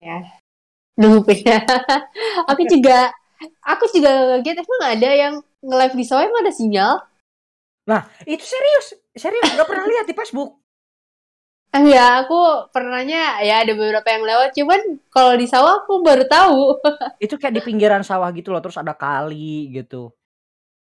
ya 0.00 0.18
Duh, 1.00 1.20
ya. 1.48 1.58
aku 2.50 2.62
juga 2.72 3.12
aku 3.64 3.84
juga 3.94 4.10
kaget 4.40 4.56
emang 4.64 4.82
ada 4.84 5.10
yang 5.22 5.34
nge-live 5.64 5.96
di 6.00 6.04
sawah 6.06 6.24
emang 6.28 6.42
ada 6.46 6.54
sinyal 6.54 6.92
Nah, 7.90 8.02
itu 8.26 8.42
serius, 8.52 8.86
serius 9.22 9.46
nggak 9.54 9.68
pernah 9.70 9.86
lihat 9.90 10.06
di 10.10 10.14
Facebook. 10.18 10.50
Ya 11.76 12.24
aku 12.24 12.34
pernahnya 12.72 13.44
ya 13.44 13.60
ada 13.62 13.72
beberapa 13.76 14.08
yang 14.08 14.24
lewat 14.24 14.50
cuman 14.56 14.80
kalau 15.12 15.32
di 15.36 15.44
sawah 15.44 15.84
aku 15.84 16.00
baru 16.00 16.24
tahu 16.24 16.60
Itu 17.24 17.34
kayak 17.40 17.54
di 17.56 17.62
pinggiran 17.66 18.02
sawah 18.08 18.28
gitu 18.32 18.48
loh, 18.52 18.60
terus 18.64 18.76
ada 18.80 18.92
kali 18.96 19.68
gitu. 19.76 20.15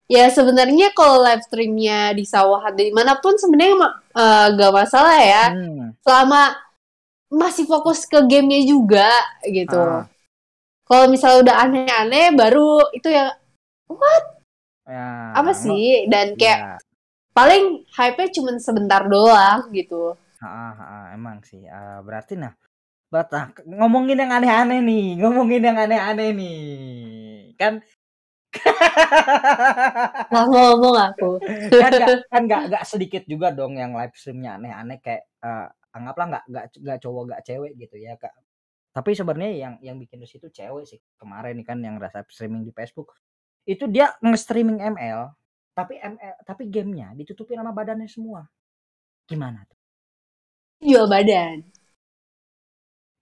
Ya 0.05 0.29
sebenarnya 0.29 0.93
kalau 0.93 1.21
live 1.25 1.43
streamnya 1.45 2.13
di 2.13 2.23
sawah 2.23 2.61
atau 2.61 2.77
di 2.81 2.93
mana 2.93 3.17
pun 3.17 3.33
sebenarnya 3.37 3.75
ma- 3.77 3.97
eh, 4.13 4.45
gak 4.53 4.73
masalah 4.73 5.17
ya. 5.21 5.43
Hmm. 5.53 5.93
selama 6.05 6.41
masih 7.33 7.65
fokus 7.65 8.05
ke 8.05 8.21
gamenya 8.25 8.61
juga 8.65 9.09
gitu. 9.49 9.77
Ah. 9.81 10.05
kalau 10.85 11.09
misalnya 11.09 11.49
udah 11.49 11.55
aneh-aneh 11.65 12.29
baru 12.37 12.93
itu 12.93 13.09
ya 13.09 13.33
Ya, 14.85 15.33
apa 15.33 15.51
sih? 15.57 16.05
Dan 16.05 16.37
kayak 16.37 16.59
Ya, 16.61 16.77
paling 17.33 17.89
hype-nya 17.97 18.29
cuma 18.37 18.53
sebentar 18.61 19.01
doang 19.09 19.73
gitu. 19.73 20.13
Ah, 20.37 20.45
ah, 20.45 20.73
ah, 20.77 21.05
emang 21.17 21.41
sih. 21.41 21.65
Ah, 21.65 22.05
berarti 22.05 22.37
nah, 22.37 22.53
buat 23.09 23.25
nah, 23.33 23.49
ngomongin 23.65 24.21
yang 24.21 24.29
aneh-aneh 24.29 24.79
nih, 24.85 25.05
ngomongin 25.25 25.61
yang 25.65 25.77
aneh-aneh 25.77 26.29
nih, 26.37 26.59
kan 27.57 27.81
lah 30.33 30.45
ngomong 30.47 30.95
aku. 30.95 31.29
Kan 31.71 31.91
nggak 31.91 32.27
kan 32.31 32.41
nggak 32.47 32.61
nggak 32.71 32.83
sedikit 32.87 33.23
juga 33.27 33.51
dong 33.51 33.75
yang 33.77 33.95
live 33.95 34.15
streamnya 34.15 34.57
aneh-aneh 34.59 34.99
kayak 34.99 35.23
eh, 35.43 35.67
anggaplah 35.95 36.25
nggak 36.31 36.43
nggak 36.51 36.65
nggak 36.81 36.99
cowok 37.03 37.23
nggak 37.31 37.43
cewek 37.43 37.71
gitu 37.79 37.95
ya 37.99 38.13
kak. 38.15 38.33
Tapi 38.95 39.11
sebenarnya 39.11 39.51
yang 39.55 39.73
yang 39.83 39.95
bikin 39.99 40.23
di 40.23 40.27
situ 40.27 40.47
cewek 40.47 40.87
sih 40.87 40.99
kemarin 41.19 41.59
kan 41.67 41.79
yang 41.83 41.99
rasa 41.99 42.23
streaming 42.27 42.63
di 42.63 42.71
Facebook. 42.71 43.11
Itu 43.65 43.89
dia 43.89 44.13
nge-streaming 44.21 44.79
ML 44.95 45.33
tapi 45.75 45.99
ML 45.99 46.35
tapi 46.47 46.71
gamenya 46.71 47.11
ditutupin 47.17 47.59
sama 47.59 47.75
badannya 47.75 48.07
semua. 48.07 48.47
Gimana 49.27 49.65
tuh? 49.67 49.79
Jual 50.85 51.09
badan. 51.09 51.65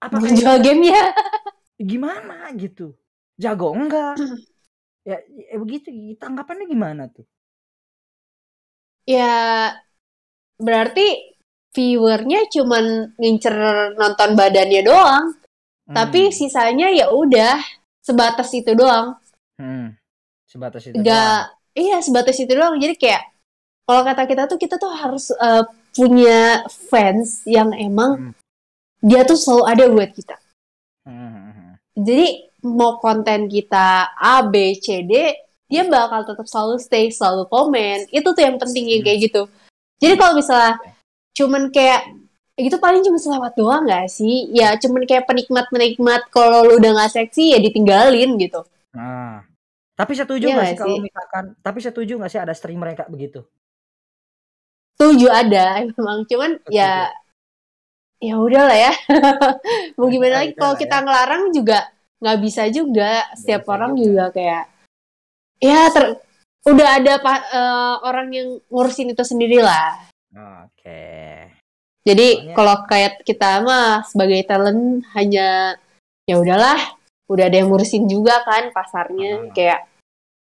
Apa 0.03 0.19
jual 0.19 0.59
gamenya? 0.59 1.15
Gimana 1.79 2.51
gitu? 2.59 2.93
Jago 3.34 3.73
enggak 3.73 4.13
ya, 5.09 5.17
ya 5.51 5.57
begitu 5.63 5.87
tanggapannya 6.21 6.65
gimana 6.73 7.03
tuh? 7.15 7.25
Ya 9.07 9.31
berarti 10.65 11.07
viewernya 11.75 12.39
cuman 12.53 12.85
ngincer 13.19 13.55
nonton 13.99 14.29
badannya 14.39 14.81
doang. 14.85 15.25
Tapi 15.97 16.21
Hmm, 16.21 16.33
sisanya 16.39 16.87
ya 16.99 17.07
udah 17.11 17.57
sebatas 18.07 18.49
itu 18.59 18.71
doang. 18.81 19.07
Hmm, 19.59 19.95
sebatas 20.51 20.83
itu 20.91 21.01
doang. 21.09 21.09
nggak 21.09 21.39
iya 21.81 21.97
sebatas 22.05 22.37
itu 22.43 22.51
doang. 22.59 22.75
Jadi 22.83 22.93
kayak 23.01 23.23
kalau 23.87 24.01
kata 24.07 24.23
kita 24.31 24.43
tuh 24.51 24.57
kita 24.63 24.75
tuh 24.83 24.91
harus 25.01 25.25
eh, 25.47 25.63
punya 25.97 26.63
fans 26.89 27.45
yang 27.45 27.69
emang 27.87 28.11
Hmm. 28.17 28.33
dia 29.09 29.21
tuh 29.29 29.37
selalu 29.37 29.63
ada 29.71 29.85
buat 29.93 30.11
kita. 30.17 30.35
Hmm, 31.05 31.11
hmm, 31.33 31.51
hmm. 31.53 31.73
jadi 31.97 32.52
mau 32.64 32.97
konten 32.99 33.51
kita 33.51 33.88
A 34.16 34.43
B 34.47 34.76
C 34.80 35.03
D 35.03 35.14
dia 35.68 35.84
bakal 35.89 36.22
tetap 36.24 36.45
selalu 36.45 36.76
stay 36.80 37.09
selalu 37.09 37.43
komen. 37.49 38.07
Itu 38.09 38.32
tuh 38.32 38.43
yang 38.45 38.57
penting 38.61 38.86
Hmm. 38.89 39.03
kayak 39.05 39.20
gitu. 39.30 39.41
Jadi 40.01 40.14
kalau 40.20 40.34
misalnya 40.38 40.74
cuman 41.38 41.64
kayak 41.74 42.01
itu 42.57 42.78
paling 42.78 43.01
cuma 43.01 43.18
selewat 43.18 43.53
doang 43.57 43.84
gak 43.89 44.05
sih? 44.11 44.49
Ya 44.53 44.78
cuman 44.78 45.03
kayak 45.09 45.26
penikmat 45.26 45.66
penikmat 45.74 46.22
kalau 46.30 46.61
lu 46.68 46.78
udah 46.82 46.91
nggak 46.95 47.14
seksi 47.18 47.57
ya 47.57 47.59
ditinggalin 47.64 48.38
gitu. 48.38 48.61
Nah, 48.93 49.41
tapi 49.99 50.14
setuju 50.14 50.45
Iya 50.45 50.53
nggak 50.53 50.70
nggak 50.70 50.78
sih? 50.78 50.78
kalau 50.82 50.97
misalkan, 51.01 51.45
tapi 51.66 51.80
setuju 51.82 52.11
nggak 52.20 52.32
sih 52.34 52.41
ada 52.41 52.53
streamer 52.53 52.93
kayak 52.93 53.09
begitu? 53.09 53.39
setuju 54.95 55.28
ada 55.30 55.64
emang. 55.84 56.26
Cuman 56.30 56.51
ya 56.70 57.11
ya 58.24 58.36
udahlah 58.39 58.78
ya. 58.78 58.93
Mau 59.97 60.07
gimana 60.07 60.34
Ya 60.34 60.39
lagi 60.45 60.53
kalau 60.55 60.76
kita 60.80 60.95
ya. 60.95 61.03
ngelarang 61.03 61.43
juga 61.51 61.80
nggak 62.24 62.39
bisa 62.39 62.63
juga 62.71 63.28
setiap 63.36 63.67
bisa 63.67 63.74
orang 63.76 63.91
juga. 63.93 64.03
juga 64.07 64.26
kayak 64.32 64.63
ya 65.59 65.80
ter- 65.91 66.15
udah 66.63 66.89
ada 66.95 67.13
eh, 67.19 67.95
orang 68.01 68.28
yang 68.32 68.47
ngurusin 68.71 69.11
itu 69.11 69.24
sendiri 69.24 69.59
lah 69.59 69.99
Oke. 70.63 71.03
jadi 72.01 72.28
Soalnya- 72.32 72.55
kalau 72.55 72.76
kayak 72.88 73.13
kita 73.21 73.59
mah 73.59 74.07
sebagai 74.07 74.39
talent 74.43 75.03
hanya 75.13 75.76
ya 76.24 76.39
udahlah 76.39 76.80
udah 77.28 77.45
ada 77.45 77.59
yang 77.59 77.67
ngurusin 77.67 78.07
juga 78.07 78.39
kan 78.43 78.71
pasarnya 78.71 79.43
Ah. 79.43 79.51
kayak 79.51 79.80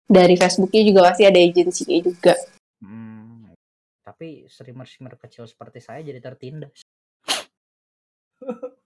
dari 0.08 0.36
Facebooknya 0.36 0.82
juga 0.82 1.00
pasti 1.12 1.24
ada 1.24 1.36
agensinya 1.38 2.00
juga 2.00 2.36
Hmm, 2.80 3.52
tapi 4.00 4.46
streamer-streamer 4.46 5.18
kecil 5.18 5.44
seperti 5.44 5.82
saya 5.82 6.00
jadi 6.00 6.22
tertindas. 6.22 6.86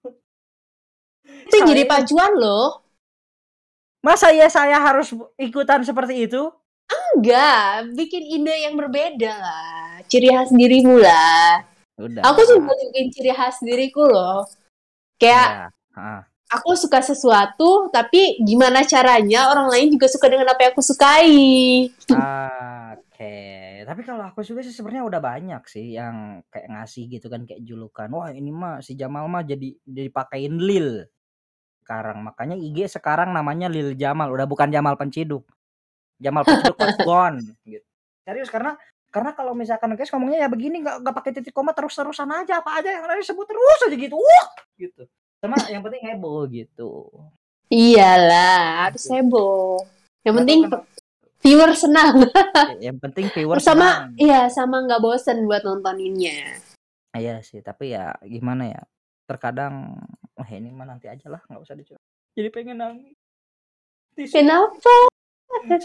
itu 1.52 1.58
jadi 1.68 1.84
Saya- 1.84 1.92
pacuan 1.92 2.32
loh 2.34 2.68
Masa 4.02 4.34
ya 4.34 4.50
saya 4.50 4.82
harus 4.82 5.14
ikutan 5.38 5.86
seperti 5.86 6.26
itu? 6.26 6.50
Enggak, 7.14 7.94
bikin 7.94 8.26
ide 8.26 8.66
yang 8.66 8.74
berbeda 8.74 9.30
lah. 9.30 10.02
Ciri 10.10 10.34
khas 10.34 10.50
dirimu 10.50 10.98
lah. 10.98 11.62
Udah. 12.02 12.26
Aku 12.26 12.42
juga 12.42 12.74
bikin 12.82 13.14
ciri 13.14 13.30
khas 13.30 13.62
diriku 13.62 14.02
loh. 14.02 14.42
Kayak 15.22 15.70
Ya. 15.70 15.94
Ah. 15.94 16.22
aku 16.50 16.74
suka 16.74 17.06
sesuatu, 17.06 17.94
tapi 17.94 18.42
gimana 18.42 18.82
caranya 18.82 19.54
orang 19.54 19.70
lain 19.70 19.94
juga 19.94 20.10
suka 20.10 20.34
dengan 20.34 20.50
apa 20.50 20.66
yang 20.66 20.72
aku 20.74 20.82
sukai. 20.82 21.32
Ah, 22.10 22.98
Oke, 23.22 23.38
tapi 23.86 24.02
kalau 24.02 24.26
aku 24.26 24.42
juga 24.42 24.66
sih 24.66 24.74
sebenarnya 24.74 25.06
udah 25.06 25.22
banyak 25.22 25.62
sih 25.70 25.94
yang 25.94 26.42
kayak 26.50 26.74
ngasih 26.74 27.06
gitu 27.06 27.30
kan 27.30 27.46
kayak 27.46 27.62
julukan. 27.62 28.10
Wah 28.10 28.34
ini 28.34 28.50
mah 28.50 28.82
si 28.82 28.98
Jamal 28.98 29.30
mah 29.30 29.46
jadi 29.46 29.78
dipakein 29.86 30.58
Lil 30.58 31.06
sekarang. 31.82 32.22
Makanya 32.22 32.56
IG 32.56 32.88
sekarang 32.88 33.34
namanya 33.34 33.68
Lil 33.68 33.98
Jamal, 33.98 34.30
udah 34.32 34.46
bukan 34.46 34.70
Jamal 34.70 34.96
Penciduk. 34.96 35.44
Jamal 36.22 36.46
Penciduk 36.46 36.78
was 36.78 36.98
gone 37.02 37.38
gitu. 37.66 37.86
Serius 38.22 38.54
karena 38.54 38.78
karena 39.12 39.36
kalau 39.36 39.52
misalkan 39.52 39.92
guys 39.98 40.08
ngomongnya 40.14 40.46
ya 40.46 40.50
begini 40.50 40.80
nggak 40.80 41.04
nggak 41.04 41.16
pakai 41.18 41.32
titik 41.36 41.52
koma 41.52 41.76
terus 41.76 41.92
terusan 41.98 42.32
aja 42.32 42.64
apa 42.64 42.80
aja 42.80 42.96
yang 42.96 43.04
ada 43.04 43.20
disebut 43.20 43.44
terus 43.44 43.80
aja 43.90 43.96
gitu. 43.98 44.16
Wah 44.16 44.48
gitu. 44.80 45.04
Sama 45.42 45.58
yang 45.68 45.82
penting 45.82 46.02
heboh 46.06 46.46
gitu. 46.48 47.10
Iyalah, 47.72 48.92
harus 48.92 49.04
heboh. 49.10 49.82
Yang 50.22 50.36
penting 50.44 50.60
kenapa. 50.70 50.86
viewer 51.42 51.72
senang. 51.74 52.16
yang 52.86 52.98
penting 53.02 53.26
viewers 53.34 53.66
sama, 53.66 54.06
senang. 54.06 54.22
iya 54.22 54.42
sama 54.54 54.86
nggak 54.86 55.02
bosen 55.02 55.48
buat 55.50 55.66
nontoninnya. 55.66 56.62
Iya 57.12 57.44
sih, 57.44 57.60
tapi 57.60 57.92
ya 57.92 58.16
gimana 58.24 58.72
ya? 58.72 58.82
Terkadang, 59.28 59.98
wah 60.42 60.50
ini 60.50 60.74
mah 60.74 60.90
nanti 60.90 61.06
aja 61.06 61.30
lah, 61.30 61.38
nggak 61.46 61.62
usah 61.62 61.78
dicoba. 61.78 62.02
Jadi 62.34 62.50
pengen 62.50 62.82
nangis. 62.82 63.14
Tisu. 64.18 64.34
Kenapa? 64.34 64.96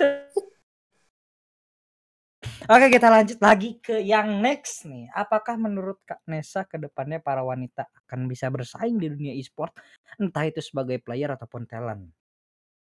Oke, 2.67 2.87
kita 2.89 3.13
lanjut 3.13 3.39
lagi 3.39 3.77
ke 3.85 4.01
yang 4.01 4.41
next 4.41 4.89
nih. 4.89 5.13
Apakah 5.13 5.61
menurut 5.61 6.01
Kak 6.09 6.25
Nesa 6.25 6.65
ke 6.65 6.81
depannya 6.81 7.21
para 7.21 7.45
wanita 7.45 7.87
akan 8.07 8.27
bisa 8.27 8.49
bersaing 8.49 8.97
di 8.97 9.13
dunia 9.13 9.37
e-sport 9.37 9.77
entah 10.17 10.49
itu 10.49 10.65
sebagai 10.65 10.99
player 11.05 11.31
ataupun 11.37 11.69
talent? 11.69 12.09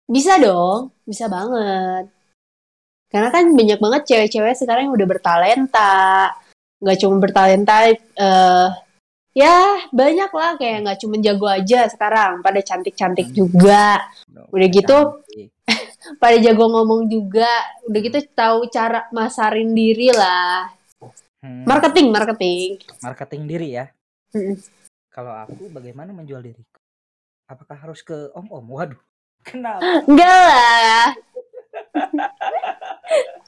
Bisa 0.09 0.41
dong, 0.41 0.97
bisa 1.05 1.29
banget. 1.29 2.09
Karena 3.13 3.29
kan 3.31 3.53
banyak 3.53 3.79
banget 3.79 4.03
cewek-cewek 4.09 4.57
sekarang 4.59 4.91
yang 4.91 4.97
udah 4.97 5.07
bertalenta. 5.07 6.35
Nggak 6.83 6.99
cuma 7.05 7.17
bertalenta, 7.23 7.77
eh 7.95 8.69
ya 9.37 9.85
banyak 9.93 10.31
lah 10.33 10.57
kayak 10.57 10.79
nggak 10.83 10.99
cuma 11.05 11.21
jago 11.21 11.45
aja 11.45 11.85
sekarang. 11.87 12.41
Pada 12.41 12.65
cantik-cantik 12.65 13.29
Hmm. 13.31 13.37
juga. 13.37 14.01
Udah 14.49 14.69
gitu, 14.73 14.99
pada 16.23 16.37
jago 16.41 16.65
ngomong 16.67 17.05
juga. 17.07 17.53
Udah 17.85 18.01
gitu 18.01 18.19
tahu 18.33 18.73
cara 18.73 19.05
masarin 19.13 19.77
diri 19.77 20.09
lah. 20.09 20.73
Hmm, 21.45 21.69
Marketing, 21.69 22.09
marketing. 22.11 22.81
marketing 23.05 23.43
diri 23.45 23.69
ya. 23.77 23.87
Mm-mm. 24.33 24.57
Kalau 25.13 25.37
aku 25.37 25.69
bagaimana 25.69 26.11
menjual 26.11 26.41
diriku? 26.41 26.81
Apakah 27.47 27.77
harus 27.77 28.01
ke 28.01 28.33
om-om? 28.33 28.65
Waduh. 28.67 28.99
Kenapa? 29.47 29.85
Enggak 30.09 30.27
lah. 30.27 31.07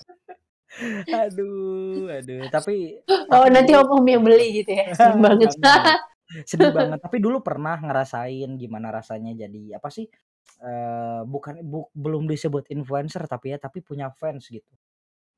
Aduh, 1.09 2.07
aduh. 2.11 2.43
Tapi 2.49 2.99
Oh, 3.33 3.45
tapi 3.45 3.49
nanti 3.53 3.73
om-om 3.77 4.05
yang 4.09 4.23
beli 4.25 4.63
gitu 4.65 4.71
ya. 4.73 4.93
Seneng 4.95 5.21
banget. 5.27 5.51
Sedih 6.49 6.73
banget. 6.73 6.99
Tapi 7.01 7.17
dulu 7.21 7.41
pernah 7.41 7.77
ngerasain 7.81 8.51
gimana 8.61 8.89
rasanya 8.93 9.33
jadi 9.37 9.77
apa 9.81 9.89
sih? 9.93 10.09
eh 10.59 11.23
bukan 11.29 11.63
bu- 11.63 11.93
belum 11.95 12.27
disebut 12.27 12.67
influencer 12.75 13.23
tapi 13.31 13.55
ya 13.55 13.63
tapi 13.63 13.79
punya 13.79 14.11
fans 14.11 14.49
gitu. 14.51 14.67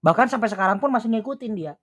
Bahkan 0.00 0.32
sampai 0.32 0.48
sekarang 0.48 0.80
pun 0.80 0.88
masih 0.88 1.12
ngikutin 1.12 1.52
dia. 1.52 1.74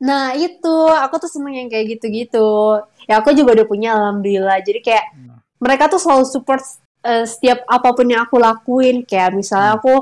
Nah, 0.00 0.32
itu. 0.38 0.76
Aku 1.04 1.18
tuh 1.20 1.28
seneng 1.28 1.56
yang 1.56 1.68
kayak 1.68 1.98
gitu-gitu. 1.98 2.80
Ya, 3.10 3.20
aku 3.20 3.34
juga 3.36 3.52
udah 3.58 3.66
punya, 3.68 3.90
Alhamdulillah. 3.96 4.62
Jadi 4.64 4.80
kayak 4.80 5.04
Nah, 5.18 5.40
mereka 5.60 5.90
tuh 5.92 6.00
selalu 6.00 6.24
support 6.24 6.62
eh, 7.04 7.24
setiap 7.26 7.64
apa 7.68 7.92
pun 7.92 8.06
yang 8.08 8.24
aku 8.24 8.36
lakuin. 8.40 9.04
Kayak 9.04 9.36
misalnya 9.36 9.76
hmm. 9.76 9.80
aku 9.80 9.94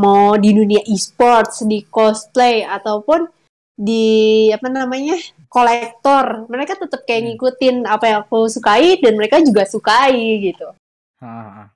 mau 0.00 0.34
di 0.36 0.50
dunia 0.52 0.82
e-sports, 0.88 1.64
di 1.64 1.84
cosplay, 1.86 2.64
ataupun 2.64 3.28
di, 3.76 4.48
apa 4.52 4.68
namanya, 4.72 5.16
kolektor. 5.52 6.48
Mereka 6.48 6.80
tetap 6.80 7.04
kayak 7.04 7.22
Hmm. 7.22 7.28
ngikutin 7.32 7.76
apa 7.84 8.04
yang 8.08 8.18
aku 8.24 8.48
sukai, 8.48 8.96
dan 9.00 9.14
mereka 9.16 9.40
juga 9.44 9.68
sukai, 9.68 10.16
gitu. 10.40 10.72
Ah. 11.20 11.72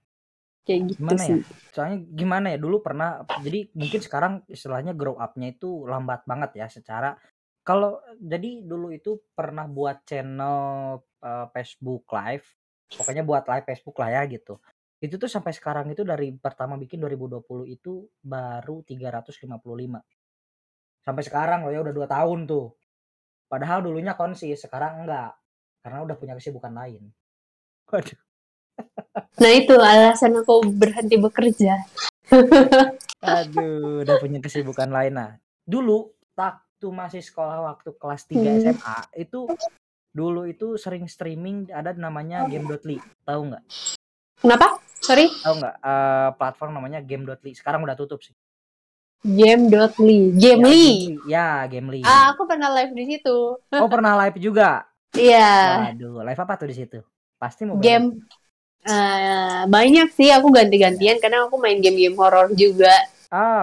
Kayak 0.65 0.95
gitu 0.95 1.01
Gimana 1.03 1.23
ya? 1.25 1.27
sih. 1.27 1.41
Soalnya 1.73 1.99
gimana 2.13 2.47
ya 2.53 2.59
dulu 2.61 2.85
pernah 2.85 3.25
jadi 3.41 3.73
mungkin 3.75 4.01
sekarang 4.05 4.33
istilahnya 4.47 4.93
grow 4.93 5.17
up-nya 5.17 5.57
itu 5.57 5.89
lambat 5.89 6.23
banget 6.29 6.63
ya 6.63 6.67
secara 6.69 7.17
kalau 7.65 7.99
jadi 8.21 8.63
dulu 8.63 8.93
itu 8.93 9.19
pernah 9.35 9.65
buat 9.67 10.05
channel 10.05 11.01
eh, 11.25 11.47
Facebook 11.51 12.05
Live. 12.13 12.47
Pokoknya 12.91 13.23
buat 13.23 13.47
live 13.47 13.67
Facebook 13.67 13.97
lah 14.03 14.11
ya 14.21 14.23
gitu. 14.27 14.59
Itu 15.01 15.17
tuh 15.17 15.31
sampai 15.31 15.57
sekarang 15.57 15.89
itu 15.89 16.05
dari 16.05 16.35
pertama 16.37 16.77
bikin 16.77 17.01
2020 17.01 17.71
itu 17.71 18.05
baru 18.21 18.85
355. 18.85 19.49
Sampai 21.01 21.23
sekarang 21.25 21.65
loh 21.65 21.73
ya 21.73 21.81
udah 21.81 21.95
dua 21.97 22.07
tahun 22.11 22.45
tuh. 22.45 22.77
Padahal 23.49 23.83
dulunya 23.83 24.15
konsis, 24.15 24.61
sekarang 24.61 25.03
enggak. 25.03 25.35
Karena 25.81 26.05
udah 26.05 26.17
punya 26.21 26.37
kesibukan 26.37 26.71
lain. 26.71 27.09
Waduh. 27.89 28.21
Nah, 29.41 29.53
itu 29.57 29.75
alasan 29.77 30.37
aku 30.37 30.69
berhenti 30.73 31.17
bekerja. 31.17 31.81
Aduh, 33.21 34.05
udah 34.05 34.17
punya 34.21 34.39
kesibukan 34.39 34.89
lain. 34.89 35.17
Nah, 35.17 35.31
dulu 35.65 36.13
waktu 36.37 36.87
masih 36.89 37.21
sekolah 37.25 37.65
waktu 37.65 37.93
kelas 37.97 38.25
3 38.29 38.41
Hmm. 38.41 38.61
SMA 38.61 38.99
itu 39.21 39.41
dulu 40.11 40.47
itu 40.47 40.75
sering 40.75 41.07
streaming 41.07 41.71
ada 41.71 41.95
namanya 41.95 42.47
Game.ly. 42.51 42.99
Tahu 43.25 43.41
nggak? 43.51 43.63
Kenapa? 44.43 44.83
Sorry? 45.01 45.31
Tahu 45.31 45.55
nggak? 45.63 45.77
Eh, 45.81 46.29
platform 46.37 46.73
namanya 46.77 47.01
Game.ly. 47.03 47.53
Sekarang 47.55 47.87
udah 47.87 47.95
tutup 47.95 48.21
sih. 48.23 48.35
Game.ly. 49.23 49.77
Ya, 49.77 49.87
Gamely. 50.33 50.35
Gamely. 50.41 50.87
Ya, 51.29 51.49
Gamely. 51.69 52.01
Ah, 52.03 52.33
aku 52.33 52.49
pernah 52.49 52.73
live 52.73 52.93
di 52.97 53.05
situ. 53.17 53.61
Oh, 53.61 53.89
pernah 53.93 54.17
live 54.27 54.41
juga? 54.41 54.89
Iya. 55.13 55.91
Waduh, 55.93 56.25
live 56.25 56.41
apa 56.41 56.55
tuh 56.57 56.69
di 56.71 56.77
situ? 56.77 56.99
Pasti 57.37 57.69
Mobile 57.69 57.85
Game 57.85 58.07
eh, 58.81 59.61
banyak 59.69 60.09
sih 60.17 60.33
aku 60.33 60.49
ganti-gantian 60.49 61.21
karena 61.21 61.45
aku 61.45 61.61
main 61.61 61.85
game-game 61.85 62.17
horor 62.17 62.49
juga. 62.57 62.93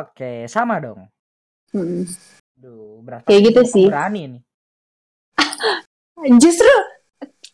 Oke, 0.01 0.45
sama 0.45 0.77
dong. 0.77 1.09
Hmm. 1.73 2.05
Duh, 2.53 3.01
berarti 3.01 3.25
Kayak 3.25 3.41
gitu 3.53 3.61
sih. 3.65 3.87
berani 3.89 4.21
nih. 4.37 4.41
Justru 6.35 6.67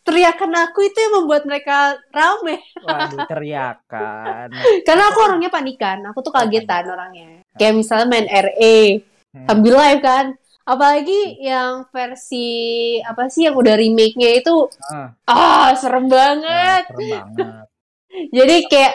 teriakan 0.04 0.52
aku 0.68 0.84
itu 0.84 0.98
yang 0.98 1.22
membuat 1.22 1.46
mereka 1.46 1.96
rame. 2.10 2.60
Waduh, 2.82 3.24
teriakan. 3.24 4.48
Karena 4.86 5.04
aku 5.08 5.18
orangnya 5.22 5.48
panikan. 5.48 6.02
Aku 6.10 6.20
tuh 6.20 6.28
kagetan 6.28 6.84
orangnya. 6.84 7.40
Kayak 7.54 7.74
misalnya 7.78 8.06
main 8.10 8.26
RE 8.26 8.78
Hmm. 9.34 9.50
sambil 9.50 9.74
live 9.74 9.98
kan. 9.98 10.26
Apalagi 10.62 11.42
yang 11.42 11.90
versi 11.90 12.46
apa 13.02 13.26
sih 13.26 13.50
yang 13.50 13.58
udah 13.58 13.74
remake-nya 13.74 14.38
itu 14.38 14.70
Ah, 14.86 15.10
ah 15.26 15.68
serem 15.74 16.06
banget. 16.06 16.86
serem 16.86 17.34
banget. 17.34 17.66
Jadi 18.38 18.56
kayak 18.70 18.94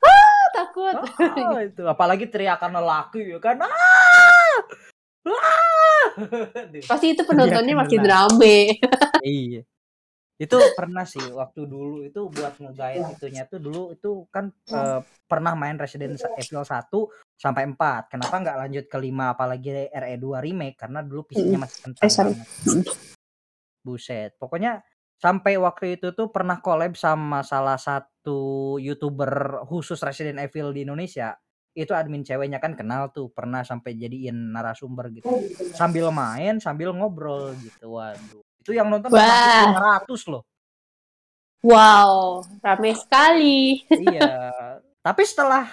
ah 0.00 0.44
takut. 0.54 0.94
Oh, 1.34 1.58
itu 1.58 1.82
apalagi 1.82 2.30
teriakan 2.30 2.78
lelaki 2.78 3.26
ya 3.26 3.42
kan. 3.42 3.58
Ah! 3.58 4.21
Pasti 6.90 7.06
itu 7.14 7.22
penontonnya 7.22 7.74
makin 7.78 8.02
rame. 8.02 8.78
Iya. 9.22 9.62
Itu 10.34 10.58
pernah 10.74 11.06
sih 11.06 11.22
waktu 11.22 11.62
dulu 11.70 12.02
itu 12.02 12.26
buat 12.26 12.58
ngegait 12.58 13.06
itunya 13.14 13.46
tuh 13.46 13.62
dulu 13.62 13.94
itu 13.94 14.26
kan 14.34 14.50
eh, 14.50 14.98
pernah 15.30 15.54
main 15.54 15.78
Resident 15.78 16.18
Evil 16.18 16.66
1 16.66 16.90
sampai 17.38 17.70
4. 17.70 18.10
Kenapa 18.10 18.34
nggak 18.42 18.58
lanjut 18.66 18.84
ke 18.90 18.98
5 18.98 19.34
apalagi 19.38 19.86
RE2 19.94 20.26
remake 20.42 20.74
karena 20.74 21.06
dulu 21.06 21.30
PC-nya 21.30 21.58
masih 21.62 21.78
Eh 21.78 21.82
kentang 21.86 22.34
banget. 22.34 22.46
Buset. 23.86 24.34
Pokoknya 24.42 24.82
sampai 25.22 25.54
waktu 25.62 26.02
itu 26.02 26.10
tuh 26.18 26.34
pernah 26.34 26.58
collab 26.58 26.98
sama 26.98 27.46
salah 27.46 27.78
satu 27.78 28.74
YouTuber 28.82 29.62
khusus 29.70 30.02
Resident 30.02 30.42
Evil 30.42 30.74
di 30.74 30.82
Indonesia. 30.82 31.38
Itu 31.72 31.96
admin 31.96 32.20
ceweknya 32.20 32.60
kan 32.60 32.76
kenal 32.76 33.08
tuh, 33.10 33.32
pernah 33.32 33.64
sampai 33.64 33.96
jadiin 33.96 34.52
narasumber 34.52 35.08
gitu. 35.12 35.28
Sambil 35.72 36.12
main, 36.12 36.60
sambil 36.60 36.92
ngobrol 36.92 37.56
gitu. 37.58 37.96
Waduh. 37.96 38.44
Itu 38.60 38.76
yang 38.76 38.92
nonton 38.92 39.10
Wah, 39.10 39.98
500 40.06 40.30
loh. 40.30 40.44
wow, 41.64 42.44
rame 42.60 42.92
sekali. 42.94 43.82
Iya. 43.88 44.52
Tapi 45.00 45.22
setelah 45.26 45.66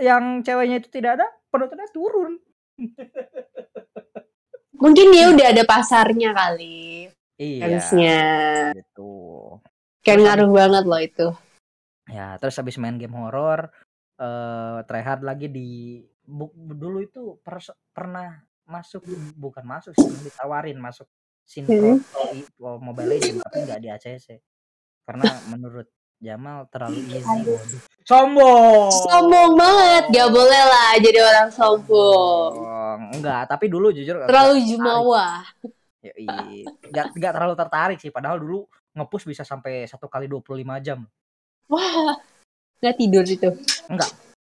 yang 0.00 0.42
ceweknya 0.42 0.82
itu 0.82 0.88
tidak 0.90 1.20
ada, 1.20 1.26
penontonnya 1.52 1.86
turun. 1.92 2.40
Mungkin 4.82 5.14
dia 5.14 5.30
udah 5.30 5.46
ada 5.54 5.62
pasarnya 5.62 6.34
kali. 6.34 7.06
Iya, 7.38 7.62
Fansnya. 7.66 8.22
gitu. 8.74 9.10
Kayak 10.02 10.18
ngaruh 10.22 10.50
banget 10.50 10.84
loh 10.86 11.02
itu. 11.02 11.28
ya, 12.04 12.36
terus 12.36 12.60
habis 12.60 12.76
main 12.76 13.00
game 13.00 13.16
horor 13.16 13.72
eh 14.14 14.78
tryhard 14.84 15.20
lagi 15.20 15.46
di 15.46 15.98
bu- 16.22 16.54
dulu 16.54 16.98
itu 16.98 17.36
pernah 17.90 18.38
masuk 18.64 19.02
bukan 19.34 19.60
masuk 19.62 19.92
sih 19.92 20.08
ditawarin 20.22 20.78
masuk 20.78 21.04
sinkron 21.42 22.00
Hmm. 22.00 22.32
i- 22.32 22.48
oh, 22.58 22.78
Mobile 22.78 23.10
Legends 23.10 23.42
tapi 23.42 23.62
nggak 23.62 23.80
di 23.80 23.88
ACC 23.88 24.26
karena 25.02 25.26
menurut 25.46 25.84
Jamal 26.16 26.64
terlalu 26.68 27.04
easy 27.10 27.26
waduh 27.26 27.60
sombong 28.00 28.88
Sombong 29.04 29.50
banget, 29.54 30.04
gak 30.08 30.30
boleh 30.30 30.62
lah 30.62 30.90
jadi 30.96 31.20
orang 31.20 31.48
sombong. 31.50 32.52
sombong 32.54 33.00
enggak 33.12 33.42
tapi 33.44 33.66
dulu 33.66 33.90
jujur 33.90 34.24
Terlalu 34.24 34.30
tertarik 34.54 34.68
jumawa. 34.70 35.26
Yoi. 36.00 36.64
nggak 36.86 37.06
nggak 37.12 37.32
terlalu 37.32 37.54
tertarik 37.54 37.98
sih 37.98 38.08
padahal 38.08 38.36
dulu 38.36 38.64
ngepush 38.92 39.24
bisa 39.26 39.42
sampai 39.42 39.84
satu 39.84 40.06
kali 40.06 40.24
25 40.24 40.40
jam 40.80 41.04
Wah, 41.66 42.16
gak 42.78 42.96
tidur 42.96 43.22
itu. 43.22 43.50
enggak 43.86 44.10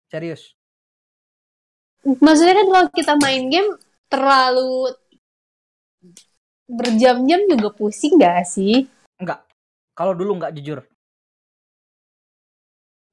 serius 0.08 0.52
Maksudnya 2.06 2.54
kan 2.54 2.68
kalau 2.70 2.88
kita 2.94 3.12
main 3.18 3.50
game 3.50 3.70
terlalu 4.06 4.94
berjam-jam 6.66 7.40
juga 7.50 7.68
pusing 7.74 8.14
gak 8.16 8.46
sih? 8.46 8.86
enggak 9.18 9.42
kalau 9.92 10.14
dulu 10.14 10.38
enggak 10.38 10.54
jujur 10.54 10.86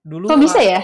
dulu 0.04 0.28
Kok 0.30 0.39
bisa 0.41 0.60
ya? 0.60 0.82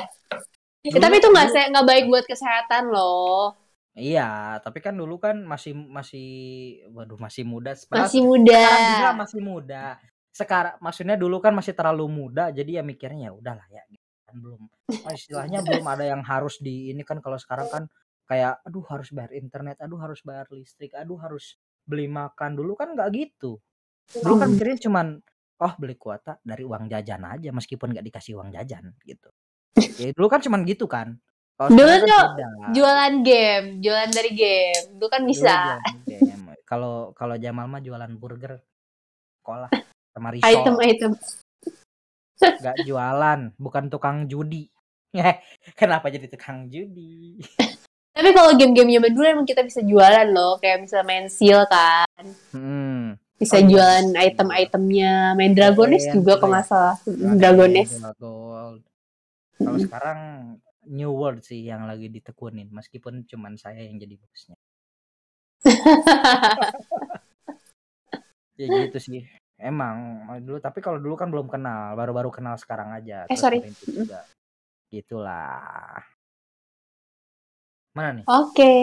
Eh, 0.80 0.90
dulu 0.90 1.04
tapi 1.04 1.16
itu 1.20 1.28
nggak 1.28 1.48
nggak 1.76 1.86
baik 1.86 2.06
buat 2.08 2.24
kesehatan 2.24 2.88
loh. 2.88 3.52
Iya, 4.00 4.64
tapi 4.64 4.80
kan 4.80 4.96
dulu 4.96 5.20
kan 5.20 5.44
masih 5.44 5.76
masih 5.76 6.28
waduh 6.96 7.20
masih 7.20 7.44
muda. 7.44 7.76
Padahal 7.84 8.08
Masih 8.08 8.22
muda. 8.24 8.56
sekarang 8.56 8.88
juga 8.96 9.10
masih 9.12 9.40
muda. 9.44 9.84
Sekarang 10.32 10.76
maksudnya 10.80 11.16
dulu 11.20 11.44
kan 11.44 11.52
masih 11.52 11.76
terlalu 11.76 12.08
muda, 12.08 12.48
jadi 12.48 12.80
ya 12.80 12.84
mikirnya 12.88 13.28
ya 13.28 13.32
udahlah 13.36 13.68
ya 13.68 13.84
kan 14.30 14.38
belum 14.38 14.62
oh, 14.94 15.12
istilahnya 15.12 15.60
belum 15.66 15.86
ada 15.90 16.06
yang 16.06 16.22
harus 16.22 16.62
di 16.62 16.94
ini 16.94 17.02
kan 17.02 17.18
kalau 17.18 17.42
sekarang 17.42 17.68
kan 17.68 17.84
kayak 18.30 18.62
aduh 18.62 18.86
harus 18.86 19.10
bayar 19.10 19.34
internet, 19.34 19.82
aduh 19.82 19.98
harus 19.98 20.22
bayar 20.22 20.46
listrik, 20.54 20.94
aduh 20.94 21.18
harus 21.18 21.58
beli 21.82 22.06
makan. 22.06 22.54
Dulu 22.54 22.78
kan 22.78 22.94
nggak 22.94 23.10
gitu. 23.10 23.58
Dulu 24.14 24.34
kan 24.38 24.48
Mhm. 24.48 24.54
mikirnya 24.54 24.78
cuman, 24.86 25.08
oh 25.60 25.74
beli 25.82 25.98
kuota 25.98 26.38
dari 26.46 26.62
uang 26.62 26.86
jajan 26.86 27.26
aja 27.26 27.50
meskipun 27.50 27.90
nggak 27.90 28.06
dikasih 28.06 28.38
uang 28.38 28.54
jajan 28.54 28.94
gitu. 29.02 29.34
Ya 29.98 30.14
dulu 30.14 30.30
kan 30.30 30.46
cuman 30.46 30.62
gitu 30.62 30.86
kan. 30.86 31.18
Kalau 31.58 31.76
Dulu 31.76 31.90
kan 31.90 32.00
tuh 32.06 32.08
beda. 32.38 32.48
jualan 32.72 33.14
game, 33.20 33.68
jualan 33.82 34.10
dari 34.14 34.32
game. 34.32 34.84
Dulu 34.96 35.10
kan 35.10 35.22
bisa. 35.26 35.76
Kalau 36.64 37.12
kalau 37.18 37.34
Jamal 37.36 37.66
mah 37.66 37.82
jualan 37.82 38.14
burger, 38.14 38.62
sekolah 39.42 39.74
sama 40.14 40.30
risol. 40.38 40.48
Item-item. 40.54 41.12
Nggak 42.40 42.78
jualan, 42.84 43.40
bukan 43.56 43.84
tukang 43.88 44.26
judi. 44.26 44.72
Kenapa 45.76 46.08
jadi 46.08 46.26
tukang 46.26 46.68
judi? 46.68 47.40
Tapi 48.16 48.30
kalau 48.32 48.52
game-game 48.54 49.00
zaman 49.00 49.12
dulu 49.12 49.26
emang 49.26 49.48
kita 49.48 49.64
bisa 49.64 49.80
jualan 49.80 50.28
loh, 50.28 50.60
kayak 50.60 50.84
bisa 50.84 51.04
main 51.04 51.28
seal 51.28 51.64
kan. 51.68 52.08
Hmm. 52.52 53.16
Bisa 53.36 53.56
Oh 53.56 53.64
iya, 53.64 53.68
jualan 53.72 54.06
iya. 54.12 54.20
item-itemnya, 54.28 55.14
main 55.34 55.56
Dragones 55.56 56.04
Keren, 56.04 56.16
juga 56.20 56.36
kalau 56.36 56.42
keren. 56.42 56.52
nggak 56.52 56.66
salah. 56.68 56.96
Dragon, 57.00 57.38
Dragones. 57.40 57.90
Gold. 58.20 58.82
Kalau 59.56 59.76
Mm. 59.76 59.84
sekarang 59.88 60.20
New 60.86 61.12
World 61.12 61.42
sih 61.44 61.64
yang 61.64 61.88
lagi 61.88 62.08
ditekunin, 62.08 62.68
meskipun 62.70 63.24
cuman 63.24 63.56
saya 63.56 63.80
yang 63.80 63.96
jadi 63.96 64.16
bosnya. 64.16 64.58
Ya 68.60 68.68
gitu 68.68 69.00
sih. 69.00 69.24
Emang 69.60 70.24
dulu 70.40 70.58
tapi 70.64 70.80
kalau 70.80 71.04
dulu 71.04 71.20
kan 71.20 71.28
belum 71.28 71.52
kenal, 71.52 71.92
baru-baru 72.00 72.32
kenal 72.32 72.56
sekarang 72.56 72.96
aja. 72.96 73.28
Eh, 73.28 73.36
Terus 73.36 73.44
sorry. 73.44 73.60
juga. 73.84 74.24
Gitulah. 74.88 76.00
Mana 77.92 78.24
nih? 78.24 78.26
Oke. 78.26 78.74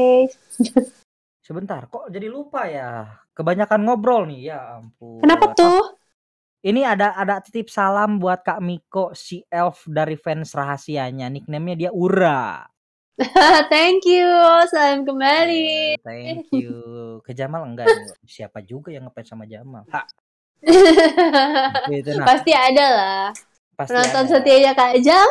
Sebentar, 1.47 1.89
kok 1.89 2.13
jadi 2.13 2.29
lupa 2.29 2.69
ya? 2.69 3.09
Kebanyakan 3.33 3.81
ngobrol 3.87 4.29
nih, 4.29 4.53
ya 4.53 4.77
ampun. 4.77 5.23
Kenapa 5.25 5.49
Oh, 5.49 5.55
tuh? 5.57 5.83
ini 6.67 6.83
ada 6.83 7.15
ada 7.15 7.39
titip 7.41 7.71
salam 7.71 8.19
buat 8.19 8.43
Kak 8.43 8.59
Miko 8.61 9.15
si 9.17 9.47
elf 9.49 9.87
dari 9.89 10.19
fans 10.19 10.53
rahasianya. 10.53 11.31
Nickname-nya 11.33 11.77
dia 11.89 11.91
Ura. 11.95 12.67
Thank 13.73 14.05
you. 14.05 14.29
Salam 14.69 15.09
kembali. 15.09 15.97
Eh, 15.97 16.03
thank 16.05 16.53
you. 16.53 16.77
Ke 17.25 17.33
Jamal 17.33 17.65
enggak 17.65 17.89
nih? 17.89 18.13
Siapa 18.29 18.61
juga 18.61 18.93
yang 18.93 19.09
ngefans 19.09 19.31
sama 19.33 19.49
Jamal? 19.49 19.89
Ha, 19.89 20.05
gitu 21.93 22.11
nah. 22.17 22.27
Pasti 22.27 22.53
ada 22.55 22.87
lah. 22.93 23.25
Pasti 23.77 23.93
Penonton 23.93 24.25
ada. 24.25 24.31
setianya 24.33 24.73
Kak. 24.73 24.91
Aduh, 24.97 25.29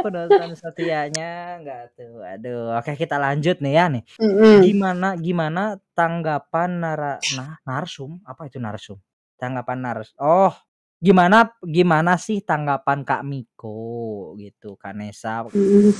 penonton 0.00 0.50
setianya 0.58 1.30
enggak 1.62 1.82
tuh. 1.94 2.24
Aduh, 2.24 2.74
oke 2.74 2.92
kita 2.98 3.20
lanjut 3.20 3.62
nih 3.62 3.74
ya 3.76 3.84
nih. 3.92 4.02
Mm-mm. 4.18 4.56
Gimana 4.64 5.08
gimana 5.20 5.62
tanggapan 5.94 6.70
nara 6.82 7.14
nah, 7.36 7.60
narsum? 7.62 8.18
Apa 8.26 8.50
itu 8.50 8.58
narsum? 8.58 8.98
Tanggapan 9.38 9.78
nars. 9.84 10.16
Oh, 10.18 10.50
gimana 10.98 11.52
gimana 11.62 12.16
sih 12.16 12.40
tanggapan 12.40 13.04
Kak 13.04 13.22
Miko 13.22 14.32
gitu, 14.40 14.74
Kanesa 14.80 15.44
Mm-mm. 15.52 15.92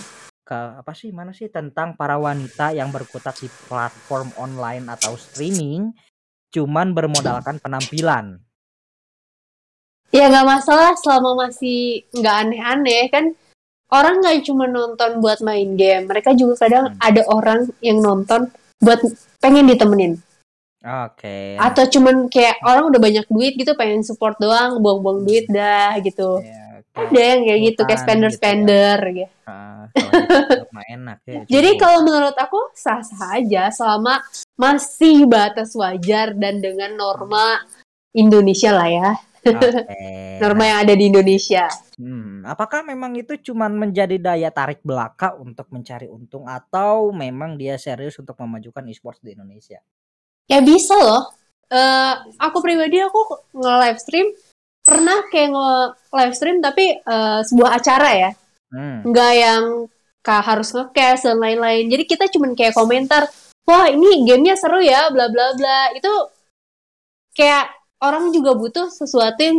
ke 0.45 0.61
apa 0.81 0.93
sih 0.93 1.09
mana 1.09 1.33
sih 1.33 1.49
tentang 1.49 1.97
para 1.97 2.21
wanita 2.21 2.77
yang 2.77 2.93
berkutat 2.93 3.33
di 3.41 3.49
platform 3.69 4.29
online 4.37 4.85
atau 4.93 5.17
streaming 5.17 5.89
cuman 6.55 6.95
bermodalkan 6.95 7.59
penampilan. 7.59 8.39
Ya 10.15 10.31
nggak 10.31 10.47
masalah 10.47 10.95
selama 10.95 11.51
masih 11.51 12.07
nggak 12.15 12.37
aneh-aneh 12.47 13.11
kan. 13.11 13.35
Orang 13.91 14.23
nggak 14.23 14.47
cuma 14.47 14.71
nonton 14.71 15.19
buat 15.19 15.43
main 15.43 15.75
game. 15.75 16.07
Mereka 16.07 16.39
juga 16.39 16.67
kadang 16.67 16.95
Hmm. 16.95 16.99
ada 17.03 17.23
orang 17.27 17.67
yang 17.83 17.99
nonton 17.99 18.47
buat 18.79 19.03
pengen 19.43 19.67
ditemenin. 19.67 20.23
Oke. 20.85 21.57
Atau 21.59 21.89
cuman 21.89 22.29
kayak 22.29 22.63
orang 22.63 22.93
udah 22.93 23.01
banyak 23.01 23.27
duit 23.27 23.57
gitu 23.57 23.75
pengen 23.75 24.05
support 24.05 24.37
doang, 24.39 24.79
buang-buang 24.79 25.25
duit 25.25 25.49
dah 25.49 25.99
gitu. 25.99 26.39
Ya, 26.45 26.63
Ada 26.95 27.19
yang 27.19 27.41
kayak 27.43 27.61
gitu, 27.65 27.81
kayak 27.83 27.83
Utang 27.83 27.83
gitu 27.83 27.91
ya. 27.91 28.03
spender-spender 28.07 28.99
gitu. 29.11 29.35
Ah, 29.51 29.83
enak 30.87 31.19
ya. 31.27 31.41
Jadi 31.51 31.71
kalau 31.75 32.07
menurut 32.07 32.37
aku 32.39 32.71
sah-sah 32.71 33.35
aja 33.35 33.67
selama 33.75 34.23
masih 34.55 35.27
batas 35.27 35.75
wajar 35.75 36.35
dan 36.35 36.63
dengan 36.63 36.95
norma 36.95 37.63
Indonesia 38.15 38.71
lah 38.71 38.89
ya. 38.89 39.11
Oke. 39.45 39.69
Norma 40.43 40.65
yang 40.65 40.79
ada 40.89 40.95
di 40.97 41.05
Indonesia. 41.13 41.69
Hmm, 42.01 42.43
apakah 42.49 42.83
memang 42.83 43.15
itu 43.15 43.39
cuman 43.53 43.77
menjadi 43.77 44.17
daya 44.19 44.51
tarik 44.51 44.81
belaka 44.83 45.37
untuk 45.37 45.69
mencari 45.71 46.09
untung 46.09 46.49
atau 46.49 47.13
memang 47.13 47.55
dia 47.61 47.77
serius 47.77 48.17
untuk 48.19 48.35
memajukan 48.41 48.83
e-sports 48.89 49.21
di 49.21 49.37
Indonesia? 49.37 49.79
Ya 50.49 50.65
bisa 50.65 50.97
loh. 50.97 51.31
Eh, 51.69 52.15
aku 52.41 52.59
pribadi 52.61 53.01
aku 53.01 53.21
nge-live 53.57 54.01
stream 54.01 54.27
pernah 54.85 55.25
kayak 55.33 55.51
nge-live 55.55 56.35
stream 56.37 56.59
tapi 56.61 56.85
eh, 56.99 57.41
sebuah 57.45 57.71
acara 57.79 58.11
ya. 58.17 58.31
Hmm. 58.75 59.07
Nggak 59.07 59.33
yang 59.39 59.65
kak 60.25 60.43
harus 60.45 60.73
nge-cast 60.73 61.29
dan 61.29 61.39
lain-lain. 61.39 61.85
Jadi 61.93 62.05
kita 62.09 62.25
cuman 62.33 62.57
kayak 62.57 62.75
komentar, 62.75 63.29
wah 63.69 63.87
ini 63.91 64.25
gamenya 64.29 64.55
seru 64.57 64.81
ya, 64.81 65.09
bla 65.11 65.29
bla 65.29 65.57
bla. 65.57 65.93
Itu 65.97 66.13
kayak 67.37 67.73
orang 68.05 68.31
juga 68.31 68.55
butuh 68.55 68.89
sesuatu 68.93 69.41
yang 69.41 69.59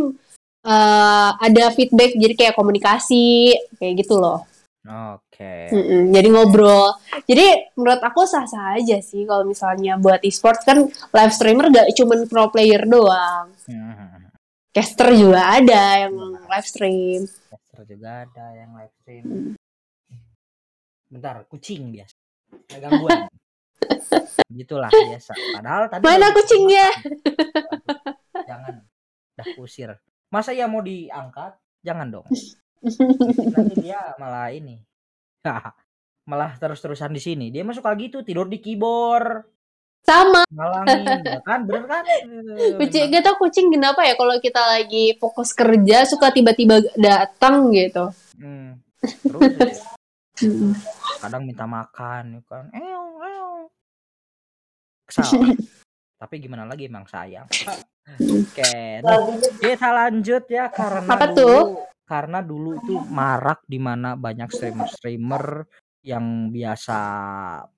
eh, 0.66 1.30
ada 1.36 1.64
feedback, 1.74 2.14
jadi 2.16 2.34
kayak 2.34 2.54
komunikasi, 2.58 3.54
kayak 3.78 4.06
gitu 4.06 4.18
loh. 4.18 4.46
Oke. 4.86 5.74
Mm-mm, 5.74 6.14
jadi 6.14 6.28
ngobrol. 6.30 6.94
Jadi 7.26 7.74
menurut 7.74 7.98
aku 7.98 8.22
sah-sah 8.22 8.78
aja 8.78 9.02
sih 9.02 9.26
kalau 9.26 9.42
misalnya 9.42 9.98
buat 9.98 10.22
e-sports 10.22 10.62
kan 10.62 10.86
live 10.86 11.34
streamer 11.34 11.74
gak 11.74 11.90
cuman 11.90 12.30
pro 12.30 12.46
player 12.54 12.86
doang. 12.86 13.50
Hmm. 13.66 14.30
Caster 14.70 15.10
juga 15.10 15.58
ada 15.58 16.06
yang 16.06 16.14
live 16.38 16.68
stream. 16.68 17.20
Caster 17.26 17.82
juga 17.82 18.22
ada 18.22 18.46
yang 18.54 18.70
live 18.78 18.94
stream. 19.02 19.24
Hmm. 19.26 19.52
Bentar, 21.10 21.42
kucing 21.50 21.90
biasa. 21.90 22.14
Gangguan. 22.78 23.26
Gitulah 24.52 24.90
biasa. 24.90 25.32
Padahal 25.58 25.84
tadi 25.90 26.02
Mana 26.02 26.32
kucingnya? 26.32 26.86
Jangan. 28.46 28.74
Dah 29.36 29.46
kusir. 29.58 29.90
Masa 30.32 30.56
ya 30.56 30.66
mau 30.66 30.80
diangkat? 30.80 31.56
Jangan 31.84 32.06
dong. 32.10 32.26
Nanti 33.52 33.74
dia 33.84 34.00
malah 34.16 34.50
ini. 34.50 34.80
malah 36.30 36.58
terus-terusan 36.58 37.14
di 37.14 37.20
sini. 37.22 37.46
Dia 37.54 37.62
masuk 37.62 37.86
lagi 37.86 38.10
tuh 38.10 38.26
tidur 38.26 38.50
di 38.50 38.58
keyboard. 38.58 39.46
Sama. 40.06 40.46
Ngalangin, 40.54 41.22
ya 41.26 41.40
kan? 41.42 41.66
Bener 41.66 41.84
kan? 41.90 42.04
Eh, 42.56 42.72
Kucing, 42.78 43.12
gak 43.12 43.20
tau 43.20 43.36
kucing 43.36 43.68
kenapa 43.68 44.00
ya 44.06 44.16
kalau 44.16 44.32
kita 44.40 44.62
lagi 44.64 45.12
fokus 45.20 45.52
kerja 45.52 46.08
suka 46.08 46.32
tiba-tiba 46.32 46.80
datang 46.96 47.68
gitu. 47.74 48.08
Hmm. 48.40 48.80
Terus. 49.02 49.96
Mm. 50.36 50.76
kadang 51.24 51.48
minta 51.48 51.64
makan 51.64 52.36
ya 52.36 52.40
kan 52.44 52.68
eong 52.76 53.12
kesal 55.06 55.30
tapi 56.20 56.34
gimana 56.40 56.64
lagi 56.66 56.88
emang 56.88 57.06
sayang? 57.06 57.46
Oke 58.06 59.02
nih, 59.02 59.22
kita 59.58 59.88
lanjut 59.90 60.44
ya 60.46 60.70
karena 60.70 61.10
Apa 61.10 61.26
dulu 61.34 61.38
tuh? 61.42 61.62
karena 62.06 62.38
dulu 62.38 62.78
itu 62.78 62.94
marak 63.10 63.66
di 63.66 63.82
mana 63.82 64.14
banyak 64.14 64.46
streamer-streamer 64.46 65.66
yang 66.06 66.54
biasa 66.54 66.98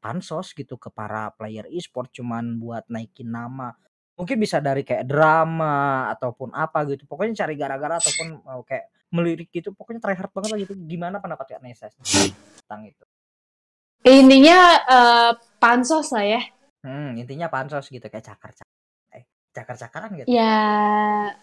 pansos 0.04 0.52
gitu 0.52 0.76
ke 0.76 0.92
para 0.92 1.32
player 1.32 1.64
e-sport 1.72 2.12
cuman 2.12 2.60
buat 2.60 2.84
naikin 2.92 3.32
nama. 3.32 3.72
Mungkin 4.20 4.36
bisa 4.36 4.60
dari 4.60 4.84
kayak 4.84 5.08
drama 5.08 6.12
ataupun 6.12 6.52
apa 6.52 6.84
gitu. 6.92 7.08
Pokoknya 7.08 7.40
cari 7.48 7.56
gara-gara 7.56 7.96
ataupun 7.96 8.44
mau 8.44 8.60
kayak 8.68 8.92
melirik 9.08 9.48
gitu 9.48 9.72
pokoknya 9.72 10.04
tryhard 10.04 10.28
banget 10.28 10.50
lah 10.52 10.58
gitu. 10.60 10.74
Gimana 10.76 11.16
pendapat 11.24 11.56
Kak 11.56 11.62
Nesa 11.64 11.88
tentang 11.88 12.84
itu? 12.84 13.04
Intinya 14.04 14.58
eh, 14.84 15.32
pansos 15.56 16.12
lah 16.12 16.26
ya. 16.28 16.42
Hmm, 16.86 17.18
intinya 17.18 17.50
pansos 17.50 17.90
gitu 17.90 18.06
kayak 18.06 18.22
cakar-cakar. 18.22 18.76
Eh, 19.14 19.24
cakar-cakaran 19.50 20.10
gitu. 20.14 20.30
Ya, 20.30 21.34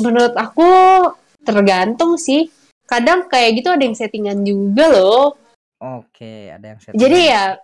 menurut 0.00 0.34
aku 0.36 0.68
tergantung 1.44 2.16
sih. 2.20 2.48
Kadang 2.84 3.30
kayak 3.30 3.62
gitu 3.62 3.68
ada 3.70 3.82
yang 3.86 3.94
settingan 3.94 4.42
juga 4.42 4.90
loh. 4.90 5.38
Oke, 5.80 6.50
ada 6.52 6.74
yang 6.74 6.78
set. 6.82 6.92
Jadi 6.92 7.18
ya, 7.30 7.56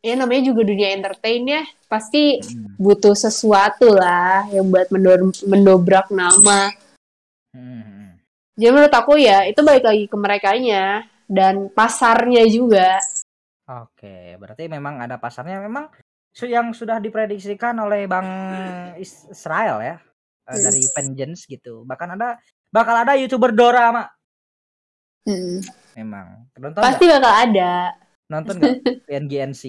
ya 0.00 0.14
namanya 0.16 0.42
juga 0.48 0.62
dunia 0.64 0.94
entertain 0.94 1.42
ya. 1.44 1.62
Pasti 1.90 2.40
Hmm, 2.40 2.78
butuh 2.80 3.12
sesuatu 3.12 3.92
lah 3.92 4.48
yang 4.48 4.70
buat 4.70 4.88
mendor- 4.88 5.44
mendobrak 5.44 6.08
nama. 6.14 6.72
hmm, 7.52 7.82
hmm. 7.84 8.12
Jadi 8.56 8.70
menurut 8.72 8.94
aku 8.96 9.20
ya 9.20 9.44
itu 9.44 9.60
balik 9.60 9.84
lagi 9.84 10.04
ke 10.08 10.16
merekanya 10.16 11.04
dan 11.28 11.68
pasarnya 11.68 12.48
juga. 12.48 12.96
Oke, 13.66 14.38
berarti 14.38 14.66
memang 14.66 15.02
ada 15.02 15.18
pasarnya 15.18 15.58
memang 15.58 15.90
su- 16.28 16.46
yang 16.46 16.70
sudah 16.70 16.96
diprediksikan 16.96 17.74
oleh 17.76 18.06
Bang 18.06 18.26
Is- 19.02 19.26
Israel 19.28 19.78
ya. 19.80 19.96
eh, 20.46 20.54
Hmm. 20.54 20.62
dari 20.62 20.82
Vengeance 20.86 21.42
gitu. 21.44 21.82
Bahkan 21.82 22.14
ada 22.14 22.38
bakal 22.68 22.94
ada 22.96 23.18
YouTuber 23.18 23.50
Dora, 23.50 23.90
Mak. 23.90 24.08
Mm. 25.26 25.58
Memang. 25.96 26.26
Nonton 26.54 26.78
nggak? 26.78 26.86
Pasti 26.86 27.04
bakal 27.04 27.32
ada. 27.34 27.70
Nonton 28.26 28.54
nggak 28.56 28.74
PNGNC? 29.10 29.62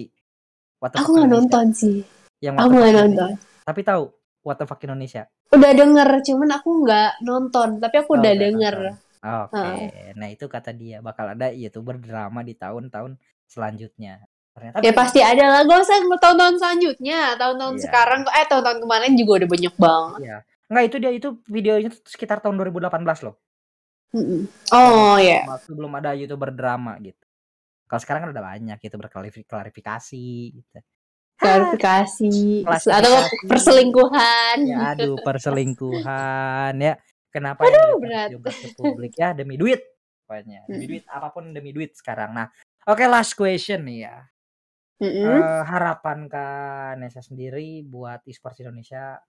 What 0.78 0.94
the 0.94 0.96
Aku 0.96 1.02
fuck 1.02 1.10
nggak 1.10 1.26
Indonesia? 1.26 1.42
nonton 1.42 1.66
sih. 1.74 1.96
Yang 2.38 2.54
Aku 2.56 2.68
the 2.68 2.78
nggak 2.78 2.94
nonton. 2.94 3.30
Tapi 3.64 3.80
tahu 3.82 4.04
What 4.38 4.56
the 4.56 4.64
fuck 4.64 4.78
Indonesia? 4.80 5.26
Udah 5.50 5.72
denger, 5.74 6.08
cuman 6.22 6.50
aku 6.54 6.70
nggak 6.78 7.10
nonton. 7.20 7.68
Tapi 7.76 7.96
aku 7.98 8.10
Oh, 8.10 8.16
udah 8.16 8.30
udah 8.30 8.38
denger. 8.40 8.74
nonton. 8.78 9.06
Oke. 9.18 9.70
Nah, 10.14 10.28
itu 10.30 10.44
kata 10.46 10.70
dia 10.70 11.02
bakal 11.02 11.26
ada 11.28 11.50
youtuber 11.50 11.98
drama 11.98 12.40
di 12.40 12.54
tahun-tahun 12.54 13.18
selanjutnya. 13.48 14.20
Ternyata 14.52 14.82
Ya 14.82 14.92
pasti 14.92 15.20
ada 15.20 15.44
lah. 15.48 15.60
Gak 15.64 15.80
usah 15.80 15.96
tahun-tahun 16.18 16.54
selanjutnya. 16.58 17.34
Tahun-tahun 17.34 17.74
Iya. 17.74 17.82
sekarang, 17.82 18.20
eh 18.28 18.46
tahun-tahun 18.46 18.78
kemarin 18.82 19.12
juga 19.14 19.32
udah 19.40 19.48
banyak 19.48 19.74
banget. 19.76 20.20
Iya. 20.20 20.38
Enggak 20.68 20.84
itu 20.84 20.96
dia 20.98 21.10
itu 21.10 21.28
videonya 21.46 21.88
tuh 21.88 22.00
sekitar 22.04 22.38
tahun 22.38 22.54
2018 22.58 23.24
loh. 23.24 23.34
Mm-mm. 24.10 24.40
Oh 24.70 25.16
ya. 25.16 25.44
Waktu 25.44 25.70
belum 25.72 25.92
ada 25.94 26.12
youtuber 26.12 26.50
drama 26.50 26.96
gitu. 26.98 27.20
Kalau 27.84 28.00
sekarang 28.00 28.20
kan 28.24 28.30
udah 28.32 28.44
banyak 28.46 28.78
youtuber 28.78 29.08
klarifi- 29.08 29.44
klarifikasi 29.44 30.26
gitu. 30.52 30.78
Klarifikasi. 31.38 32.32
Klasifikasi. 32.66 32.88
Atau 32.90 33.12
perselingkuhan. 33.46 34.56
Ya 34.66 34.76
aduh 34.92 35.16
perselingkuhan 35.22 36.72
ya. 36.76 36.94
Kenapa 37.28 37.62
Aduh, 37.62 38.00
berat. 38.00 38.32
diungkap 38.32 38.54
ke 38.56 38.68
publik 38.74 39.12
ya 39.14 39.30
demi 39.32 39.54
duit 39.54 39.84
pokoknya. 40.24 40.64
Demi 40.66 40.84
Mm. 40.84 40.90
duit 40.90 41.04
apa 41.06 41.28
pun 41.30 41.44
demi 41.48 41.70
duit 41.70 41.92
sekarang. 41.92 42.32
Nah, 42.32 42.48
oke 42.88 43.04
last 43.04 43.36
question 43.36 43.84
nih 43.84 44.08
ya. 44.08 44.16
Mm-mm. 44.98 45.30
Eh, 45.38 45.62
harapan 45.68 46.26
Kak 46.26 46.98
Nesa 46.98 47.22
sendiri 47.22 47.86
buat 47.86 48.24
e-sports 48.26 48.58
Indonesia 48.64 49.20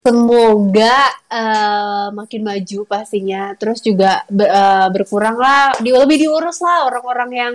Semoga 0.00 1.12
eh, 1.28 2.08
makin 2.16 2.40
maju 2.40 2.78
pastinya. 2.88 3.52
Terus 3.60 3.84
juga 3.84 4.24
be- 4.32 4.48
eh, 4.48 4.88
berkurang 4.88 5.36
lah, 5.36 5.76
di, 5.76 5.92
lebih 5.92 6.16
diurus 6.24 6.64
lah 6.64 6.88
orang-orang 6.88 7.30
yang 7.36 7.54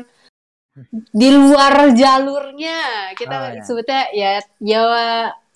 di 1.25 1.27
luar 1.33 1.89
jalurnya. 1.97 3.09
Kita 3.17 3.33
Oh, 3.33 3.49
ya. 3.49 3.63
sebutnya 3.65 4.01
ya 4.13 4.31
ya 4.61 4.81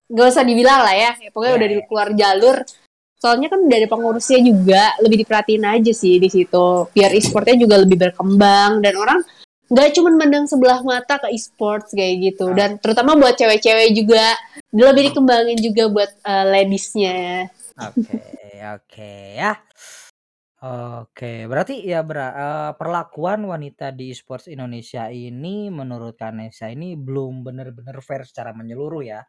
gak 0.09 0.27
usah 0.33 0.41
dibilang 0.41 0.81
lah 0.81 0.95
ya. 0.97 1.11
Pokoknya 1.29 1.53
Iya, 1.53 1.59
udah 1.61 1.69
di 1.69 1.77
iya. 1.77 1.85
luar 1.85 2.09
jalur. 2.17 2.57
Soalnya 3.19 3.51
kan 3.51 3.67
dari 3.67 3.83
pengurusnya 3.83 4.39
juga 4.39 4.95
lebih 5.03 5.27
diperhatiin 5.27 5.67
aja 5.67 5.91
sih 5.91 6.23
di 6.23 6.31
situ. 6.31 6.87
Biar 6.95 7.11
e-sportnya 7.11 7.59
juga 7.59 7.75
lebih 7.83 7.99
berkembang 7.99 8.79
dan 8.79 8.95
orang 8.95 9.19
nggak 9.69 9.89
cuma 9.93 10.09
mendang 10.15 10.49
sebelah 10.49 10.81
mata 10.81 11.19
ke 11.21 11.27
e-sports 11.35 11.91
kayak 11.91 12.15
gitu. 12.31 12.49
Ah. 12.49 12.55
Dan 12.55 12.69
terutama 12.79 13.19
buat 13.19 13.35
cewek-cewek 13.35 13.91
juga 13.91 14.33
lebih 14.71 15.11
dikembangin 15.11 15.59
juga 15.59 15.83
buat 15.91 16.11
eh, 16.15 16.45
ladiesnya. 16.47 17.17
Oke, 17.75 18.19
oke 18.79 19.13
ya. 19.35 19.53
Oke, 20.59 21.47
berarti 21.47 21.87
ya 21.87 22.03
bera- 22.03 22.35
eh, 22.35 22.71
perlakuan 22.75 23.47
wanita 23.47 23.95
di 23.95 24.11
e-sports 24.11 24.51
Indonesia 24.51 25.07
ini 25.07 25.71
menurut 25.71 26.19
Kanesa 26.19 26.67
ini 26.67 26.99
belum 26.99 27.47
benar-benar 27.47 27.95
fair 28.03 28.27
secara 28.27 28.51
menyeluruh 28.51 28.99
ya. 28.99 29.23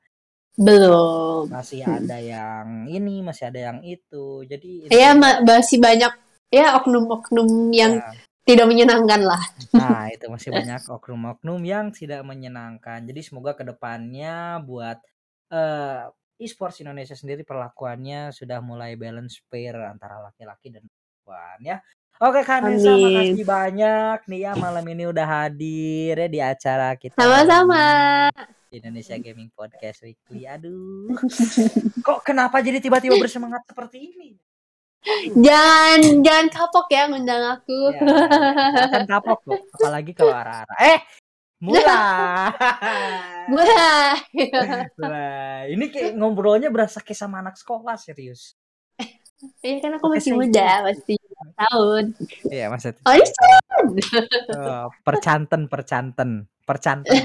Belum. 0.59 1.47
Masih 1.51 1.87
Hmm. 1.87 2.03
ada 2.03 2.19
yang 2.19 2.67
ini, 2.91 3.23
masih 3.23 3.51
ada 3.51 3.61
yang 3.71 3.79
itu. 3.87 4.43
Jadi 4.47 4.91
Ya 4.91 5.15
masih 5.15 5.79
banyak 5.79 6.13
ya 6.51 6.75
oknum-oknum 6.83 7.71
yang 7.71 8.03
ya, 8.03 8.11
tidak 8.43 8.67
menyenangkan 8.67 9.23
lah. 9.23 9.43
nah 9.71 10.11
itu 10.11 10.27
masih 10.27 10.51
banyak 10.51 10.83
oknum-oknum 10.91 11.61
yang 11.63 11.87
tidak 11.95 12.27
menyenangkan. 12.27 13.07
Jadi 13.07 13.21
semoga 13.23 13.55
ke 13.55 13.63
depannya 13.63 14.59
buat 14.67 14.99
eh, 15.51 16.07
e-sports 16.41 16.81
Indonesia 16.83 17.15
sendiri 17.15 17.45
perlakuannya 17.45 18.33
sudah 18.33 18.59
mulai 18.65 18.97
balance 18.97 19.43
fair 19.51 19.77
antara 19.77 20.19
laki-laki 20.25 20.73
dan 20.73 20.83
perempuan 20.89 21.59
ya. 21.63 21.77
Oke 22.21 22.45
Kanesa, 22.45 22.93
Amin. 22.93 23.01
makasih 23.01 23.45
banyak 23.49 24.19
nih 24.29 24.41
ya 24.45 24.53
malam 24.53 24.85
ini 24.85 25.09
udah 25.09 25.25
hadir 25.27 26.21
ya 26.21 26.29
di 26.29 26.41
acara 26.45 26.93
kita 26.93 27.17
Sama-sama. 27.17 28.29
Indonesia 28.71 29.19
Gaming 29.25 29.51
Podcast 29.51 30.07
Weekly. 30.07 30.47
Aduh, 30.47 31.11
kok 32.07 32.23
kenapa 32.23 32.63
jadi 32.63 32.79
tiba-tiba 32.79 33.19
bersemangat 33.19 33.67
seperti 33.67 34.15
ini? 34.15 34.31
Jangan 35.49 36.21
jangan 36.21 36.47
kapok 36.53 36.93
ya 36.93 37.09
ngundang 37.09 37.41
aku. 37.57 37.89
Ya, 37.89 39.01
kapok 39.09 39.41
kok, 39.49 39.61
apalagi 39.81 40.13
kalau 40.13 40.37
arah-arah. 40.37 40.77
Eh, 40.77 41.01
mulai. 41.57 41.81
Wah. 41.89 42.53
Wah, 45.01 45.65
ini 45.73 45.89
kayak 45.89 46.21
ngobrolnya 46.21 46.69
berasa 46.69 47.01
kayak 47.01 47.17
sama 47.17 47.41
anak 47.41 47.57
sekolah 47.57 47.97
serius. 47.97 48.61
ya 49.65 49.81
kan 49.81 49.97
aku 49.97 50.13
masih 50.13 50.37
muda, 50.37 50.85
masih 50.85 51.17
tahun. 51.57 52.05
Iya, 52.53 52.69
maksudnya 52.69 53.01
Oh, 53.09 53.15
ini 53.17 53.25
oh, 54.53 54.93
percanten, 55.01 55.65
percanten, 55.65 56.45
percanten. 56.69 57.25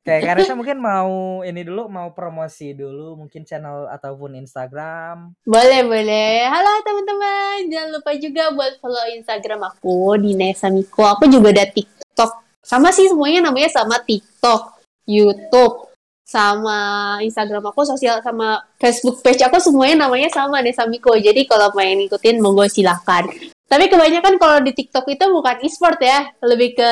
Kayak 0.00 0.32
Karesa 0.32 0.56
mungkin 0.56 0.80
mau 0.80 1.44
ini 1.44 1.60
dulu, 1.60 1.92
mau 1.92 2.08
promosi 2.16 2.72
dulu, 2.72 3.20
mungkin 3.20 3.44
channel 3.44 3.84
ataupun 3.84 4.32
Instagram. 4.32 5.36
Boleh, 5.44 5.84
boleh. 5.84 6.48
Halo 6.48 6.80
teman-teman. 6.80 7.68
Jangan 7.68 7.88
lupa 7.92 8.10
juga 8.16 8.48
buat 8.56 8.80
follow 8.80 9.04
Instagram 9.12 9.60
aku 9.60 10.16
di 10.16 10.32
Nesa 10.32 10.72
Miko. 10.72 11.04
Aku 11.04 11.28
juga 11.28 11.52
ada 11.52 11.68
TikTok. 11.68 12.32
Sama 12.64 12.88
sih 12.96 13.12
semuanya 13.12 13.52
namanya 13.52 13.68
sama 13.68 14.00
TikTok, 14.00 14.80
YouTube, 15.04 15.92
sama 16.24 16.78
Instagram 17.20 17.68
aku 17.68 17.84
sosial 17.84 18.24
sama 18.24 18.62
Facebook 18.78 19.20
page 19.20 19.44
aku 19.44 19.60
semuanya 19.60 20.08
namanya 20.08 20.32
sama 20.32 20.64
Nesa 20.64 20.88
Miko. 20.88 21.12
Jadi 21.12 21.44
kalau 21.44 21.76
pengen 21.76 22.08
ngikutin 22.08 22.40
monggo 22.40 22.64
silakan. 22.72 23.28
Tapi 23.68 23.84
kebanyakan 23.92 24.40
kalau 24.40 24.64
di 24.64 24.72
TikTok 24.72 25.04
itu 25.12 25.28
bukan 25.28 25.60
e-sport 25.60 26.00
ya, 26.00 26.24
lebih 26.40 26.72
ke 26.72 26.90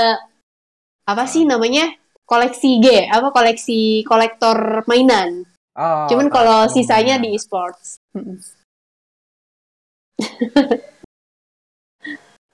apa 1.09 1.25
sih 1.25 1.49
namanya? 1.49 1.89
Koleksi 2.29 2.85
G, 2.85 3.09
apa 3.09 3.33
koleksi 3.33 4.05
kolektor 4.05 4.85
mainan. 4.85 5.49
Oh, 5.72 6.05
Cuman 6.12 6.29
kalau 6.29 6.68
sisanya 6.68 7.16
di 7.16 7.33
e-sports. 7.33 8.05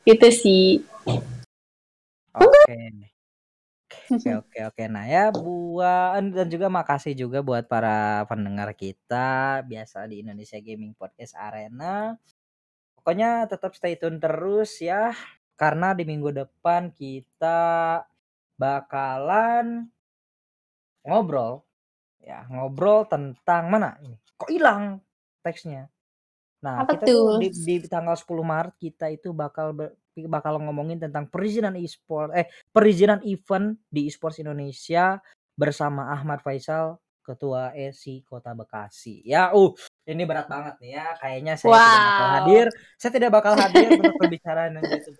Itu 0.05 0.29
sih. 0.31 0.85
Oke. 2.37 2.77
Oke 4.12 4.31
oke 4.37 4.59
oke. 4.68 4.85
Nah 4.93 5.09
ya 5.09 5.33
buat 5.33 6.20
dan 6.20 6.47
juga 6.53 6.68
makasih 6.68 7.16
juga 7.16 7.41
buat 7.41 7.64
para 7.64 8.29
pendengar 8.29 8.77
kita 8.77 9.64
biasa 9.64 10.05
di 10.07 10.20
Indonesia 10.20 10.61
Gaming 10.61 10.93
Podcast 10.93 11.33
Arena. 11.41 12.14
Pokoknya 13.01 13.49
tetap 13.49 13.72
stay 13.72 13.97
tune 13.97 14.20
terus 14.20 14.77
ya 14.85 15.16
karena 15.57 15.97
di 15.97 16.05
minggu 16.05 16.31
depan 16.37 16.93
kita 16.93 17.57
bakalan 18.55 19.89
ngobrol 21.05 21.67
ya 22.25 22.49
ngobrol 22.49 23.05
tentang 23.05 23.69
mana 23.69 24.01
ini 24.01 24.17
kok 24.35 24.51
hilang 24.51 24.99
teksnya. 25.45 25.93
Nah, 26.65 26.81
Apa 26.81 26.97
kita 26.97 27.05
tuh 27.13 27.37
di, 27.37 27.53
di 27.53 27.77
tanggal 27.85 28.17
10 28.17 28.25
Maret 28.41 28.75
kita 28.81 29.13
itu 29.13 29.37
bakal 29.37 29.77
ber- 29.77 30.01
bakal 30.17 30.57
ngomongin 30.65 30.97
tentang 30.97 31.29
perizinan 31.29 31.77
e-sport 31.77 32.33
eh 32.33 32.49
perizinan 32.73 33.21
event 33.29 33.77
di 33.93 34.09
e-sports 34.09 34.41
Indonesia 34.41 35.21
bersama 35.53 36.09
Ahmad 36.09 36.41
Faisal 36.41 36.97
ketua 37.25 37.73
ESI 37.73 38.25
Kota 38.25 38.53
Bekasi. 38.53 39.25
Ya, 39.25 39.53
uh, 39.57 39.73
ini 40.05 40.29
berat 40.29 40.45
banget 40.49 40.77
nih 40.81 41.01
ya. 41.01 41.07
Kayaknya 41.17 41.55
saya 41.57 41.73
tidak 41.73 42.01
bakal 42.05 42.25
Wow. 42.25 42.35
hadir. 42.37 42.67
Saya 43.01 43.13
tidak 43.17 43.31
bakal 43.33 43.53
hadir 43.57 43.89
untuk 43.97 44.17
pembicaraan 44.21 44.73
yang 44.77 44.87
itu 44.93 45.11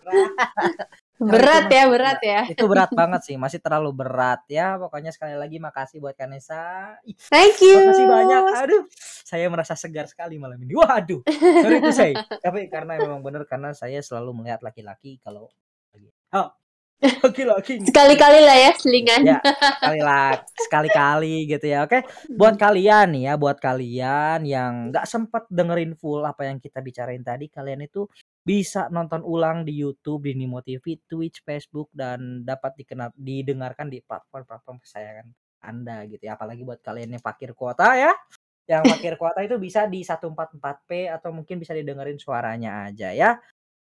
berat. 1.27 1.67
Ya, 1.73 1.85
berat 1.89 2.21
ya. 2.21 2.41
Itu 2.49 2.65
berat 2.69 2.91
banget 3.01 3.21
sih, 3.25 3.37
masih 3.41 3.59
terlalu 3.61 3.91
berat 3.93 4.45
ya. 4.49 4.77
Pokoknya 4.77 5.11
sekali 5.11 5.35
lagi 5.37 5.57
makasih 5.61 5.99
buat 6.01 6.15
Kanesa. 6.17 6.97
Thank 7.33 7.65
you. 7.65 7.81
Makasih 7.81 8.07
banyak. 8.07 8.43
Aduh, 8.65 8.83
saya 9.25 9.47
merasa 9.49 9.75
segar 9.75 10.07
sekali 10.09 10.37
malam 10.37 10.61
ini. 10.61 10.77
Waduh, 10.77 11.25
sorry 11.27 11.81
itu 11.81 11.93
saya. 11.93 12.15
Tapi 12.29 12.69
karena 12.69 13.01
memang 13.01 13.21
benar 13.25 13.49
karena 13.49 13.73
saya 13.73 14.01
selalu 14.01 14.45
melihat 14.45 14.61
laki-laki 14.61 15.19
kalau 15.25 15.51
oh, 16.35 16.49
laki-laki. 17.23 17.85
Sekali-kali 17.85 18.41
lah 18.41 18.57
ya 18.57 18.73
selingan. 18.77 19.21
Ya, 19.25 19.39
sekali 19.43 20.01
lah, 20.01 20.31
sekali-kali 20.57 21.35
gitu 21.49 21.67
ya. 21.69 21.85
Oke, 21.85 22.03
buat 22.33 22.57
kalian 22.57 23.15
nih 23.15 23.23
ya, 23.31 23.35
buat 23.37 23.61
kalian 23.61 24.43
yang 24.49 24.91
nggak 24.93 25.07
sempat 25.07 25.45
dengerin 25.53 25.95
full 25.95 26.25
apa 26.25 26.49
yang 26.49 26.59
kita 26.59 26.81
bicarain 26.81 27.23
tadi, 27.23 27.53
kalian 27.53 27.85
itu 27.85 28.09
bisa 28.45 28.93
nonton 28.93 29.25
ulang 29.25 29.65
di 29.65 29.73
YouTube, 29.73 30.29
di 30.29 30.37
Nimo 30.37 30.61
TV, 30.61 31.01
Twitch, 31.09 31.41
Facebook 31.41 31.89
dan 31.97 32.45
dapat 32.45 32.77
dikenal 32.77 33.17
didengarkan 33.17 33.89
di 33.89 34.05
platform-platform 34.05 34.85
kesayangan 34.85 35.27
Anda 35.65 36.05
gitu 36.05 36.29
ya. 36.29 36.37
Apalagi 36.37 36.61
buat 36.61 36.85
kalian 36.85 37.17
yang 37.17 37.25
fakir 37.25 37.57
kuota 37.57 37.97
ya. 37.97 38.13
Yang 38.69 38.97
fakir 38.97 39.15
kuota 39.17 39.41
itu 39.45 39.57
bisa 39.57 39.89
di 39.89 40.05
144p 40.05 41.09
atau 41.13 41.33
mungkin 41.33 41.57
bisa 41.57 41.73
didengerin 41.73 42.21
suaranya 42.21 42.89
aja 42.89 43.13
ya. 43.17 43.41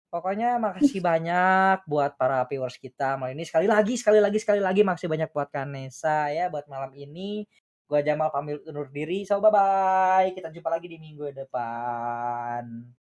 Pokoknya 0.10 0.58
makasih 0.58 1.00
banyak 1.06 1.86
buat 1.86 2.18
para 2.18 2.42
viewers 2.50 2.82
kita 2.82 3.14
malam 3.14 3.38
ini. 3.38 3.46
Sekali 3.46 3.70
lagi, 3.70 3.94
sekali 3.94 4.18
lagi, 4.18 4.38
sekali 4.42 4.58
lagi 4.58 4.82
makasih 4.82 5.06
banyak 5.06 5.30
buat 5.30 5.50
Kanesa 5.54 6.34
ya 6.34 6.50
buat 6.50 6.66
malam 6.66 6.90
ini. 6.98 7.46
Gua 7.86 8.02
Jamal 8.02 8.34
pamit 8.34 8.62
undur 8.66 8.90
diri. 8.90 9.22
So 9.30 9.38
bye 9.38 9.54
bye. 9.54 10.30
Kita 10.34 10.50
jumpa 10.50 10.70
lagi 10.74 10.90
di 10.90 10.98
minggu 10.98 11.30
depan. 11.34 12.99